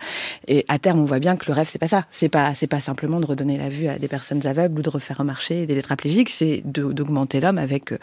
Et 0.47 0.65
à 0.67 0.79
terme, 0.79 0.99
on 0.99 1.05
voit 1.05 1.19
bien 1.19 1.35
que 1.35 1.45
le 1.47 1.53
rêve, 1.53 1.67
c'est 1.69 1.79
pas 1.79 1.87
ça. 1.87 2.05
C'est 2.11 2.29
pas, 2.29 2.53
c'est 2.53 2.67
pas 2.67 2.79
simplement 2.79 3.19
de 3.19 3.25
redonner 3.25 3.57
la 3.57 3.69
vue 3.69 3.87
à 3.87 3.97
des 3.99 4.07
personnes 4.07 4.45
aveugles 4.45 4.79
ou 4.79 4.81
de 4.81 4.89
refaire 4.89 5.23
marcher 5.23 5.65
des 5.65 5.75
tétraplégiques. 5.75 6.29
C'est 6.29 6.61
d'augmenter 6.65 7.41
l'homme 7.41 7.57
avec, 7.57 7.93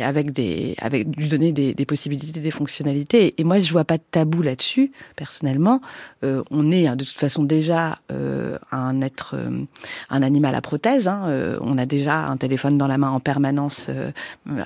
avec 0.00 0.32
des, 0.32 0.74
avec 0.80 1.06
lui 1.16 1.28
donner 1.28 1.52
des, 1.52 1.74
des, 1.74 1.86
possibilités, 1.86 2.40
des 2.40 2.50
fonctionnalités. 2.50 3.34
Et 3.38 3.44
moi, 3.44 3.60
je 3.60 3.72
vois 3.72 3.84
pas 3.84 3.98
de 3.98 4.02
tabou 4.10 4.42
là-dessus. 4.42 4.92
Personnellement, 5.16 5.80
on 6.22 6.70
est 6.70 6.86
hein, 6.86 6.96
de 6.96 7.04
toute 7.04 7.16
façon 7.16 7.44
déjà 7.44 7.98
euh, 8.14 8.58
un 8.70 9.00
être, 9.00 9.34
euh, 9.36 9.64
un 10.10 10.22
animal 10.22 10.54
à 10.54 10.60
prothèse. 10.60 11.08
Hein. 11.08 11.24
Euh, 11.26 11.58
on 11.60 11.78
a 11.78 11.86
déjà 11.86 12.26
un 12.26 12.36
téléphone 12.36 12.78
dans 12.78 12.86
la 12.86 12.98
main 12.98 13.10
en 13.10 13.20
permanence 13.20 13.88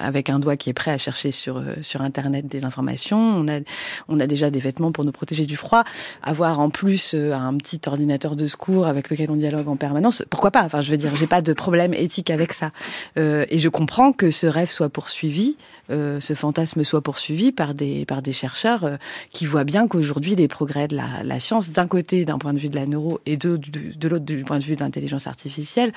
avec 0.00 0.30
un 0.30 0.38
doigt 0.38 0.56
qui 0.56 0.70
est 0.70 0.74
prêt 0.74 0.90
à 0.90 0.98
chercher 0.98 1.30
sur 1.30 1.62
sur 1.82 2.02
internet 2.02 2.46
des 2.46 2.64
informations. 2.64 3.18
On 3.18 3.48
a 3.48 3.60
on 4.08 4.20
a 4.20 4.26
déjà 4.26 4.50
des 4.50 4.60
vêtements 4.60 4.92
pour 4.92 5.04
nous 5.04 5.12
protéger 5.12 5.46
du 5.46 5.56
froid. 5.56 5.84
Avoir 6.22 6.60
en 6.60 6.70
plus 6.70 7.14
un 7.14 7.56
petit 7.56 7.80
ordinateur 7.86 8.36
de 8.36 8.46
secours 8.46 8.86
avec 8.86 9.10
lequel 9.10 9.30
on 9.30 9.36
dialogue 9.36 9.68
en 9.68 9.76
permanence, 9.76 10.24
pourquoi 10.30 10.50
pas? 10.50 10.62
Enfin, 10.62 10.82
je 10.82 10.90
veux 10.90 10.96
dire, 10.96 11.14
j'ai 11.16 11.26
pas 11.26 11.42
de 11.42 11.52
problème 11.52 11.94
éthique 11.94 12.30
avec 12.30 12.52
ça. 12.52 12.70
et 13.16 13.58
je 13.58 13.68
comprends 13.68 14.12
que 14.12 14.30
ce 14.30 14.46
rêve 14.46 14.70
soit 14.70 14.88
poursuivi, 14.88 15.56
ce 15.88 16.34
fantasme 16.34 16.84
soit 16.84 17.02
poursuivi 17.02 17.52
par 17.52 17.74
des 17.74 18.04
par 18.04 18.22
des 18.22 18.32
chercheurs 18.32 18.98
qui 19.30 19.46
voient 19.46 19.64
bien 19.64 19.88
qu'aujourd'hui 19.88 20.34
les 20.36 20.48
progrès 20.48 20.88
de 20.88 20.96
la, 20.96 21.22
la 21.24 21.38
science, 21.38 21.70
d'un 21.70 21.86
côté 21.86 22.24
d'un 22.24 22.38
point 22.38 22.52
de 22.52 22.58
vue 22.58 22.68
de 22.68 22.76
la 22.76 22.86
neuro 22.86 23.20
et 23.26 23.36
de, 23.38 23.56
de, 23.56 24.08
l'autre 24.08 24.24
du 24.24 24.44
point 24.44 24.58
de 24.58 24.64
vue 24.64 24.74
de 24.74 24.80
l'intelligence 24.80 25.26
artificielle, 25.26 25.92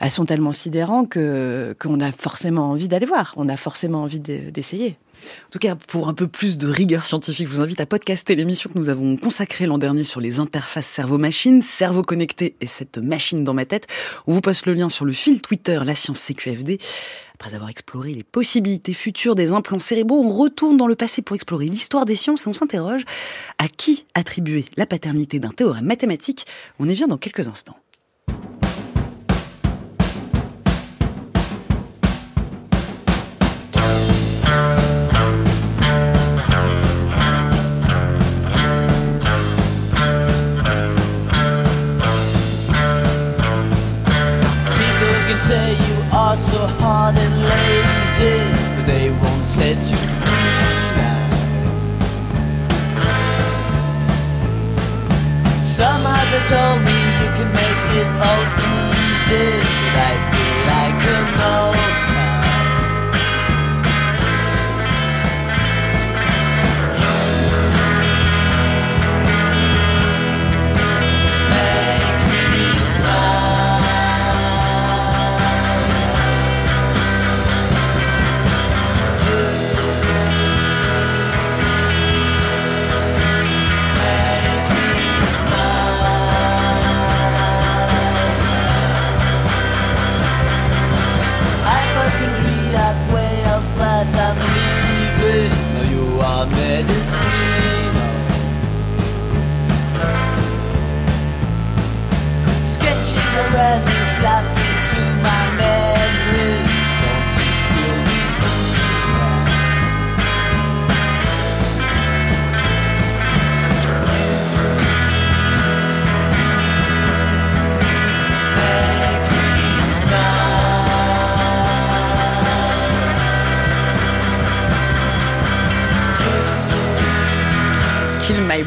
elles 0.00 0.10
sont 0.10 0.24
tellement 0.24 0.52
sidérantes 0.52 1.12
qu'on 1.12 2.00
a 2.00 2.12
forcément 2.12 2.70
envie 2.70 2.88
d'aller 2.88 3.06
voir, 3.06 3.34
on 3.36 3.48
a 3.48 3.56
forcément 3.56 4.02
envie 4.02 4.20
d'essayer. 4.20 4.96
En 5.46 5.50
tout 5.50 5.58
cas, 5.58 5.74
pour 5.74 6.08
un 6.08 6.14
peu 6.14 6.26
plus 6.26 6.58
de 6.58 6.68
rigueur 6.68 7.06
scientifique, 7.06 7.48
je 7.48 7.52
vous 7.52 7.60
invite 7.60 7.80
à 7.80 7.86
podcaster 7.86 8.34
l'émission 8.34 8.70
que 8.70 8.78
nous 8.78 8.88
avons 8.88 9.16
consacrée 9.16 9.66
l'an 9.66 9.78
dernier 9.78 10.04
sur 10.04 10.20
les 10.20 10.38
interfaces 10.38 10.86
cerveau-machine, 10.86 11.62
cerveau 11.62 12.02
connecté 12.02 12.56
et 12.60 12.66
cette 12.66 12.98
machine 12.98 13.44
dans 13.44 13.54
ma 13.54 13.64
tête. 13.64 13.86
On 14.26 14.32
vous 14.32 14.40
poste 14.40 14.66
le 14.66 14.74
lien 14.74 14.88
sur 14.88 15.04
le 15.04 15.12
fil 15.12 15.42
Twitter 15.42 15.80
La 15.84 15.94
Science 15.94 16.20
CQFD. 16.20 16.78
Après 17.34 17.54
avoir 17.54 17.70
exploré 17.70 18.12
les 18.12 18.22
possibilités 18.22 18.92
futures 18.92 19.34
des 19.34 19.52
implants 19.52 19.78
cérébraux, 19.78 20.20
on 20.22 20.30
retourne 20.30 20.76
dans 20.76 20.86
le 20.86 20.94
passé 20.94 21.22
pour 21.22 21.36
explorer 21.36 21.66
l'histoire 21.66 22.04
des 22.04 22.16
sciences 22.16 22.46
et 22.46 22.48
on 22.48 22.54
s'interroge 22.54 23.02
à 23.58 23.68
qui 23.68 24.04
attribuer 24.14 24.66
la 24.76 24.84
paternité 24.84 25.38
d'un 25.38 25.50
théorème 25.50 25.86
mathématique. 25.86 26.44
On 26.78 26.88
y 26.88 26.94
vient 26.94 27.08
dans 27.08 27.16
quelques 27.16 27.48
instants. 27.48 27.78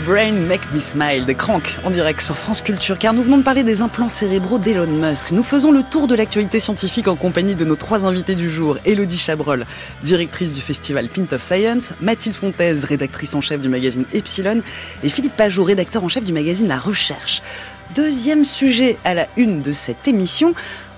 Brain 0.06 0.34
Make 0.34 0.74
Me 0.74 0.80
Smile 0.80 1.26
des 1.26 1.36
Cranks 1.36 1.78
en 1.86 1.89
direct 1.89 2.20
sur 2.20 2.38
France 2.38 2.62
Culture 2.62 2.98
car 2.98 3.13
nous 3.13 3.24
venons 3.24 3.38
de 3.38 3.44
parler 3.44 3.63
des 3.63 3.82
implants 3.82 4.10
cérébraux 4.10 4.60
d'Elon 4.60 4.88
Musk. 4.88 5.32
Nous 5.32 5.44
faisons 5.44 5.72
le 5.72 5.82
tour 5.82 6.08
de 6.08 6.16
l'actualité 6.16 6.60
scientifique 6.60 7.08
en 7.08 7.16
compagnie 7.16 7.56
de 7.56 7.63
nos 7.63 7.78
trois 7.78 8.06
invités 8.06 8.36
du 8.36 8.50
jour. 8.50 8.78
Elodie 8.86 9.18
Chabrol, 9.18 9.66
directrice 10.04 10.52
du 10.52 10.60
festival 10.60 11.08
Pint 11.08 11.32
of 11.32 11.42
Science, 11.42 11.94
Mathilde 12.02 12.36
Fontaise, 12.36 12.84
rédactrice 12.84 13.34
en 13.34 13.42
chef 13.42 13.62
du 13.62 13.70
magazine 13.70 14.04
Epsilon 14.13 14.62
et 15.04 15.10
Philippe 15.10 15.38
Pajot, 15.38 15.63
rédacteur 15.63 16.04
en 16.04 16.10
chef 16.10 16.24
du 16.24 16.34
magazine 16.34 16.68
La 16.68 16.80
Recherche. 16.80 17.42
Deuxième 17.96 18.44
sujet 18.44 18.98
à 19.06 19.13
la 19.13 19.28
une 19.38 19.62
de 19.62 19.72
cette 19.72 20.08
émission, 20.08 20.54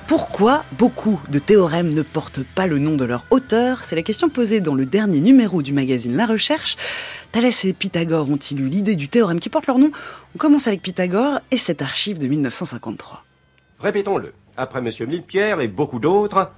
pourquoi 0.07 0.63
beaucoup 0.77 1.19
de 1.31 1.39
théorèmes 1.39 1.91
ne 1.91 2.03
portent 2.03 2.43
pas 2.43 2.67
le 2.67 2.77
nom 2.77 2.95
de 2.95 3.05
leur 3.05 3.25
auteur? 3.31 3.83
C'est 3.83 3.95
la 3.95 4.03
question 4.03 4.29
posée 4.29 4.61
dans 4.61 4.75
le 4.75 4.85
dernier 4.85 5.19
numéro 5.19 5.63
du 5.63 5.73
magazine 5.73 6.15
La 6.15 6.27
Recherche. 6.27 6.77
Thalès 7.35 7.65
et 7.65 7.73
Pythagore 7.73 8.31
ont-ils 8.31 8.61
eu 8.61 8.69
l'idée 8.69 8.95
du 8.95 9.09
théorème 9.09 9.41
qui 9.41 9.49
porte 9.49 9.67
leur 9.67 9.77
nom 9.77 9.91
On 10.33 10.37
commence 10.37 10.69
avec 10.69 10.81
Pythagore 10.81 11.41
et 11.51 11.57
cette 11.57 11.81
archive 11.81 12.17
de 12.17 12.27
1953. 12.27 13.25
Répétons-le. 13.81 14.31
Après 14.55 14.79
M. 14.79 14.89
Millepierre 15.05 15.59
et 15.59 15.67
beaucoup 15.67 15.99
d'autres, 15.99 16.51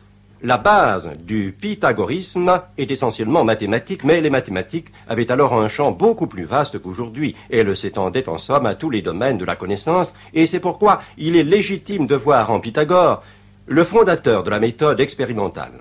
la 0.43 0.57
base 0.59 1.09
du 1.25 1.51
pythagorisme 1.59 2.61
est 2.77 2.91
essentiellement 2.91 3.43
mathématique, 3.43 4.03
mais 4.03 4.21
les 4.21 4.29
mathématiques 4.29 4.89
avaient 5.07 5.31
alors 5.31 5.59
un 5.59 5.67
champ 5.67 5.91
beaucoup 5.91 6.27
plus 6.27 6.45
vaste 6.45 6.77
qu'aujourd'hui. 6.77 7.35
Elles 7.49 7.75
s'étendaient 7.75 8.29
en 8.29 8.37
somme 8.37 8.67
à 8.67 8.75
tous 8.75 8.91
les 8.91 9.01
domaines 9.01 9.39
de 9.39 9.45
la 9.45 9.55
connaissance, 9.55 10.13
et 10.35 10.45
c'est 10.45 10.59
pourquoi 10.59 11.01
il 11.17 11.37
est 11.37 11.43
légitime 11.43 12.05
de 12.05 12.15
voir 12.15 12.51
en 12.51 12.59
Pythagore 12.59 13.23
le 13.65 13.83
fondateur 13.83 14.43
de 14.43 14.51
la 14.51 14.59
méthode 14.59 14.99
expérimentale. 14.99 15.73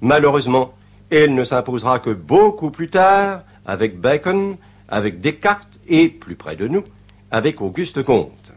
Malheureusement, 0.00 0.74
elle 1.10 1.34
ne 1.34 1.42
s'imposera 1.42 1.98
que 1.98 2.10
beaucoup 2.10 2.70
plus 2.70 2.88
tard, 2.88 3.42
avec 3.66 3.98
Bacon, 3.98 4.56
avec 4.88 5.20
Descartes 5.20 5.78
et, 5.88 6.08
plus 6.08 6.36
près 6.36 6.56
de 6.56 6.68
nous, 6.68 6.84
avec 7.30 7.60
Auguste 7.60 8.02
Comte. 8.02 8.52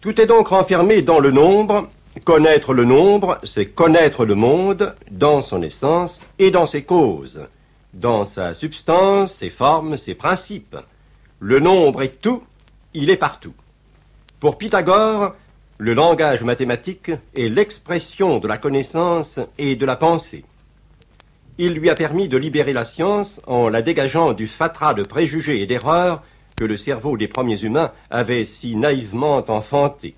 Tout 0.00 0.20
est 0.20 0.26
donc 0.26 0.48
renfermé 0.48 1.02
dans 1.02 1.20
le 1.20 1.30
nombre. 1.30 1.88
Connaître 2.24 2.74
le 2.74 2.84
nombre, 2.84 3.38
c'est 3.44 3.66
connaître 3.66 4.26
le 4.26 4.34
monde 4.34 4.94
dans 5.10 5.40
son 5.40 5.62
essence 5.62 6.22
et 6.38 6.50
dans 6.50 6.66
ses 6.66 6.82
causes, 6.82 7.40
dans 7.94 8.24
sa 8.24 8.52
substance, 8.52 9.34
ses 9.34 9.48
formes, 9.48 9.96
ses 9.96 10.14
principes. 10.14 10.76
Le 11.40 11.58
nombre 11.58 12.02
est 12.02 12.20
tout, 12.20 12.42
il 12.92 13.08
est 13.08 13.16
partout. 13.16 13.54
Pour 14.40 14.58
Pythagore, 14.58 15.34
le 15.78 15.94
langage 15.94 16.44
mathématique 16.44 17.10
est 17.36 17.48
l'expression 17.48 18.38
de 18.38 18.46
la 18.46 18.58
connaissance 18.58 19.40
et 19.56 19.74
de 19.74 19.86
la 19.86 19.96
pensée. 19.96 20.44
Il 21.58 21.74
lui 21.74 21.90
a 21.90 21.94
permis 21.94 22.28
de 22.28 22.38
libérer 22.38 22.72
la 22.72 22.86
science 22.86 23.40
en 23.46 23.68
la 23.68 23.82
dégageant 23.82 24.32
du 24.32 24.46
fatras 24.46 24.94
de 24.94 25.02
préjugés 25.02 25.60
et 25.60 25.66
d'erreurs 25.66 26.22
que 26.56 26.64
le 26.64 26.78
cerveau 26.78 27.18
des 27.18 27.28
premiers 27.28 27.62
humains 27.62 27.92
avait 28.10 28.46
si 28.46 28.74
naïvement 28.74 29.44
enfanté. 29.48 30.14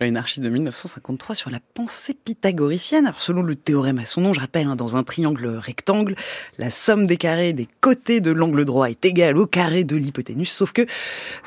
Une 0.00 0.16
archive 0.16 0.42
de 0.42 0.48
1953 0.48 1.34
sur 1.34 1.50
la 1.50 1.60
pensée 1.74 2.14
pythagoricienne. 2.14 3.06
Alors, 3.06 3.20
selon 3.20 3.42
le 3.42 3.56
théorème 3.56 3.98
à 3.98 4.04
son 4.04 4.20
nom, 4.20 4.34
je 4.34 4.40
rappelle, 4.40 4.66
hein, 4.66 4.76
dans 4.76 4.96
un 4.96 5.02
triangle 5.02 5.46
rectangle, 5.46 6.14
la 6.58 6.70
somme 6.70 7.06
des 7.06 7.16
carrés 7.16 7.52
des 7.52 7.68
côtés 7.80 8.20
de 8.20 8.30
l'angle 8.30 8.64
droit 8.64 8.90
est 8.90 9.04
égale 9.04 9.36
au 9.38 9.46
carré 9.46 9.84
de 9.84 9.96
l'hypoténuse. 9.96 10.50
Sauf 10.50 10.72
que, 10.72 10.86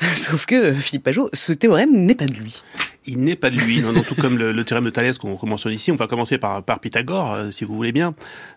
sauf 0.14 0.46
que, 0.46 0.74
Philippe 0.74 1.04
Pajot, 1.04 1.28
ce 1.32 1.52
théorème 1.52 1.92
n'est 1.92 2.14
pas 2.14 2.26
de 2.26 2.34
lui. 2.34 2.62
Il 3.06 3.20
n'est 3.20 3.36
pas 3.36 3.48
de 3.48 3.56
lui, 3.56 3.82
tout 4.06 4.14
comme 4.16 4.36
le, 4.36 4.64
théorème 4.64 4.84
de 4.84 4.90
Thalès 4.90 5.16
qu'on 5.16 5.38
mentionne 5.46 5.72
ici. 5.72 5.90
On 5.90 5.96
va 5.96 6.06
commencer 6.06 6.36
par, 6.36 6.62
Pythagore, 6.80 7.32
euh, 7.32 7.50
si 7.50 7.64
vous 7.64 7.74
voulez 7.74 7.92
bien. 7.92 8.14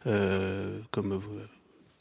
Euh, 0.07 0.77
comme 0.91 1.21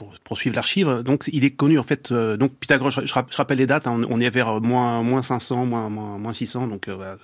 pour 0.00 0.14
poursuivre 0.24 0.56
l'archive. 0.56 1.02
Donc, 1.04 1.28
il 1.30 1.44
est 1.44 1.50
connu 1.50 1.78
en 1.78 1.82
fait. 1.82 2.10
Euh, 2.10 2.38
donc, 2.38 2.54
Pythagore, 2.54 2.90
je, 2.90 3.12
rappelle 3.12 3.58
les 3.58 3.66
dates. 3.66 3.86
Hein, 3.86 4.00
on 4.08 4.18
est 4.18 4.30
vers 4.30 4.58
moins 4.62 5.02
moins 5.02 5.22
500, 5.22 5.66
moins 5.66 5.90
moins, 5.90 6.32
600, 6.32 6.68
donc 6.68 6.88
euh, 6.88 7.16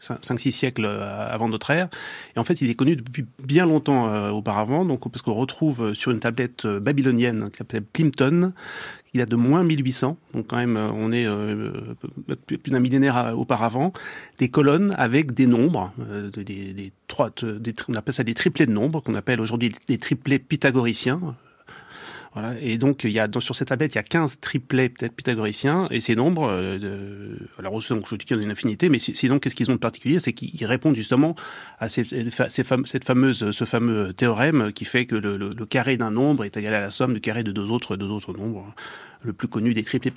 5-6 0.00 0.50
siècles 0.50 0.84
euh, 0.84 1.34
avant 1.34 1.48
notre 1.48 1.70
ère. 1.70 1.88
Et 2.36 2.38
en 2.38 2.44
fait, 2.44 2.60
il 2.60 2.68
est 2.68 2.74
connu 2.74 2.96
depuis 2.96 3.24
bien 3.42 3.64
longtemps 3.64 4.12
euh, 4.12 4.28
auparavant. 4.28 4.84
Donc, 4.84 5.10
parce 5.10 5.22
qu'on 5.22 5.32
retrouve 5.32 5.94
sur 5.94 6.10
une 6.10 6.20
tablette 6.20 6.66
babylonienne 6.66 7.48
qui 7.50 7.56
s'appelle 7.56 7.82
Plimpton, 7.82 8.52
il 9.14 9.22
a 9.22 9.26
de 9.26 9.36
moins 9.36 9.64
1800, 9.64 10.18
donc 10.34 10.48
quand 10.48 10.58
même 10.58 10.76
on 10.76 11.12
est 11.12 11.26
plus 12.46 12.70
d'un 12.70 12.78
millénaire 12.78 13.32
auparavant, 13.38 13.94
des 14.38 14.50
colonnes 14.50 14.94
avec 14.98 15.32
des 15.32 15.46
nombres, 15.46 15.94
des, 16.34 16.44
des, 16.44 16.92
trois, 17.08 17.30
des, 17.42 17.72
on 17.88 17.94
appelle 17.94 18.12
ça 18.12 18.22
des 18.22 18.34
triplés 18.34 18.66
de 18.66 18.72
nombres, 18.72 19.00
qu'on 19.00 19.14
appelle 19.14 19.40
aujourd'hui 19.40 19.72
des 19.86 19.96
triplés 19.96 20.38
pythagoriciens, 20.38 21.34
voilà. 22.34 22.54
Et 22.60 22.78
donc, 22.78 23.06
sur 23.40 23.56
cette 23.56 23.68
tablette, 23.68 23.94
il 23.94 23.96
y 23.96 24.00
a 24.00 24.04
15 24.04 24.40
triplets 24.40 24.88
pythagoriciens, 24.88 25.88
et 25.90 26.00
ces 26.00 26.14
nombres, 26.14 26.50
euh, 26.50 27.36
alors 27.58 27.72
donc, 27.88 28.06
je 28.08 28.16
dis 28.16 28.24
qu'il 28.24 28.36
y 28.36 28.38
en 28.38 28.42
a 28.42 28.44
une 28.44 28.50
infinité, 28.50 28.88
mais 28.88 28.98
sinon, 28.98 29.38
qu'est-ce 29.38 29.54
qu'ils 29.54 29.70
ont 29.70 29.74
de 29.74 29.78
particulier? 29.78 30.18
C'est 30.18 30.32
qu'ils 30.32 30.66
répondent 30.66 30.94
justement 30.94 31.34
à 31.78 31.88
ces, 31.88 32.04
ces 32.04 32.30
ce 32.62 33.64
fameux 33.64 34.12
théorème 34.12 34.72
qui 34.72 34.84
fait 34.84 35.06
que 35.06 35.14
le, 35.14 35.66
carré 35.66 35.96
d'un 35.96 36.10
nombre 36.10 36.44
est 36.44 36.56
égal 36.56 36.74
à 36.74 36.80
la 36.80 36.90
somme 36.90 37.14
du 37.14 37.20
carré 37.20 37.42
de 37.42 37.52
deux 37.52 37.70
autres, 37.70 37.96
deux 37.96 38.10
autres 38.10 38.32
nombres. 38.32 38.74
Le 39.22 39.32
plus 39.32 39.48
connu 39.48 39.74
des 39.74 39.82
triplets 39.82 40.12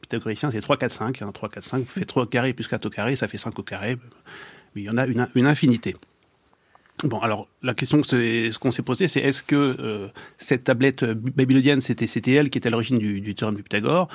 pythagoriciens, 0.00 0.50
c'est 0.50 0.60
3, 0.60 0.76
4, 0.76 0.92
5. 0.92 1.32
3, 1.32 1.48
4, 1.48 1.64
5, 1.64 1.78
vous 1.78 1.84
faites 1.86 2.06
3 2.06 2.24
au 2.24 2.26
carré 2.26 2.52
plus 2.52 2.68
4 2.68 2.86
au 2.86 2.90
carré, 2.90 3.16
ça 3.16 3.28
fait 3.28 3.38
5 3.38 3.58
au 3.58 3.62
carré. 3.62 3.96
Mais 4.74 4.82
il 4.82 4.84
y 4.84 4.90
en 4.90 4.98
a 4.98 5.06
une, 5.06 5.26
une 5.34 5.46
infinité. 5.46 5.94
Bon, 7.04 7.18
alors 7.18 7.46
la 7.62 7.74
question, 7.74 8.02
ce 8.02 8.58
qu'on 8.58 8.70
s'est 8.70 8.82
posé, 8.82 9.06
c'est 9.06 9.20
est-ce 9.20 9.42
que 9.42 9.54
euh, 9.54 10.08
cette 10.38 10.64
tablette 10.64 11.04
babylonienne, 11.04 11.80
c'était 11.80 12.32
elle 12.32 12.48
qui 12.48 12.56
était 12.56 12.68
à 12.68 12.70
l'origine 12.70 12.96
du, 12.96 13.20
du 13.20 13.34
théorème 13.34 13.58
de 13.58 13.60
Pythagore 13.60 14.08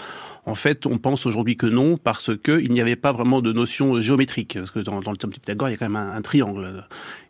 En 0.47 0.55
fait, 0.55 0.87
on 0.87 0.97
pense 0.97 1.27
aujourd'hui 1.27 1.57
que 1.57 1.67
non, 1.67 1.95
parce 1.95 2.35
que 2.35 2.59
il 2.59 2.71
n'y 2.71 2.81
avait 2.81 2.95
pas 2.95 3.11
vraiment 3.11 3.41
de 3.41 3.53
notion 3.53 4.01
géométrique, 4.01 4.55
parce 4.55 4.71
que 4.71 4.79
dans, 4.79 4.99
dans 4.99 5.11
le 5.11 5.17
théorème 5.17 5.35
de 5.35 5.39
Pythagore, 5.39 5.69
il 5.69 5.73
y 5.73 5.75
a 5.75 5.77
quand 5.77 5.89
même 5.89 5.95
un, 5.95 6.21
triangle. 6.23 6.83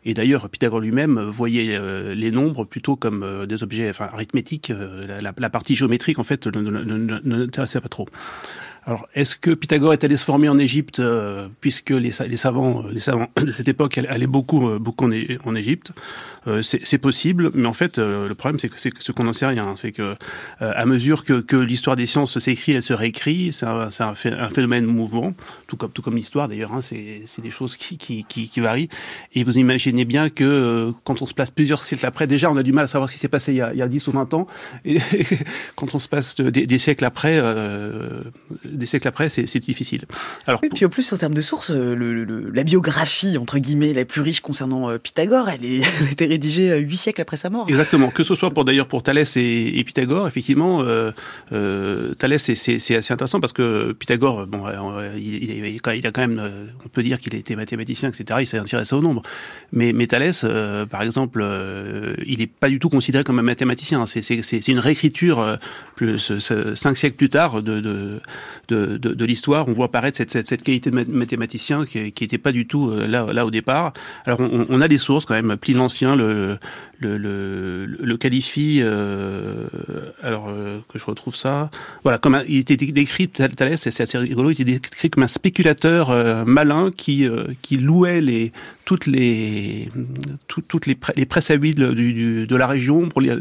Et 0.06 0.14
d'ailleurs, 0.14 0.48
Pythagore 0.48 0.80
lui-même 0.80 1.20
voyait 1.20 1.76
euh, 1.76 2.14
les 2.14 2.30
nombres 2.30 2.64
plutôt 2.64 2.96
comme 2.96 3.22
euh, 3.22 3.44
des 3.44 3.62
objets, 3.62 3.90
enfin 3.90 4.08
arithmétiques. 4.10 4.72
La, 5.06 5.34
la, 5.36 5.50
partie 5.50 5.76
géométrique, 5.76 6.18
en 6.18 6.24
fait, 6.24 6.46
ne 6.46 7.36
l'intéressait 7.36 7.82
pas 7.82 7.90
trop. 7.90 8.08
Alors, 8.84 9.06
est-ce 9.14 9.36
que 9.36 9.52
Pythagore 9.52 9.92
est 9.92 10.02
allé 10.02 10.16
se 10.16 10.24
former 10.24 10.48
en 10.48 10.58
Égypte 10.58 10.98
euh, 10.98 11.46
puisque 11.60 11.90
les, 11.90 12.10
savants, 12.10 12.84
les 12.90 12.98
savants 12.98 13.28
de 13.36 13.52
cette 13.52 13.68
époque 13.68 13.96
allaient 13.96 14.26
beaucoup, 14.26 14.68
euh, 14.68 14.78
beaucoup 14.80 15.04
en, 15.04 15.54
Égypte? 15.54 15.92
Euh, 16.48 16.62
C'est 16.62 16.98
possible, 16.98 17.52
mais 17.54 17.68
en 17.68 17.72
fait, 17.74 17.98
le 17.98 18.32
problème, 18.34 18.58
c'est 18.58 18.68
que 18.68 18.80
c'est 18.80 18.90
ce 18.98 19.12
qu'on 19.12 19.24
n'en 19.24 19.32
sait 19.32 19.46
rien. 19.46 19.74
C'est 19.76 19.92
que 19.92 20.16
à 20.60 20.84
mesure 20.86 21.24
que, 21.24 21.56
l'histoire 21.56 21.94
des 21.94 22.06
sciences 22.06 22.38
s'écrit, 22.40 22.72
elle 22.72 22.82
se 22.82 22.92
réécrit. 22.92 23.52
C'est 23.52 23.66
un, 23.66 24.14
phénomène 24.14 24.86
mouvant, 24.86 25.32
tout 25.68 25.76
comme 25.76 26.16
l'histoire 26.16 26.48
d'ailleurs. 26.48 26.72
Hein, 26.72 26.80
c'est 26.82 27.40
des 27.40 27.50
choses 27.50 27.76
qui, 27.76 28.50
varient. 28.56 28.88
Et 29.34 29.44
vous 29.44 29.58
imaginez 29.58 30.04
bien 30.04 30.28
que 30.28 30.92
quand 31.04 31.22
on 31.22 31.26
se 31.26 31.34
place 31.34 31.50
plusieurs 31.50 31.80
siècles 31.80 32.06
après, 32.06 32.26
déjà, 32.26 32.50
on 32.50 32.56
a 32.56 32.64
du 32.64 32.72
mal 32.72 32.84
à 32.84 32.88
savoir 32.88 33.08
ce 33.08 33.14
qui 33.14 33.20
s'est 33.20 33.28
passé 33.28 33.52
il 33.52 33.58
y, 33.58 33.60
a, 33.60 33.72
il 33.72 33.78
y 33.78 33.82
a 33.82 33.88
10 33.88 34.08
ou 34.08 34.10
20 34.12 34.34
ans. 34.34 34.48
Et 34.84 34.98
quand 35.76 35.94
on 35.94 36.00
se 36.00 36.08
passe 36.08 36.34
des, 36.34 36.66
des 36.66 36.78
siècles 36.78 37.04
après 37.04 37.40
des 38.72 38.86
siècles 38.86 39.08
après, 39.08 39.28
c'est 39.28 39.58
difficile. 39.58 40.02
Alors, 40.46 40.60
oui, 40.62 40.68
puis 40.74 40.84
au 40.84 40.88
plus, 40.88 41.12
en 41.12 41.16
termes 41.16 41.34
de 41.34 41.40
sources, 41.40 41.70
le, 41.70 42.24
la 42.50 42.64
biographie, 42.64 43.38
entre 43.38 43.58
guillemets, 43.58 43.92
la 43.92 44.04
plus 44.04 44.20
riche 44.20 44.40
concernant 44.40 44.98
Pythagore, 44.98 45.48
elle, 45.48 45.64
est, 45.64 45.82
elle 46.00 46.06
a 46.08 46.10
été 46.10 46.26
rédigée 46.26 46.78
huit 46.78 46.96
siècles 46.96 47.20
après 47.20 47.36
sa 47.36 47.50
mort. 47.50 47.66
Exactement. 47.68 48.10
Que 48.10 48.22
ce 48.22 48.34
soit 48.34 48.50
pour 48.50 48.64
d'ailleurs 48.64 48.88
pour 48.88 49.02
Thalès 49.02 49.36
et, 49.36 49.82
Pythagore, 49.84 50.26
effectivement, 50.26 50.84
Thalès, 51.50 52.52
c'est 52.54 52.96
assez 52.96 53.12
intéressant 53.12 53.40
parce 53.40 53.52
que 53.52 53.92
Pythagore, 53.92 54.46
bon, 54.46 54.64
il, 55.16 55.34
il, 55.34 55.66
il, 55.66 56.06
a 56.06 56.10
quand 56.10 56.20
même, 56.20 56.42
on 56.84 56.88
peut 56.88 57.02
dire 57.02 57.20
qu'il 57.20 57.34
était 57.34 57.56
mathématicien, 57.56 58.08
etc. 58.08 58.40
Il 58.40 58.46
s'est 58.46 58.58
intéressé 58.58 58.94
au 58.94 59.02
nombre. 59.02 59.22
Mais, 59.72 59.92
mais 59.92 60.06
Thalès, 60.06 60.46
par 60.90 61.02
exemple, 61.02 61.44
il 62.26 62.38
n'est 62.38 62.46
pas 62.46 62.68
du 62.68 62.78
tout 62.78 62.88
considéré 62.88 63.24
comme 63.24 63.38
un 63.38 63.42
mathématicien. 63.42 64.06
C'est 64.06 64.68
une 64.68 64.78
réécriture 64.78 65.40
euh, 65.40 65.56
plus, 65.96 66.38
cinq 66.74 66.96
siècles 66.96 67.16
plus 67.16 67.30
tard 67.30 67.62
de, 67.62 67.80
de, 67.80 68.20
de, 68.72 68.96
de 68.96 69.24
l'histoire. 69.24 69.68
On 69.68 69.72
voit 69.72 69.86
apparaître 69.86 70.16
cette, 70.16 70.30
cette, 70.30 70.48
cette, 70.48 70.62
qualité 70.62 70.90
de 70.90 71.10
mathématicien 71.10 71.84
qui 71.84 71.98
n'était 71.98 72.38
pas 72.38 72.52
du 72.52 72.66
tout 72.66 72.90
euh, 72.90 73.06
là, 73.06 73.32
là 73.32 73.46
au 73.46 73.50
départ. 73.50 73.92
Alors 74.26 74.40
on, 74.40 74.66
on, 74.68 74.80
a 74.80 74.88
des 74.88 74.98
sources 74.98 75.24
quand 75.24 75.34
même. 75.34 75.56
Pline 75.56 75.78
l'Ancien 75.78 76.16
le, 76.16 76.58
le, 77.02 78.16
qualifie. 78.16 78.80
Euh, 78.80 79.66
alors 80.22 80.48
euh, 80.48 80.78
que 80.88 80.98
je 80.98 81.04
retrouve 81.04 81.36
ça. 81.36 81.70
Voilà, 82.02 82.18
comme 82.18 82.42
il 82.48 82.58
était 82.58 82.76
décrit 82.76 83.28
Thalès, 83.28 83.80
c'est 83.80 84.02
assez 84.02 84.18
rigolo. 84.18 84.50
Il 84.50 84.60
était 84.60 84.64
décrit 84.64 85.10
comme 85.10 85.22
un 85.22 85.28
spéculateur 85.28 86.46
malin 86.46 86.90
qui 86.96 87.28
louait 87.78 88.20
les 88.20 88.52
toutes 88.84 89.06
les 89.06 89.88
les 91.16 91.26
presses 91.26 91.50
à 91.50 91.54
huile 91.54 91.76
de 91.76 92.56
la 92.56 92.66
région 92.66 93.08
pour 93.08 93.20
les, 93.20 93.34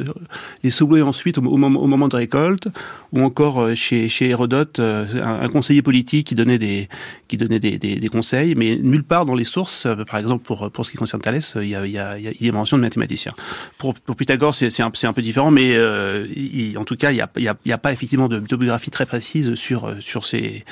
les 0.64 0.70
soulever 0.70 1.02
ensuite 1.02 1.38
au, 1.38 1.42
moment, 1.42 2.08
de 2.08 2.16
récolte, 2.16 2.68
ou 3.12 3.22
encore 3.22 3.76
chez, 3.76 4.08
Hérodote, 4.22 4.80
un, 4.80 5.50
conseiller 5.50 5.82
politique 5.82 6.28
qui 6.28 6.36
donnait 6.36 6.60
des 6.60 8.10
conseils, 8.12 8.56
mais 8.56 8.78
nulle 8.78 9.04
part 9.04 9.26
dans 9.26 9.36
les 9.36 9.44
sources, 9.44 9.88
par 10.08 10.20
exemple 10.20 10.44
pour 10.44 10.86
ce 10.86 10.92
qui 10.92 10.98
concerne 10.98 11.22
Thalès, 11.22 11.58
il 11.60 11.70
y 11.70 11.76
a, 11.76 11.86
il 11.86 12.46
y 12.46 12.50
a 12.50 12.52
mention 12.52 12.78
de 12.78 12.82
mathématiciens. 12.82 13.34
Pour, 13.78 13.94
pour 13.94 14.16
Pythagore, 14.16 14.56
c'est 14.56 14.82
un, 14.82 14.92
un 15.04 15.14
peu 15.14 15.22
différent, 15.22 15.52
mais 15.52 15.76
euh, 15.76 16.26
il, 16.36 16.78
en 16.78 16.86
tout 16.86 16.96
cas, 16.96 17.12
il 17.12 17.16
n'y 17.16 17.22
a, 17.22 17.30
il 17.38 17.44
y 17.44 17.48
a, 17.48 17.56
il 17.66 17.70
y 17.70 17.74
a 17.74 17.78
pas 17.78 17.92
effectivement 17.92 18.28
de, 18.28 18.40
biographie 18.40 18.92
très 18.92 19.06
précise 19.06 19.56
sur 19.56 19.96
sur 20.00 20.26
ces 20.28 20.66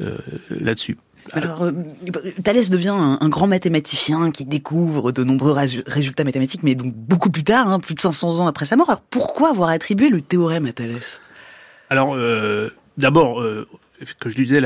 euh, 0.00 0.16
là-dessus. 0.50 0.96
Alors, 1.32 1.62
euh, 1.62 1.72
Thalès 2.42 2.70
devient 2.70 2.94
un, 2.96 3.18
un, 3.20 3.28
grand 3.28 3.46
mathématicien 3.46 4.30
qui 4.30 4.44
découvre 4.44 5.12
de 5.12 5.22
nombreux 5.22 5.52
résultats 5.52 6.24
mathématiques, 6.24 6.62
mais 6.62 6.74
donc 6.74 6.94
beaucoup 6.94 7.30
plus 7.30 7.44
tard, 7.44 7.68
hein, 7.68 7.78
plus 7.78 7.94
de 7.94 8.00
500 8.00 8.40
ans 8.40 8.46
après 8.46 8.64
sa 8.64 8.76
mort. 8.76 8.88
Alors, 8.88 9.02
pourquoi 9.02 9.50
avoir 9.50 9.68
attribué 9.68 10.08
le 10.08 10.22
théorème 10.22 10.66
à 10.66 10.72
Thalès? 10.72 11.20
Alors, 11.90 12.14
euh, 12.14 12.70
d'abord, 12.98 13.42
euh, 13.42 13.66
que 14.18 14.30
je 14.30 14.36
disais, 14.36 14.60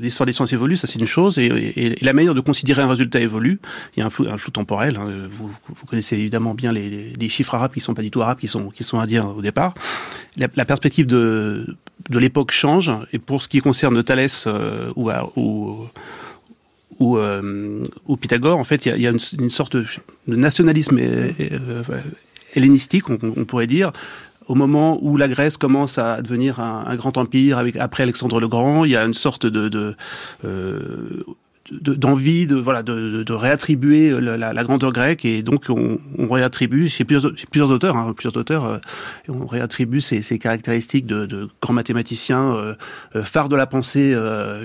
l'histoire 0.00 0.26
des 0.26 0.32
sciences 0.32 0.52
évolue, 0.52 0.76
ça 0.76 0.86
c'est 0.86 0.98
une 0.98 1.06
chose, 1.06 1.38
et, 1.38 1.96
la 2.00 2.12
manière 2.12 2.34
de 2.34 2.40
considérer 2.40 2.82
un 2.82 2.88
résultat 2.88 3.20
évolue. 3.20 3.60
Il 3.96 4.00
y 4.00 4.02
a 4.02 4.06
un 4.06 4.10
flou, 4.10 4.50
temporel. 4.50 4.96
Hein. 4.96 5.28
Vous, 5.30 5.50
connaissez 5.86 6.16
évidemment 6.16 6.54
bien 6.54 6.72
les, 6.72 7.28
chiffres 7.28 7.54
arabes 7.54 7.72
qui 7.72 7.80
sont 7.80 7.94
pas 7.94 8.02
du 8.02 8.10
tout 8.10 8.22
arabes, 8.22 8.38
qui 8.38 8.48
sont 8.48 8.70
qui 8.70 8.84
sont 8.84 8.98
indiens 8.98 9.26
au 9.26 9.42
départ. 9.42 9.74
La, 10.36 10.64
perspective 10.64 11.06
de 11.06 11.76
l'époque 12.08 12.50
change, 12.50 12.90
et 13.12 13.18
pour 13.18 13.42
ce 13.42 13.48
qui 13.48 13.60
concerne 13.60 14.02
Thalès 14.02 14.44
euh, 14.46 14.90
ou, 14.96 15.10
ou 15.36 15.88
ou, 17.00 17.16
euh, 17.16 17.82
ou 18.06 18.16
Pythagore, 18.16 18.58
en 18.58 18.64
fait, 18.64 18.86
il 18.86 19.00
y 19.00 19.06
a, 19.06 19.10
une, 19.10 19.50
sorte 19.50 19.76
de 19.76 19.86
nationalisme 20.28 20.98
euh, 21.00 21.30
hellénistique, 22.54 23.08
on 23.08 23.44
pourrait 23.44 23.66
dire, 23.66 23.90
au 24.46 24.54
moment 24.54 24.98
où 25.02 25.16
la 25.16 25.28
Grèce 25.28 25.56
commence 25.56 25.98
à 25.98 26.22
devenir 26.22 26.60
un, 26.60 26.96
grand 26.96 27.16
empire 27.18 27.62
après 27.78 28.02
Alexandre 28.02 28.40
le 28.40 28.48
Grand, 28.48 28.84
il 28.84 28.92
y 28.92 28.96
a 28.96 29.04
une 29.04 29.14
sorte 29.14 29.46
de, 29.46 29.94
euh, 30.44 31.22
d'envie 31.70 32.46
de, 32.46 32.56
voilà 32.56 32.82
de, 32.82 33.32
réattribuer 33.32 34.10
la, 34.20 34.64
grandeur 34.64 34.92
grecque 34.92 35.24
et 35.24 35.42
donc 35.42 35.66
on, 35.68 35.98
réattribue 36.28 36.88
chez 36.88 37.04
plusieurs, 37.04 37.36
chez 37.36 37.46
plusieurs 37.46 37.70
auteurs 37.70 37.96
hein, 37.96 38.12
plusieurs 38.14 38.36
auteurs 38.36 38.64
euh, 38.64 38.78
on 39.28 39.46
réattribue 39.46 40.00
ces, 40.00 40.38
caractéristiques 40.38 41.06
de, 41.06 41.26
de 41.26 41.48
grands 41.62 41.74
mathématiciens 41.74 42.56
euh, 42.56 42.74
phares 43.22 43.48
de 43.48 43.56
la 43.56 43.66
pensée 43.66 44.16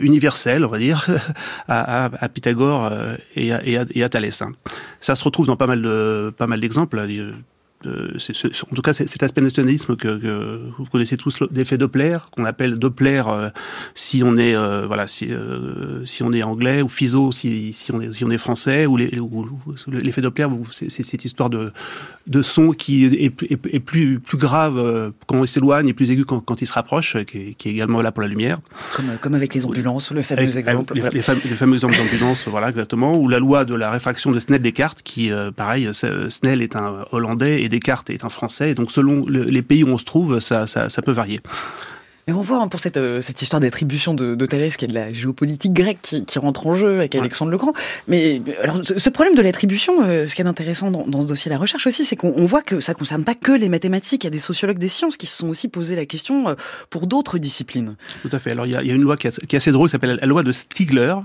universelle 0.02 0.66
on 0.66 0.70
va 0.70 0.80
dire 0.80 1.08
à, 1.68 2.10
Pythagore 2.34 2.92
et 3.36 3.52
à, 3.52 3.62
et, 3.64 4.04
à, 4.04 4.10
Thalès 4.10 4.42
hein. 4.42 4.52
ça 5.00 5.16
se 5.16 5.24
retrouve 5.24 5.46
dans 5.46 5.58
pas 5.58 5.68
mal 5.68 5.82
de 5.82 6.34
pas 6.36 6.48
mal 6.48 6.60
d'exemples 6.60 7.06
en 7.84 8.76
tout 8.76 8.82
cas 8.82 8.94
cet 8.94 9.22
aspect 9.22 9.42
nationalisme 9.42 9.96
que, 9.96 10.18
que, 10.18 10.60
vous 10.78 10.86
connaissez 10.86 11.18
tous 11.18 11.40
l'effet 11.52 11.78
Doppler 11.78 12.18
qu'on 12.32 12.46
appelle 12.46 12.80
Doppler 12.80 13.22
euh, 13.28 13.50
si 13.94 14.24
on 14.24 14.38
est 14.38 14.56
euh, 14.56 14.86
voilà 14.88 15.08
si, 15.08 15.28
euh, 15.32 16.06
si 16.06 16.24
on 16.24 16.34
est 16.34 16.44
anglais 16.44 16.82
ou 16.82 16.88
Fiso 16.88 17.32
si, 17.32 17.74
si 17.74 17.92
on 17.92 18.02
est 18.02 18.14
si 18.14 18.24
on 18.24 18.32
est 18.32 18.38
français 18.38 18.86
ou 18.86 18.98
l'effet 18.98 20.22
Doppler 20.22 20.48
c'est 20.72 20.90
cette 20.90 21.26
histoire 21.26 21.50
de 21.50 21.72
de 22.28 22.42
son 22.42 22.72
qui 22.72 23.06
est, 23.06 23.42
est, 23.52 23.52
est 23.52 23.80
plus 23.80 24.20
plus 24.20 24.38
grave 24.38 24.78
euh, 24.78 25.12
quand 25.28 25.44
il 25.44 25.48
s'éloigne 25.48 25.88
et 25.88 25.94
plus 25.94 26.10
aigu 26.12 26.26
quand, 26.26 26.40
quand 26.40 26.62
il 26.62 26.66
se 26.66 26.74
rapproche 26.74 27.18
qui, 27.26 27.56
qui, 27.56 27.70
est 27.70 27.72
également 27.72 28.02
là 28.02 28.12
pour 28.12 28.22
la 28.22 28.28
lumière. 28.28 28.58
Comme 28.96 29.18
comme 29.22 29.36
avec 29.36 29.54
les 29.54 29.66
ambulances 29.66 30.12
le 30.12 30.22
fameux 30.22 30.42
avec, 30.42 30.56
exemple. 30.56 30.94
les, 30.96 31.02
les, 31.02 31.22
fameux, 31.22 31.42
les 31.44 31.56
fameux 31.56 31.76
exemples 31.76 31.98
d'ambulances 31.98 32.48
voilà 32.48 32.70
exactement 32.70 33.16
ou 33.16 33.28
la 33.28 33.40
loi 33.40 33.66
de 33.66 33.76
la 33.76 33.92
réfraction 33.92 34.32
de 34.32 34.40
Snell 34.40 34.62
Descartes 34.62 35.04
qui 35.04 35.30
pareil 35.56 35.90
Snell 35.94 36.62
est 36.62 36.76
un 36.76 37.06
hollandais 37.12 37.62
et 37.62 37.70
Descartes 37.76 38.10
est 38.10 38.24
un 38.24 38.30
Français, 38.30 38.72
et 38.72 38.74
donc 38.74 38.92
selon 38.92 39.26
le, 39.26 39.44
les 39.44 39.62
pays 39.62 39.84
où 39.84 39.90
on 39.90 39.98
se 39.98 40.06
trouve, 40.06 40.40
ça, 40.40 40.68
ça, 40.68 40.90
ça 40.90 41.02
peut 41.02 41.12
varier. 41.12 41.40
Et 42.28 42.32
on 42.32 42.42
voit 42.42 42.58
hein, 42.58 42.68
pour 42.68 42.80
cette, 42.80 42.98
euh, 42.98 43.22
cette 43.22 43.42
histoire 43.44 43.60
d'attribution 43.60 44.16
de, 44.16 44.34
de 44.34 44.46
Thalès, 44.48 44.78
qui 44.78 44.86
est 44.86 44.88
de 44.88 44.96
la 44.96 45.14
géopolitique 45.14 45.74
grecque 45.74 46.00
qui, 46.02 46.26
qui 46.26 46.40
rentre 46.40 46.66
en 46.66 46.74
jeu 46.74 46.98
avec 46.98 47.14
ouais. 47.14 47.20
Alexandre 47.20 47.52
le 47.52 47.58
Grand. 47.58 47.74
Mais 48.08 48.42
alors, 48.64 48.82
ce 48.84 49.10
problème 49.12 49.36
de 49.36 49.44
l'attribution, 49.44 50.02
euh, 50.04 50.28
ce 50.28 50.34
qui 50.34 50.42
est 50.42 50.46
intéressant 50.46 50.90
dans, 50.90 51.08
dans, 51.08 51.22
ce 51.22 51.28
dossier 51.28 51.50
de 51.50 51.54
la 51.54 51.60
recherche 51.60 51.86
aussi, 51.86 52.04
c'est 52.04 52.16
qu'on 52.16 52.46
voit 52.48 52.64
que 52.64 52.80
ça 52.80 52.96
concerne 52.96 53.26
pas 53.26 53.36
que 53.36 53.52
les 53.52 53.70
mathématiques. 53.70 54.24
Il 54.24 54.28
y 54.28 54.30
a 54.30 54.32
des 54.32 54.40
sociologues 54.40 54.80
des 54.80 54.90
sciences 54.90 55.18
qui 55.18 55.28
se 55.28 55.38
sont 55.38 55.50
aussi 55.50 55.68
posé 55.68 55.96
la 55.96 56.08
question 56.08 56.50
euh, 56.50 56.56
pour 56.90 57.06
d'autres 57.06 57.38
disciplines. 57.38 57.96
Tout 58.24 58.30
à 58.32 58.40
fait. 58.40 58.52
Alors, 58.52 58.66
il 58.66 58.74
y 58.74 58.76
a, 58.76 58.82
il 58.82 58.88
y 58.88 58.92
a 58.92 58.96
une 58.96 59.04
loi 59.04 59.18
qui, 59.18 59.28
est, 59.28 59.46
qui 59.46 59.56
est 59.56 59.58
assez 59.58 59.72
drôle, 59.72 59.88
qui 59.88 59.92
s'appelle 59.92 60.18
la 60.20 60.28
loi 60.28 60.42
de 60.42 60.52
Stigler, 60.52 61.16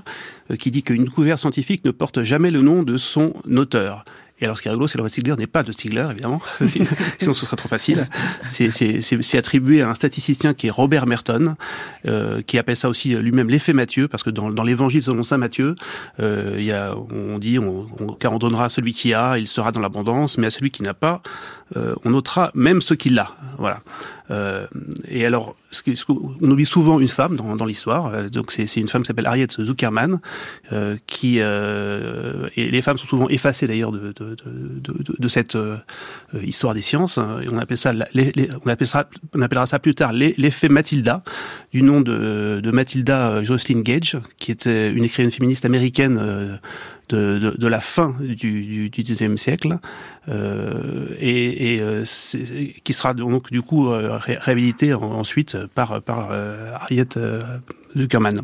qui 0.58 0.70
dit 0.70 0.82
qu'une 0.82 1.04
découverte 1.04 1.38
scientifique 1.38 1.82
ne 1.86 1.92
porte 1.92 2.22
jamais 2.22 2.50
le 2.50 2.60
nom 2.60 2.82
de 2.82 2.98
son 2.98 3.32
auteur. 3.56 4.04
Et 4.40 4.44
alors, 4.44 4.56
ce 4.56 4.62
qui 4.62 4.68
est 4.68 4.70
rigolo, 4.70 4.88
c'est 4.88 4.98
que 4.98 5.02
le 5.02 5.08
Stigler 5.08 5.34
n'est 5.38 5.46
pas 5.46 5.62
de 5.62 5.72
Stigler, 5.72 6.06
évidemment, 6.10 6.40
sinon 7.18 7.34
ce 7.34 7.46
serait 7.46 7.56
trop 7.56 7.68
facile. 7.68 8.08
C'est 8.48 9.38
attribué 9.38 9.82
à 9.82 9.90
un 9.90 9.94
statisticien 9.94 10.54
qui 10.54 10.68
est 10.68 10.70
Robert 10.70 11.06
Merton, 11.06 11.56
euh, 12.06 12.42
qui 12.42 12.58
appelle 12.58 12.76
ça 12.76 12.88
aussi 12.88 13.14
lui-même 13.14 13.50
l'effet 13.50 13.72
Matthieu, 13.72 14.08
parce 14.08 14.22
que 14.22 14.30
dans, 14.30 14.50
dans 14.50 14.62
l'Évangile 14.62 15.02
selon 15.02 15.22
saint 15.22 15.36
Matthieu, 15.36 15.74
euh, 16.20 16.54
il 16.58 16.64
y 16.64 16.72
a, 16.72 16.94
on 16.96 17.38
dit, 17.38 17.58
on, 17.58 17.86
on, 17.98 18.06
car 18.14 18.32
on 18.32 18.38
donnera 18.38 18.66
à 18.66 18.68
celui 18.68 18.92
qui 18.92 19.14
a, 19.14 19.38
il 19.38 19.46
sera 19.46 19.72
dans 19.72 19.80
l'abondance, 19.80 20.38
mais 20.38 20.46
à 20.46 20.50
celui 20.50 20.70
qui 20.70 20.82
n'a 20.82 20.94
pas, 20.94 21.22
euh, 21.76 21.94
on 22.04 22.10
notera 22.10 22.50
même 22.54 22.80
ce 22.80 22.94
qu'il 22.94 23.18
a. 23.18 23.30
Voilà. 23.58 23.80
Euh, 24.30 24.66
et 25.08 25.24
alors, 25.26 25.56
on 26.08 26.50
oublie 26.50 26.66
souvent 26.66 27.00
une 27.00 27.08
femme 27.08 27.36
dans, 27.36 27.64
l'histoire. 27.64 28.06
Euh, 28.06 28.28
donc, 28.28 28.50
c'est 28.50 28.64
une 28.76 28.88
femme 28.88 29.02
qui 29.02 29.08
s'appelle 29.08 29.26
Harriet 29.26 29.48
Zuckerman, 29.50 30.20
qui 31.06 31.38
et 31.38 32.70
les 32.70 32.82
femmes 32.82 32.98
sont 32.98 33.06
souvent 33.06 33.28
effacées 33.28 33.66
d'ailleurs 33.66 33.92
de, 33.92 35.28
cette 35.28 35.56
histoire 36.42 36.74
des 36.74 36.80
sciences. 36.80 37.18
Et 37.18 37.48
on 37.50 37.60
ça, 37.74 37.92
on 39.34 39.40
appellera, 39.42 39.66
ça 39.66 39.78
plus 39.78 39.94
tard 39.94 40.12
l'effet 40.12 40.68
Matilda, 40.68 41.22
du 41.72 41.82
nom 41.82 42.00
de 42.00 42.70
Matilda 42.72 43.42
Jocelyn 43.42 43.80
Gage, 43.80 44.18
qui 44.38 44.50
était 44.50 44.90
une 44.90 45.04
écrivaine 45.04 45.32
féministe 45.32 45.64
américaine 45.64 46.58
de, 47.14 47.66
la 47.66 47.80
fin 47.80 48.16
du, 48.20 48.88
du, 48.88 49.02
19e 49.02 49.36
siècle, 49.36 49.78
euh, 50.28 51.14
et, 51.18 51.78
euh, 51.80 52.04
qui 52.84 52.92
sera 52.92 53.14
donc 53.14 53.50
du 53.50 53.62
coup 53.62 53.88
euh, 53.88 54.18
réhabilité 54.18 54.94
ensuite 54.94 55.56
par, 55.74 56.02
par 56.02 56.30
Harriet 56.30 57.08
Zuckerman. 57.96 58.40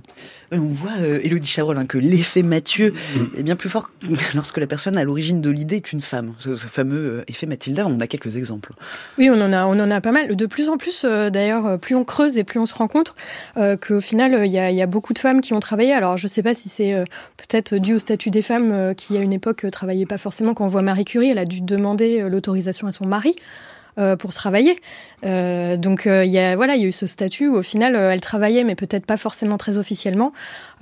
On 0.52 0.58
voit, 0.58 0.92
euh, 1.00 1.20
Élodie 1.22 1.46
Chabrol, 1.46 1.78
hein, 1.78 1.86
que 1.86 1.98
l'effet 1.98 2.42
Mathieu 2.42 2.92
mm. 2.92 3.38
est 3.38 3.42
bien 3.42 3.56
plus 3.56 3.68
fort 3.68 3.90
lorsque 4.34 4.58
la 4.58 4.66
personne 4.66 4.96
à 4.96 5.04
l'origine 5.04 5.40
de 5.40 5.50
l'idée 5.50 5.76
est 5.76 5.92
une 5.92 6.00
femme. 6.00 6.34
Ce, 6.38 6.56
ce 6.56 6.66
fameux 6.66 7.24
effet 7.28 7.46
Mathilda, 7.46 7.86
on 7.86 7.94
en 7.94 8.00
a 8.00 8.06
quelques 8.06 8.36
exemples. 8.36 8.72
Oui, 9.18 9.28
on 9.30 9.40
en 9.40 9.52
a, 9.52 9.66
on 9.66 9.78
en 9.78 9.90
a 9.90 10.00
pas 10.00 10.12
mal. 10.12 10.34
De 10.36 10.46
plus 10.46 10.68
en 10.68 10.76
plus, 10.76 11.04
euh, 11.04 11.30
d'ailleurs, 11.30 11.78
plus 11.78 11.94
on 11.94 12.04
creuse 12.04 12.38
et 12.38 12.44
plus 12.44 12.60
on 12.60 12.66
se 12.66 12.74
rend 12.74 12.88
compte 12.88 13.14
euh, 13.56 13.76
qu'au 13.76 14.00
final, 14.00 14.46
il 14.46 14.52
y 14.52 14.58
a, 14.58 14.70
y, 14.70 14.82
a, 14.82 14.86
beaucoup 14.86 15.12
de 15.12 15.18
femmes 15.18 15.40
qui 15.40 15.52
ont 15.52 15.60
travaillé. 15.60 15.92
Alors, 15.92 16.16
je 16.16 16.26
ne 16.26 16.30
sais 16.30 16.42
pas 16.42 16.54
si 16.54 16.68
c'est 16.68 16.94
peut-être 17.36 17.76
dû 17.76 17.94
au 17.94 17.98
statut 17.98 18.30
des 18.30 18.42
femmes 18.42 18.94
qui, 18.94 19.16
à 19.16 19.20
une 19.20 19.32
époque, 19.32 19.66
travaillaient 19.70 20.06
pas 20.06 20.18
forcément. 20.18 20.54
Quand 20.54 20.64
on 20.64 20.68
voit 20.68 20.82
Marie 20.82 21.04
Curie, 21.04 21.30
elle 21.30 21.38
a 21.38 21.44
dû 21.44 21.60
demander 21.60 22.28
l'autorisation 22.28 22.86
à 22.86 22.92
son 22.92 23.06
mari 23.06 23.36
euh, 23.98 24.16
pour 24.16 24.32
travailler. 24.32 24.76
Euh, 25.24 25.76
donc 25.76 26.06
euh, 26.06 26.24
il 26.24 26.30
y 26.30 26.38
a 26.38 26.54
voilà, 26.56 26.76
il 26.76 26.82
y 26.82 26.84
a 26.84 26.88
eu 26.88 26.92
ce 26.92 27.06
statut 27.06 27.48
où 27.48 27.56
au 27.56 27.62
final 27.62 27.96
euh, 27.96 28.12
elle 28.12 28.20
travaillait, 28.20 28.64
mais 28.64 28.74
peut-être 28.74 29.06
pas 29.06 29.16
forcément 29.16 29.56
très 29.56 29.78
officiellement. 29.78 30.32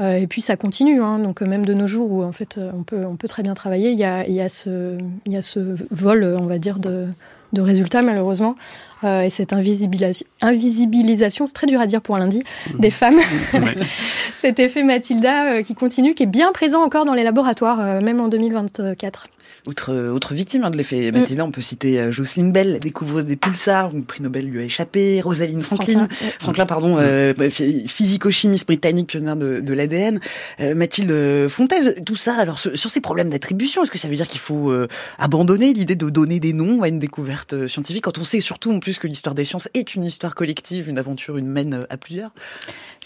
Et 0.01 0.27
puis 0.27 0.41
ça 0.41 0.57
continue. 0.57 1.01
Hein, 1.01 1.21
donc 1.21 1.41
même 1.41 1.65
de 1.65 1.75
nos 1.75 1.87
jours 1.87 2.11
où 2.11 2.25
en 2.25 2.33
fait 2.33 2.59
on 2.75 2.83
peut 2.83 3.03
on 3.07 3.17
peut 3.17 3.29
très 3.29 3.43
bien 3.43 3.55
travailler, 3.55 3.91
il 3.93 3.99
y 3.99 4.05
a 4.05 4.27
il 4.27 4.35
y 4.35 4.41
a 4.41 4.49
ce 4.49 4.99
il 5.27 5.33
y 5.33 5.37
a 5.37 5.43
ce 5.43 5.77
vol, 5.91 6.25
on 6.39 6.47
va 6.47 6.59
dire 6.59 6.79
de 6.79 7.07
de 7.53 7.63
résultats 7.63 8.03
malheureusement. 8.03 8.57
Euh, 9.05 9.23
et 9.23 9.31
cette 9.31 9.53
invisibilisation, 9.53 10.27
invisibilisation 10.41 11.47
c'est 11.47 11.53
très 11.53 11.67
dur 11.67 11.81
à 11.81 11.87
dire 11.87 12.01
pour 12.01 12.17
un 12.17 12.21
lundi, 12.21 12.41
mmh. 12.41 12.81
des 12.81 12.91
femmes. 12.91 13.21
Cet 14.35 14.59
effet 14.59 14.83
Mathilda 14.83 15.63
qui 15.63 15.75
continue, 15.75 16.15
qui 16.15 16.25
est 16.25 16.27
bien 16.27 16.53
présent 16.53 16.83
encore 16.83 17.05
dans 17.05 17.15
les 17.15 17.23
laboratoires, 17.23 18.01
même 18.03 18.21
en 18.21 18.29
2024. 18.29 19.29
Autre, 19.67 20.11
autre 20.11 20.35
victime 20.35 20.65
hein, 20.65 20.71
de 20.71 20.77
l'effet 20.77 21.11
mm. 21.11 21.19
Mathilda, 21.19 21.45
on 21.45 21.51
peut 21.51 21.63
citer 21.63 21.99
euh, 21.99 22.13
Jocelyn 22.13 22.51
Bell, 22.51 22.79
découvreuse 22.81 23.25
des 23.25 23.37
pulsars, 23.37 23.93
le 23.93 24.03
prix 24.03 24.23
Nobel 24.23 24.47
lui 24.47 24.61
a 24.61 24.63
échappé, 24.63 25.23
Rosaline 25.23 25.63
Franklin, 25.63 26.07
Franklin, 26.39 26.67
pardon, 26.67 26.97
euh, 26.99 27.33
physico-chimiste 27.49 28.67
britannique 28.67 29.07
pionnière 29.07 29.37
de, 29.37 29.61
de 29.61 29.73
l'ADN, 29.73 30.21
euh, 30.61 30.75
Mathilde 30.75 31.49
Fontaise, 31.49 31.95
tout 32.05 32.17
ça. 32.17 32.35
Alors 32.35 32.59
sur, 32.59 32.77
ces 32.77 33.01
problèmes 33.01 33.31
d'attribution, 33.31 33.83
est-ce 33.83 33.91
que 33.91 33.99
ça 33.99 34.07
veut 34.07 34.17
dire 34.17 34.27
qu'il 34.27 34.41
faut 34.41 34.71
euh, 34.71 34.87
abandonner 35.19 35.73
l'idée 35.73 35.97
de 35.97 36.11
donner 36.11 36.41
des 36.41 36.53
noms 36.53 36.83
à 36.83 36.89
une 36.89 36.99
découverte 36.99 37.67
scientifique 37.67 38.05
quand 38.05 38.19
on 38.19 38.25
sait 38.25 38.41
surtout 38.41 38.71
en 38.71 38.81
plus 38.81 38.99
que 38.99 39.07
l'histoire 39.07 39.35
des 39.35 39.45
sciences 39.45 39.71
est 39.73 39.95
une 39.95 40.05
histoire 40.05 40.35
collective, 40.35 40.91
une 40.91 40.99
aventure 40.99 41.39
humaine 41.39 41.87
à 41.89 41.97
plusieurs? 41.97 42.33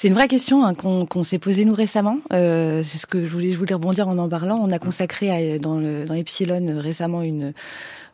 C'est 0.00 0.06
une 0.06 0.14
vraie 0.14 0.28
question 0.28 0.64
hein, 0.64 0.74
qu'on 0.74 1.24
s'est 1.24 1.40
posée 1.40 1.64
nous 1.64 1.74
récemment. 1.74 2.18
C'est 2.30 2.84
ce 2.84 3.04
que 3.04 3.26
je 3.26 3.28
voulais, 3.32 3.50
je 3.50 3.58
voulais 3.58 3.74
rebondir 3.74 4.06
en 4.06 4.16
en 4.18 4.28
parlant. 4.28 4.54
On 4.62 4.70
a 4.70 4.78
consacré 4.78 5.54
à, 5.54 5.58
dans, 5.58 5.74
le, 5.74 6.04
dans 6.04 6.14
Epsilon 6.14 6.68
euh, 6.68 6.80
récemment 6.80 7.20
une 7.22 7.52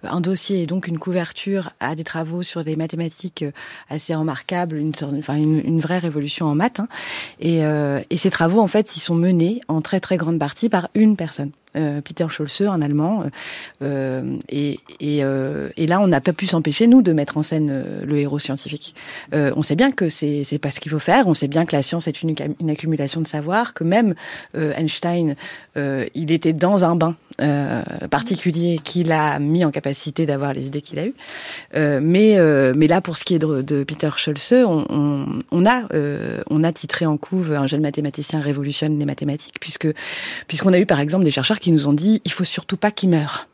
un 0.02 0.22
dossier 0.22 0.62
et 0.62 0.66
donc 0.66 0.88
une 0.88 0.98
couverture 0.98 1.72
à 1.80 1.94
des 1.94 2.02
travaux 2.02 2.42
sur 2.42 2.64
des 2.64 2.74
mathématiques 2.76 3.42
euh, 3.42 3.50
assez 3.90 4.14
remarquables, 4.14 4.78
une, 4.78 4.92
enfin 5.18 5.34
une, 5.34 5.80
vraie 5.80 5.98
révolution 5.98 6.46
en 6.46 6.54
maths. 6.54 6.80
Hein. 6.80 6.88
Et, 7.38 7.66
euh, 7.66 8.00
et 8.08 8.16
ces 8.16 8.30
travaux, 8.30 8.60
en 8.60 8.66
fait, 8.66 8.96
ils 8.96 9.00
sont 9.00 9.14
menés 9.14 9.60
en 9.68 9.82
très 9.82 10.00
très 10.00 10.16
grande 10.16 10.38
partie 10.38 10.70
par 10.70 10.88
une 10.94 11.16
personne. 11.16 11.50
Euh, 11.76 12.00
Peter 12.00 12.26
Scholze, 12.28 12.62
un 12.62 12.82
Allemand. 12.82 13.24
Euh, 13.82 14.38
euh, 14.52 15.68
et, 15.76 15.86
là, 15.86 16.00
on 16.00 16.06
n'a 16.06 16.20
pas 16.20 16.32
pu 16.32 16.46
s'empêcher, 16.46 16.86
nous, 16.86 17.02
de 17.02 17.12
mettre 17.12 17.36
en 17.36 17.42
scène 17.42 17.84
le 18.04 18.18
héros 18.18 18.38
scientifique. 18.38 18.94
on 19.32 19.62
sait 19.62 19.76
bien 19.76 19.90
que 19.90 20.08
c'est 20.08 20.58
pas 20.60 20.70
ce 20.70 20.80
qu'il 20.80 20.92
faut 20.92 20.98
faire, 20.98 21.26
on 21.26 21.34
sait 21.34 21.48
bien 21.48 21.64
que 21.66 21.74
la 21.74 21.82
science 21.82 22.06
est 22.06 22.22
une, 22.22 22.34
accumulation 22.68 23.20
de 23.20 23.26
savoir, 23.26 23.74
que 23.74 23.84
même 23.84 24.14
Einstein, 24.54 25.34
il 25.76 26.30
était 26.30 26.52
dans 26.52 26.84
un 26.84 26.96
bain 26.96 27.16
particulier 28.10 28.80
qu'il 28.82 29.10
a 29.12 29.38
mis 29.38 29.64
en 29.64 29.70
capacité 29.70 30.26
d'avoir 30.26 30.52
les 30.52 30.66
idées 30.66 30.82
qu'il 30.82 30.98
a 30.98 31.06
eues. 31.06 31.14
mais, 32.00 32.86
là, 32.86 33.00
pour 33.00 33.16
ce 33.16 33.24
qui 33.24 33.34
est 33.34 33.38
de, 33.38 33.84
Peter 33.84 34.10
Scholze, 34.16 34.54
on, 34.64 35.64
a, 35.66 36.72
titré 36.72 37.06
en 37.06 37.16
couve 37.16 37.52
un 37.52 37.66
jeune 37.66 37.82
mathématicien 37.82 38.40
révolutionne 38.40 38.98
les 38.98 39.06
mathématiques, 39.06 39.56
puisque 39.60 39.88
puisqu'on 40.46 40.72
a 40.72 40.78
eu 40.78 40.86
par 40.86 41.00
exemple 41.00 41.24
des 41.24 41.30
chercheurs 41.30 41.58
qui 41.63 41.63
nous 41.72 41.86
ont 41.86 41.92
dit 41.92 42.20
il 42.24 42.32
faut 42.32 42.44
surtout 42.44 42.76
pas 42.76 42.90
qu'il 42.90 43.08
meure. 43.08 43.48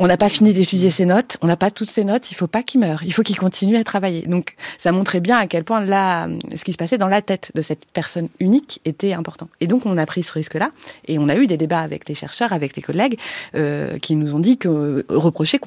On 0.00 0.06
n'a 0.06 0.16
pas 0.16 0.28
fini 0.28 0.52
d'étudier 0.52 0.90
ses 0.90 1.06
notes, 1.06 1.38
on 1.42 1.48
n'a 1.48 1.56
pas 1.56 1.72
toutes 1.72 1.90
ses 1.90 2.04
notes, 2.04 2.30
il 2.30 2.34
faut 2.34 2.46
pas 2.46 2.62
qu'il 2.62 2.78
meure, 2.78 3.02
il 3.02 3.12
faut 3.12 3.22
qu'il 3.22 3.36
continue 3.36 3.76
à 3.76 3.82
travailler. 3.82 4.22
Donc 4.26 4.54
ça 4.78 4.92
montrait 4.92 5.18
bien 5.18 5.36
à 5.36 5.48
quel 5.48 5.64
point 5.64 5.80
là, 5.80 6.28
ce 6.54 6.62
qui 6.62 6.72
se 6.72 6.76
passait 6.76 6.98
dans 6.98 7.08
la 7.08 7.20
tête 7.20 7.50
de 7.56 7.62
cette 7.62 7.84
personne 7.86 8.28
unique 8.38 8.80
était 8.84 9.12
important. 9.12 9.48
Et 9.60 9.66
donc 9.66 9.86
on 9.86 9.98
a 9.98 10.06
pris 10.06 10.22
ce 10.22 10.32
risque-là 10.32 10.70
et 11.08 11.18
on 11.18 11.28
a 11.28 11.34
eu 11.34 11.48
des 11.48 11.56
débats 11.56 11.80
avec 11.80 12.08
les 12.08 12.14
chercheurs, 12.14 12.52
avec 12.52 12.76
les 12.76 12.82
collègues, 12.82 13.18
euh, 13.56 13.98
qui 13.98 14.14
nous 14.14 14.36
ont 14.36 14.38
dit 14.38 14.56
que 14.56 15.04
reprocher 15.08 15.58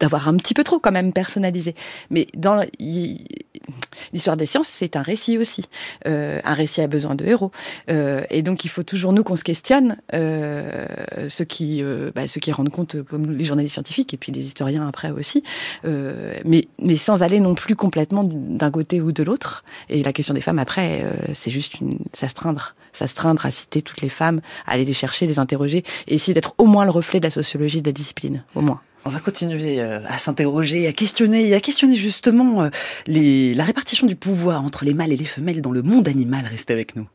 d'avoir 0.00 0.26
un 0.26 0.36
petit 0.36 0.54
peu 0.54 0.64
trop 0.64 0.80
quand 0.80 0.92
même 0.92 1.12
personnalisé. 1.12 1.76
Mais 2.10 2.26
dans 2.36 2.60
l'histoire 2.80 4.36
des 4.36 4.46
sciences, 4.46 4.68
c'est 4.68 4.96
un 4.96 5.02
récit 5.02 5.38
aussi. 5.38 5.64
Euh, 6.08 6.40
un 6.44 6.54
récit 6.54 6.80
a 6.80 6.88
besoin 6.88 7.14
de 7.14 7.24
héros. 7.24 7.52
Euh, 7.88 8.22
et 8.30 8.42
donc 8.42 8.64
il 8.64 8.68
faut 8.68 8.82
toujours 8.82 9.12
nous 9.12 9.22
qu'on 9.22 9.36
se 9.36 9.44
questionne, 9.44 9.96
euh, 10.12 10.86
ceux 11.28 11.44
qui, 11.44 11.82
euh, 11.82 12.10
bah, 12.14 12.26
ceux 12.26 12.40
qui 12.40 12.50
rendent 12.50 12.70
compte, 12.70 13.02
comme 13.02 13.30
les 13.36 13.44
journalistes 13.44 13.59
scientifiques 13.68 14.14
et 14.14 14.16
puis 14.16 14.32
les 14.32 14.46
historiens 14.46 14.86
après 14.86 15.10
aussi, 15.10 15.42
euh, 15.84 16.34
mais 16.44 16.68
mais 16.80 16.96
sans 16.96 17.22
aller 17.22 17.40
non 17.40 17.54
plus 17.54 17.76
complètement 17.76 18.24
d'un 18.24 18.70
côté 18.70 19.00
ou 19.00 19.12
de 19.12 19.22
l'autre. 19.22 19.64
Et 19.88 20.02
la 20.02 20.12
question 20.12 20.34
des 20.34 20.40
femmes 20.40 20.58
après, 20.58 21.02
euh, 21.04 21.12
c'est 21.34 21.50
juste 21.50 21.80
une 21.80 21.98
s'astreindre, 22.12 22.74
s'astreindre 22.92 23.44
à 23.46 23.50
citer 23.50 23.82
toutes 23.82 24.00
les 24.00 24.08
femmes, 24.08 24.40
à 24.66 24.72
aller 24.72 24.84
les 24.84 24.92
chercher, 24.92 25.26
les 25.26 25.38
interroger, 25.38 25.84
et 26.08 26.14
essayer 26.14 26.34
d'être 26.34 26.54
au 26.58 26.66
moins 26.66 26.84
le 26.84 26.90
reflet 26.90 27.20
de 27.20 27.26
la 27.26 27.30
sociologie 27.30 27.82
de 27.82 27.88
la 27.88 27.92
discipline, 27.92 28.44
au 28.54 28.60
moins. 28.60 28.80
On 29.04 29.10
va 29.10 29.20
continuer 29.20 29.80
euh, 29.80 30.00
à 30.06 30.18
s'interroger, 30.18 30.86
à 30.86 30.92
questionner, 30.92 31.48
et 31.48 31.54
à 31.54 31.60
questionner 31.60 31.96
justement 31.96 32.68
la 33.06 33.64
répartition 33.64 34.06
du 34.06 34.16
pouvoir 34.16 34.62
entre 34.62 34.84
les 34.84 34.92
mâles 34.92 35.12
et 35.12 35.16
les 35.16 35.24
femelles 35.24 35.62
dans 35.62 35.72
le 35.72 35.82
monde 35.82 36.06
animal. 36.06 36.44
Restez 36.46 36.72
avec 36.72 36.96
nous. 36.96 37.08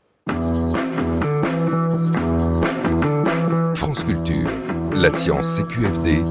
La 5.05 5.11
science 5.11 5.59
CQFD, 5.59 6.23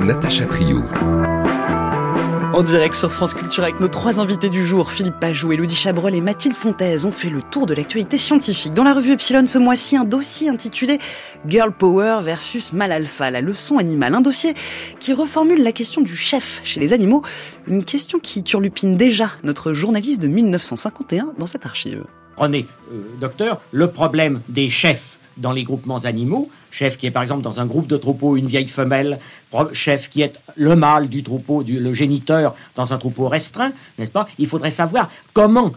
Natacha 0.00 0.46
Trio. 0.46 0.82
En 2.52 2.62
direct 2.64 2.96
sur 2.96 3.12
France 3.12 3.34
Culture 3.34 3.62
avec 3.62 3.78
nos 3.78 3.86
trois 3.86 4.18
invités 4.18 4.48
du 4.48 4.66
jour, 4.66 4.90
Philippe 4.90 5.20
Pajou, 5.20 5.52
Elodie 5.52 5.76
Chabrol 5.76 6.12
et 6.12 6.20
Mathilde 6.20 6.56
Fontaise, 6.56 7.04
ont 7.04 7.12
fait 7.12 7.30
le 7.30 7.40
tour 7.40 7.66
de 7.66 7.74
l'actualité 7.74 8.18
scientifique. 8.18 8.74
Dans 8.74 8.82
la 8.82 8.94
revue 8.94 9.12
Epsilon 9.12 9.46
ce 9.46 9.58
mois-ci, 9.58 9.96
un 9.96 10.02
dossier 10.02 10.48
intitulé 10.48 10.98
Girl 11.46 11.70
Power 11.70 12.18
versus 12.20 12.72
Mal 12.72 12.90
Alpha, 12.90 13.30
la 13.30 13.40
leçon 13.40 13.78
animale. 13.78 14.12
Un 14.12 14.22
dossier 14.22 14.54
qui 14.98 15.12
reformule 15.12 15.62
la 15.62 15.70
question 15.70 16.00
du 16.00 16.16
chef 16.16 16.62
chez 16.64 16.80
les 16.80 16.92
animaux, 16.92 17.22
une 17.68 17.84
question 17.84 18.18
qui 18.18 18.42
turlupine 18.42 18.96
déjà 18.96 19.30
notre 19.44 19.72
journaliste 19.72 20.20
de 20.20 20.26
1951 20.26 21.34
dans 21.38 21.46
cette 21.46 21.64
archive. 21.64 22.02
Prenez, 22.34 22.66
euh, 22.90 22.96
docteur, 23.20 23.60
le 23.70 23.86
problème 23.86 24.40
des 24.48 24.68
chefs 24.68 25.15
dans 25.36 25.52
les 25.52 25.64
groupements 25.64 25.98
animaux, 25.98 26.48
chef 26.70 26.96
qui 26.96 27.06
est 27.06 27.10
par 27.10 27.22
exemple 27.22 27.42
dans 27.42 27.60
un 27.60 27.66
groupe 27.66 27.86
de 27.86 27.96
troupeau 27.96 28.36
une 28.36 28.46
vieille 28.46 28.68
femelle, 28.68 29.18
chef 29.72 30.10
qui 30.10 30.22
est 30.22 30.34
le 30.56 30.76
mâle 30.76 31.08
du 31.08 31.22
troupeau, 31.22 31.62
le 31.66 31.92
géniteur 31.94 32.54
dans 32.74 32.92
un 32.92 32.98
troupeau 32.98 33.28
restreint, 33.28 33.72
n'est-ce 33.98 34.10
pas? 34.10 34.28
Il 34.38 34.48
faudrait 34.48 34.70
savoir 34.70 35.10
comment 35.32 35.72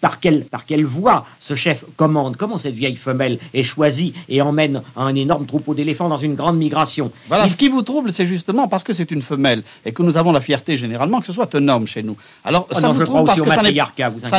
par 0.00 0.20
quelle, 0.20 0.44
par 0.44 0.66
quelle 0.66 0.84
voie 0.84 1.26
ce 1.40 1.54
chef 1.54 1.84
commande, 1.96 2.36
comment 2.36 2.58
cette 2.58 2.74
vieille 2.74 2.96
femelle 2.96 3.38
est 3.54 3.64
choisie 3.64 4.14
et 4.28 4.40
emmène 4.42 4.82
un 4.96 5.14
énorme 5.14 5.46
troupeau 5.46 5.74
d'éléphants 5.74 6.08
dans 6.08 6.16
une 6.16 6.34
grande 6.34 6.58
migration? 6.58 7.10
Voilà, 7.28 7.48
ce 7.48 7.56
qui 7.56 7.68
vous 7.68 7.82
trouble, 7.82 8.12
c'est 8.12 8.26
justement 8.26 8.68
parce 8.68 8.84
que 8.84 8.92
c'est 8.92 9.10
une 9.10 9.22
femelle 9.22 9.62
et 9.84 9.92
que 9.92 10.02
nous 10.02 10.16
avons 10.16 10.32
la 10.32 10.40
fierté 10.40 10.76
généralement 10.76 11.20
que 11.20 11.26
ce 11.26 11.32
soit 11.32 11.54
un 11.54 11.68
homme 11.68 11.86
chez 11.86 12.02
nous. 12.02 12.16
Alors, 12.44 12.68
oh 12.70 12.74
ça 12.74 12.92
je 12.92 13.02
crois 13.04 13.24
parce 13.24 13.40
que 13.40 13.48
ça 13.48 13.62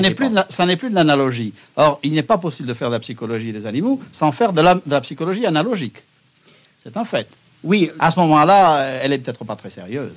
n'est 0.01 0.11
plus, 0.11 0.29
de 0.29 0.75
plus 0.75 0.89
de 0.89 0.95
l'analogie. 0.95 1.53
Or, 1.75 1.99
il 2.03 2.13
n'est 2.13 2.23
pas 2.23 2.37
possible 2.37 2.67
de 2.67 2.73
faire 2.73 2.89
de 2.89 2.93
la 2.93 2.99
psychologie 2.99 3.51
des 3.51 3.65
animaux 3.65 4.01
sans 4.11 4.31
faire 4.31 4.53
de 4.53 4.61
la, 4.61 4.75
de 4.75 4.81
la 4.85 5.01
psychologie 5.01 5.45
analogique. 5.45 5.97
C'est 6.83 6.95
un 6.95 7.05
fait. 7.05 7.27
Oui. 7.63 7.89
À 7.99 8.11
ce 8.11 8.19
moment-là, 8.19 8.83
elle 9.01 9.13
est 9.13 9.17
peut-être 9.17 9.43
pas 9.43 9.55
très 9.55 9.69
sérieuse. 9.69 10.11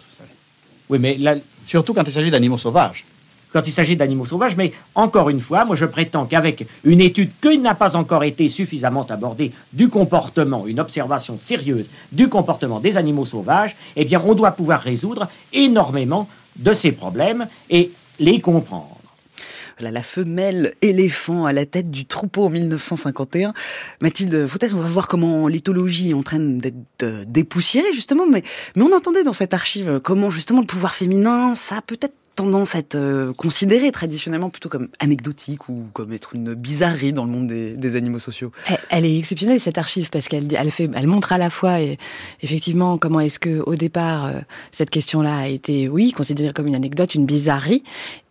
Oui, 0.88 0.98
mais 1.01 1.16
là... 1.16 1.34
Surtout 1.66 1.94
quand 1.94 2.03
il 2.05 2.12
s'agit 2.12 2.32
d'animaux 2.32 2.59
sauvages 2.59 3.05
quand 3.53 3.66
il 3.66 3.72
s'agit 3.72 3.96
d'animaux 3.96 4.26
sauvages, 4.26 4.57
mais 4.57 4.72
encore 4.94 5.30
une 5.30 5.40
fois, 5.40 5.64
moi 5.64 5.76
je 5.76 5.84
prétends 5.84 6.26
qu'avec 6.26 6.66
une 6.84 7.01
étude 7.01 7.30
qui 7.40 7.59
n'a 7.59 7.74
pas 7.74 7.96
encore 7.96 8.24
été 8.24 8.48
suffisamment 8.48 9.07
abordée 9.09 9.53
du 9.72 9.88
comportement, 9.88 10.66
une 10.66 10.80
observation 10.80 11.38
sérieuse 11.38 11.88
du 12.12 12.28
comportement 12.28 12.80
des 12.80 12.96
animaux 12.96 13.26
sauvages, 13.26 13.76
eh 13.96 14.05
bien 14.05 14.22
on 14.24 14.34
doit 14.34 14.53
pouvoir 14.53 14.80
résoudre 14.80 15.28
énormément 15.53 16.28
de 16.57 16.72
ces 16.72 16.92
problèmes 16.92 17.46
et 17.68 17.90
les 18.18 18.40
comprendre. 18.40 18.96
Voilà, 19.78 19.92
la 19.92 20.03
femelle 20.03 20.74
éléphant 20.82 21.46
à 21.46 21.55
la 21.55 21.64
tête 21.64 21.90
du 21.90 22.05
troupeau 22.05 22.44
en 22.44 22.51
1951. 22.51 23.55
Mathilde 24.03 24.46
Foutès, 24.46 24.74
on 24.74 24.80
va 24.80 24.86
voir 24.86 25.09
comment 25.09 25.48
l'éthologie 25.48 26.11
est 26.11 26.14
en 26.14 26.22
train 26.22 26.38
d'être 26.38 26.76
euh, 27.03 27.24
dépoussiérée, 27.26 27.94
justement, 27.94 28.26
mais, 28.26 28.42
on 28.76 28.92
entendait 28.92 29.24
dans 29.24 29.32
cette 29.32 29.55
archive 29.55 29.98
comment, 30.05 30.30
justement, 30.30 30.61
le 30.61 30.66
pouvoir 30.66 30.94
féminin, 30.94 31.55
ça 31.55 31.80
peut-être 31.80 32.12
tendance 32.41 32.74
à 32.74 32.78
être 32.78 32.95
euh, 32.95 33.34
considérée 33.34 33.93
traditionnellement 33.93 34.49
plutôt 34.49 34.70
comme 34.70 34.88
anecdotique 34.99 35.68
ou 35.68 35.84
comme 35.93 36.11
être 36.14 36.34
une 36.34 36.55
bizarrerie 36.55 37.12
dans 37.12 37.24
le 37.24 37.30
monde 37.30 37.49
des, 37.49 37.97
animaux 37.97 38.18
sociaux. 38.18 38.51
Elle, 38.88 39.05
est 39.05 39.18
exceptionnelle 39.18 39.61
cette 39.61 39.76
archive 39.76 40.09
parce 40.09 40.26
qu'elle 40.26 40.49
elle 40.55 40.70
fait, 40.70 40.88
elle 40.95 41.07
montre 41.07 41.32
à 41.32 41.38
la 41.38 41.51
fois 41.51 41.80
et, 41.80 41.99
effectivement 42.41 42.97
comment 42.97 43.20
est-ce 43.20 43.38
que 43.38 43.61
au 43.66 43.74
départ 43.74 44.26
euh, 44.26 44.32
cette 44.72 44.88
question-là 44.88 45.36
a 45.36 45.49
été 45.49 45.88
oui 45.88 46.12
considérée 46.12 46.53
comme 46.53 46.66
une 46.66 46.76
anecdote, 46.76 47.14
une 47.14 47.26
bizarrerie 47.26 47.82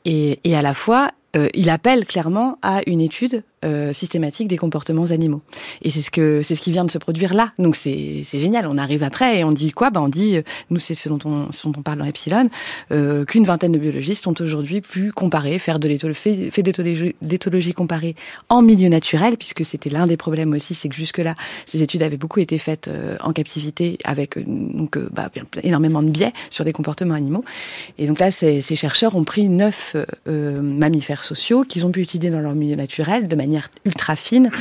et, 0.05 0.39
et 0.43 0.55
à 0.55 0.63
la 0.63 0.73
fois 0.73 1.11
euh, 1.35 1.47
il 1.53 1.69
appelle 1.69 2.05
clairement 2.05 2.57
à 2.63 2.81
une 2.87 3.01
étude 3.01 3.43
euh, 3.65 3.91
systématique 3.91 4.47
des 4.47 4.55
comportements 4.55 5.11
animaux. 5.11 5.41
Et 5.81 5.89
c'est 5.89 6.01
ce 6.01 6.11
que 6.11 6.41
c'est 6.43 6.55
ce 6.55 6.61
qui 6.61 6.71
vient 6.71 6.85
de 6.85 6.91
se 6.91 6.97
produire 6.97 7.33
là. 7.33 7.51
Donc 7.59 7.75
c'est 7.75 8.21
c'est 8.23 8.39
génial. 8.39 8.67
On 8.67 8.77
arrive 8.77 9.03
après 9.03 9.39
et 9.39 9.43
on 9.43 9.51
dit 9.51 9.71
quoi? 9.71 9.89
Ben 9.89 9.99
on 9.99 10.07
dit 10.07 10.37
euh, 10.37 10.43
nous 10.69 10.79
c'est 10.79 10.95
ce 10.95 11.09
dont 11.09 11.19
on 11.25 11.51
ce 11.51 11.67
dont 11.67 11.73
on 11.77 11.81
parle 11.81 11.97
dans 11.97 12.05
Epsilon 12.05 12.49
euh, 12.93 13.25
qu'une 13.25 13.43
vingtaine 13.43 13.73
de 13.73 13.77
biologistes 13.77 14.27
ont 14.27 14.35
aujourd'hui 14.39 14.79
pu 14.79 15.11
comparer, 15.11 15.59
faire 15.59 15.77
de 15.79 15.89
l'éthologie, 15.89 16.49
fait 16.51 16.63
d'éthologie 16.63 17.73
comparée 17.73 18.15
en 18.47 18.61
milieu 18.61 18.87
naturel 18.87 19.35
puisque 19.35 19.65
c'était 19.65 19.89
l'un 19.89 20.07
des 20.07 20.15
problèmes 20.15 20.53
aussi, 20.53 20.73
c'est 20.73 20.87
que 20.87 20.95
jusque 20.95 21.17
là 21.17 21.35
ces 21.65 21.81
études 21.81 22.03
avaient 22.03 22.15
beaucoup 22.15 22.39
été 22.39 22.59
faites 22.59 22.87
euh, 22.87 23.17
en 23.21 23.33
captivité 23.33 23.97
avec 24.05 24.37
donc 24.47 24.97
bah, 25.11 25.29
énormément 25.63 26.01
de 26.01 26.09
biais 26.09 26.31
sur 26.49 26.63
les 26.63 26.71
comportements 26.71 27.15
animaux. 27.15 27.43
Et 27.97 28.07
donc 28.07 28.19
là 28.19 28.31
ces, 28.31 28.61
ces 28.61 28.77
chercheurs 28.77 29.17
ont 29.17 29.25
pris 29.25 29.49
neuf 29.49 29.97
mammifères 30.25 31.25
sociaux 31.25 31.65
qu'ils 31.65 31.85
ont 31.85 31.91
pu 31.91 32.03
étudier 32.03 32.29
dans 32.29 32.39
leur 32.39 32.53
milieu 32.53 32.77
naturel 32.77 33.27
de 33.27 33.35
manière 33.35 33.48
ultra 33.85 34.15
fine, 34.15 34.51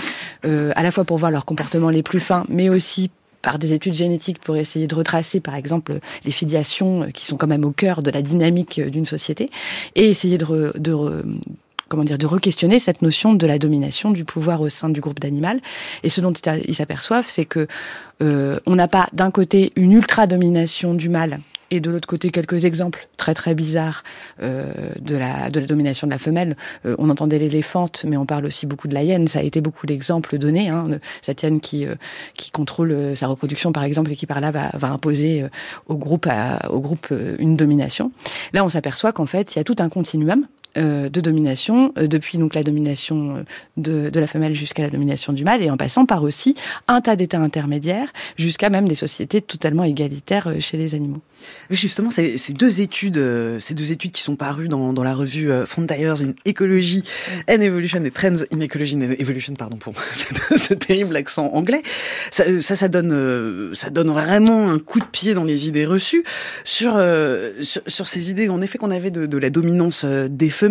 euh, 0.44 0.72
à 0.76 0.82
la 0.82 0.90
fois 0.90 1.04
pour 1.04 1.18
voir 1.18 1.30
leurs 1.30 1.44
comportements 1.44 1.90
les 1.90 2.02
plus 2.02 2.20
fins, 2.20 2.44
mais 2.48 2.68
aussi 2.68 3.10
par 3.42 3.58
des 3.58 3.72
études 3.72 3.94
génétiques 3.94 4.40
pour 4.40 4.56
essayer 4.56 4.86
de 4.86 4.94
retracer, 4.94 5.40
par 5.40 5.54
exemple, 5.54 6.00
les 6.24 6.30
filiations 6.32 7.08
qui 7.12 7.24
sont 7.24 7.36
quand 7.36 7.46
même 7.46 7.64
au 7.64 7.70
cœur 7.70 8.02
de 8.02 8.10
la 8.10 8.20
dynamique 8.22 8.80
d'une 8.80 9.06
société, 9.06 9.48
et 9.94 10.08
essayer 10.08 10.38
de, 10.38 10.72
comment 11.88 12.04
dire, 12.04 12.18
de 12.18 12.26
re-questionner 12.26 12.78
cette 12.78 13.02
notion 13.02 13.34
de 13.34 13.46
la 13.46 13.58
domination 13.58 14.10
du 14.10 14.24
pouvoir 14.24 14.60
au 14.60 14.68
sein 14.68 14.88
du 14.88 15.00
groupe 15.00 15.20
d'animal. 15.20 15.60
Et 16.02 16.08
ce 16.08 16.20
dont 16.20 16.32
ils 16.32 16.74
s'aperçoivent, 16.74 17.26
c'est 17.28 17.44
que 17.44 17.66
euh, 18.22 18.58
on 18.66 18.74
n'a 18.74 18.88
pas 18.88 19.08
d'un 19.12 19.30
côté 19.30 19.72
une 19.76 19.92
ultra-domination 19.92 20.94
du 20.94 21.08
mâle 21.08 21.38
et 21.70 21.80
de 21.80 21.90
l'autre 21.90 22.08
côté 22.08 22.30
quelques 22.30 22.64
exemples 22.64 23.08
très 23.16 23.34
très 23.34 23.54
bizarres 23.54 24.02
euh, 24.42 24.64
de 25.00 25.16
la 25.16 25.50
de 25.50 25.60
la 25.60 25.66
domination 25.66 26.06
de 26.06 26.12
la 26.12 26.18
femelle. 26.18 26.56
Euh, 26.86 26.94
on 26.98 27.10
entendait 27.10 27.38
l'éléphante, 27.38 28.04
mais 28.06 28.16
on 28.16 28.26
parle 28.26 28.46
aussi 28.46 28.66
beaucoup 28.66 28.88
de 28.88 28.94
la 28.94 29.02
hyène. 29.02 29.28
Ça 29.28 29.40
a 29.40 29.42
été 29.42 29.60
beaucoup 29.60 29.86
l'exemple 29.86 30.38
donné. 30.38 30.68
Hein, 30.68 30.84
cette 31.22 31.42
hyène 31.42 31.60
qui 31.60 31.86
euh, 31.86 31.94
qui 32.34 32.50
contrôle 32.50 32.92
euh, 32.92 33.14
sa 33.14 33.26
reproduction 33.26 33.72
par 33.72 33.84
exemple 33.84 34.12
et 34.12 34.16
qui 34.16 34.26
par 34.26 34.40
là 34.40 34.50
va, 34.50 34.70
va 34.74 34.90
imposer 34.90 35.44
au 35.86 35.96
groupe 35.96 36.26
à, 36.28 36.70
au 36.70 36.80
groupe 36.80 37.12
une 37.38 37.56
domination. 37.56 38.12
Là, 38.52 38.64
on 38.64 38.68
s'aperçoit 38.68 39.12
qu'en 39.12 39.26
fait, 39.26 39.54
il 39.54 39.58
y 39.58 39.60
a 39.60 39.64
tout 39.64 39.76
un 39.78 39.88
continuum 39.88 40.46
euh, 40.78 41.08
de 41.08 41.20
domination, 41.20 41.92
euh, 41.98 42.06
depuis 42.06 42.38
donc 42.38 42.54
la 42.54 42.62
domination 42.62 43.36
euh, 43.36 43.42
de, 43.76 44.10
de 44.10 44.20
la 44.20 44.26
femelle 44.26 44.54
jusqu'à 44.54 44.82
la 44.82 44.90
domination 44.90 45.32
du 45.32 45.42
mâle, 45.42 45.62
et 45.62 45.70
en 45.70 45.76
passant 45.76 46.06
par 46.06 46.22
aussi 46.22 46.54
un 46.86 47.00
tas 47.00 47.16
d'états 47.16 47.40
intermédiaires, 47.40 48.08
jusqu'à 48.36 48.70
même 48.70 48.86
des 48.86 48.94
sociétés 48.94 49.40
totalement 49.40 49.84
égalitaires 49.84 50.52
chez 50.60 50.76
les 50.76 50.94
animaux. 50.94 51.20
Justement, 51.70 52.10
ces, 52.10 52.36
ces 52.36 52.52
deux 52.52 52.80
études, 52.80 53.20
ces 53.60 53.74
deux 53.74 53.92
études 53.92 54.10
qui 54.10 54.22
sont 54.22 54.36
parues 54.36 54.68
dans, 54.68 54.92
dans 54.92 55.04
la 55.04 55.14
revue 55.14 55.50
Frontiers 55.66 56.22
in 56.22 56.34
Ecology 56.48 57.04
and 57.48 57.60
Evolution 57.60 58.04
et 58.04 58.10
Trends 58.10 58.44
in 58.52 58.60
Ecology 58.60 58.96
and 58.96 59.14
Evolution, 59.18 59.54
pardon 59.54 59.76
pour 59.76 59.94
ce 60.12 60.74
terrible 60.74 61.14
accent 61.16 61.46
anglais, 61.52 61.82
ça, 62.32 62.44
ça, 62.60 62.88
donne, 62.88 63.72
ça 63.72 63.90
donne 63.90 64.10
vraiment 64.10 64.70
un 64.70 64.78
coup 64.80 64.98
de 64.98 65.04
pied 65.04 65.34
dans 65.34 65.44
les 65.44 65.68
idées 65.68 65.86
reçues 65.86 66.24
sur, 66.64 67.00
sur, 67.62 67.82
sur 67.86 68.08
ces 68.08 68.30
idées 68.30 68.48
en 68.48 68.60
effet 68.60 68.78
qu'on 68.78 68.90
avait 68.90 69.12
de, 69.12 69.26
de 69.26 69.38
la 69.38 69.50
dominance 69.50 70.04
des 70.04 70.50
femelles. 70.50 70.67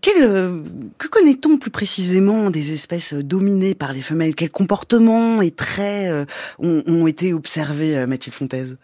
Quel, 0.00 0.22
euh, 0.22 0.60
que 0.98 1.08
connaît-on 1.08 1.58
plus 1.58 1.70
précisément 1.70 2.50
des 2.50 2.72
espèces 2.72 3.14
dominées 3.14 3.74
par 3.74 3.92
les 3.92 4.02
femelles? 4.02 4.34
Quels 4.34 4.50
comportements 4.50 5.42
et 5.42 5.50
traits 5.50 6.10
euh, 6.10 6.24
ont, 6.58 7.06
été 7.06 7.32
observés, 7.32 7.96
euh, 7.96 8.06
Mathilde 8.06 8.34
Fontaise 8.34 8.78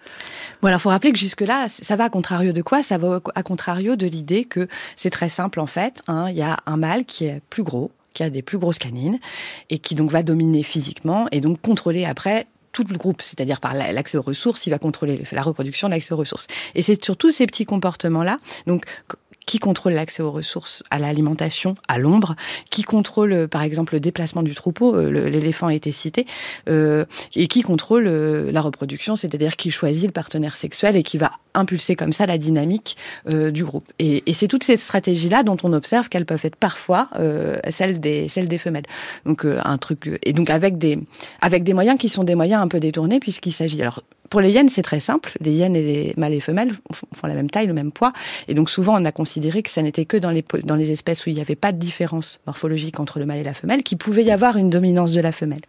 Bon, 0.63 0.69
alors, 0.69 0.81
faut 0.81 0.89
rappeler 0.89 1.13
que 1.13 1.19
jusque-là, 1.19 1.67
ça 1.69 1.97
va 1.97 2.05
à 2.05 2.11
contrario 2.11 2.53
de 2.53 2.63
quoi? 2.63 2.83
Ça 2.83 2.99
va 2.99 3.21
à 3.35 3.43
contrario 3.43 3.97
de 3.97 4.07
l'idée 4.07 4.45
que 4.45 4.69
c'est 4.97 5.11
très 5.11 5.29
simple, 5.29 5.61
en 5.61 5.67
fait. 5.67 6.03
Hein. 6.09 6.31
Il 6.31 6.37
y 6.37 6.43
a 6.43 6.57
un 6.67 6.77
mâle 6.77 7.05
qui 7.05 7.27
est 7.27 7.41
plus 7.51 7.63
gros, 7.63 7.91
qui 8.15 8.23
a 8.23 8.31
des 8.31 8.43
plus 8.43 8.59
grosses 8.59 8.79
canines, 8.79 9.19
et 9.71 9.79
qui 9.79 9.95
donc 9.95 10.11
va 10.11 10.23
dominer 10.23 10.63
physiquement, 10.63 11.27
et 11.33 11.41
donc 11.41 11.61
contrôler 11.61 12.05
après 12.05 12.47
tout 12.77 12.85
le 12.91 12.99
groupe, 12.99 13.23
c'est-à-dire 13.23 13.59
par 13.59 13.73
l'accès 13.73 14.19
aux 14.19 14.23
ressources, 14.23 14.67
il 14.67 14.71
va 14.71 14.79
contrôler 14.79 15.23
la 15.33 15.43
reproduction, 15.43 15.89
l'accès 15.89 16.13
aux 16.13 16.19
ressources. 16.19 16.47
Et 16.75 16.83
c'est 16.83 17.03
sur 17.03 17.17
tous 17.17 17.31
ces 17.31 17.47
petits 17.47 17.65
comportements-là, 17.65 18.37
donc 18.67 18.85
qui 19.47 19.59
contrôle 19.61 19.93
l'accès 19.93 20.23
aux 20.23 20.33
ressources, 20.33 20.83
à 20.91 20.99
l'alimentation, 20.99 21.77
à 21.89 21.99
l'ombre, 21.99 22.35
qui 22.71 22.83
contrôle 22.83 23.33
euh, 23.33 23.47
par 23.47 23.63
exemple 23.63 23.95
le 23.95 24.01
déplacement 24.01 24.43
du 24.43 24.55
troupeau, 24.55 24.97
euh, 24.97 25.29
l'éléphant 25.29 25.69
a 25.69 25.75
été 25.75 25.93
cité, 25.93 26.27
euh, 26.69 27.05
et 27.35 27.47
qui 27.47 27.63
contrôle 27.63 28.07
la 28.07 28.61
reproduction, 28.61 29.15
c'est-à-dire 29.15 29.57
qui 29.57 29.71
choisit 29.71 30.07
le 30.07 30.13
partenaire 30.13 30.57
sexuel 30.57 30.97
et 30.97 31.03
qui 31.03 31.17
va 31.17 31.31
impulser 31.55 31.95
comme 31.95 32.13
ça 32.13 32.27
la 32.27 32.39
dynamique 32.39 32.97
du 33.29 33.65
groupe. 33.65 33.91
Et, 33.99 34.23
et 34.27 34.33
c'est 34.33 34.49
toutes 34.49 34.65
ces 34.65 34.77
stratégies-là 34.77 35.43
dont 35.45 35.57
on 35.63 35.73
observe 35.73 36.09
qu'elles 36.09 36.27
peuvent 36.27 36.45
être 36.45 36.57
parfois 36.57 37.09
celles 37.71 38.01
des 38.01 38.29
celles 38.29 38.49
des 38.49 38.59
femelles. 38.59 38.85
Donc 39.25 39.45
un 39.45 39.79
truc 39.79 40.19
et 40.23 40.33
donc 40.33 40.51
avec 40.51 40.77
des 40.77 40.99
avec 41.41 41.65
des 41.65 41.73
moyens 41.73 41.99
qui 41.99 42.09
sont 42.09 42.25
des 42.25 42.35
moyens 42.35 42.63
un 42.63 42.69
peu 42.69 42.81
détournés 42.81 43.21
puisqu'il 43.21 43.53
s'agit 43.53 43.81
alors 43.81 44.03
pour 44.37 44.43
les 44.43 44.51
hyènes, 44.51 44.69
c'est 44.69 44.83
très 44.83 45.01
simple. 45.01 45.33
Les 45.41 45.51
hyènes 45.53 45.77
et 45.77 45.83
les 45.83 46.15
mâles 46.19 46.35
et 46.35 46.41
femelles 46.41 46.75
font 46.93 47.27
la 47.27 47.35
même 47.35 47.49
taille, 47.49 47.67
le 47.67 47.73
même 47.73 47.91
poids. 47.91 48.13
Et 48.49 48.53
donc 48.53 48.69
souvent, 48.69 49.01
on 49.01 49.05
a 49.07 49.11
considéré 49.11 49.63
que 49.63 49.71
ça 49.71 49.81
n'était 49.81 50.05
que 50.05 50.19
dans 50.19 50.29
les, 50.29 50.45
dans 50.63 50.75
les 50.75 50.91
espèces 50.91 51.25
où 51.25 51.31
il 51.31 51.37
n'y 51.37 51.41
avait 51.41 51.57
pas 51.57 51.73
de 51.73 51.79
différence 51.79 52.39
morphologique 52.47 53.01
entre 53.01 53.19
le 53.19 53.25
mâle 53.25 53.39
et 53.39 53.45
la 53.45 53.55
femelle 53.55 53.83
qu'il 53.83 53.97
pouvait 53.97 54.25
y 54.25 54.31
avoir 54.31 54.59
une 54.59 54.69
dominance 54.69 55.13
de 55.13 55.23
la 55.23 55.33
femelle. 55.33 55.63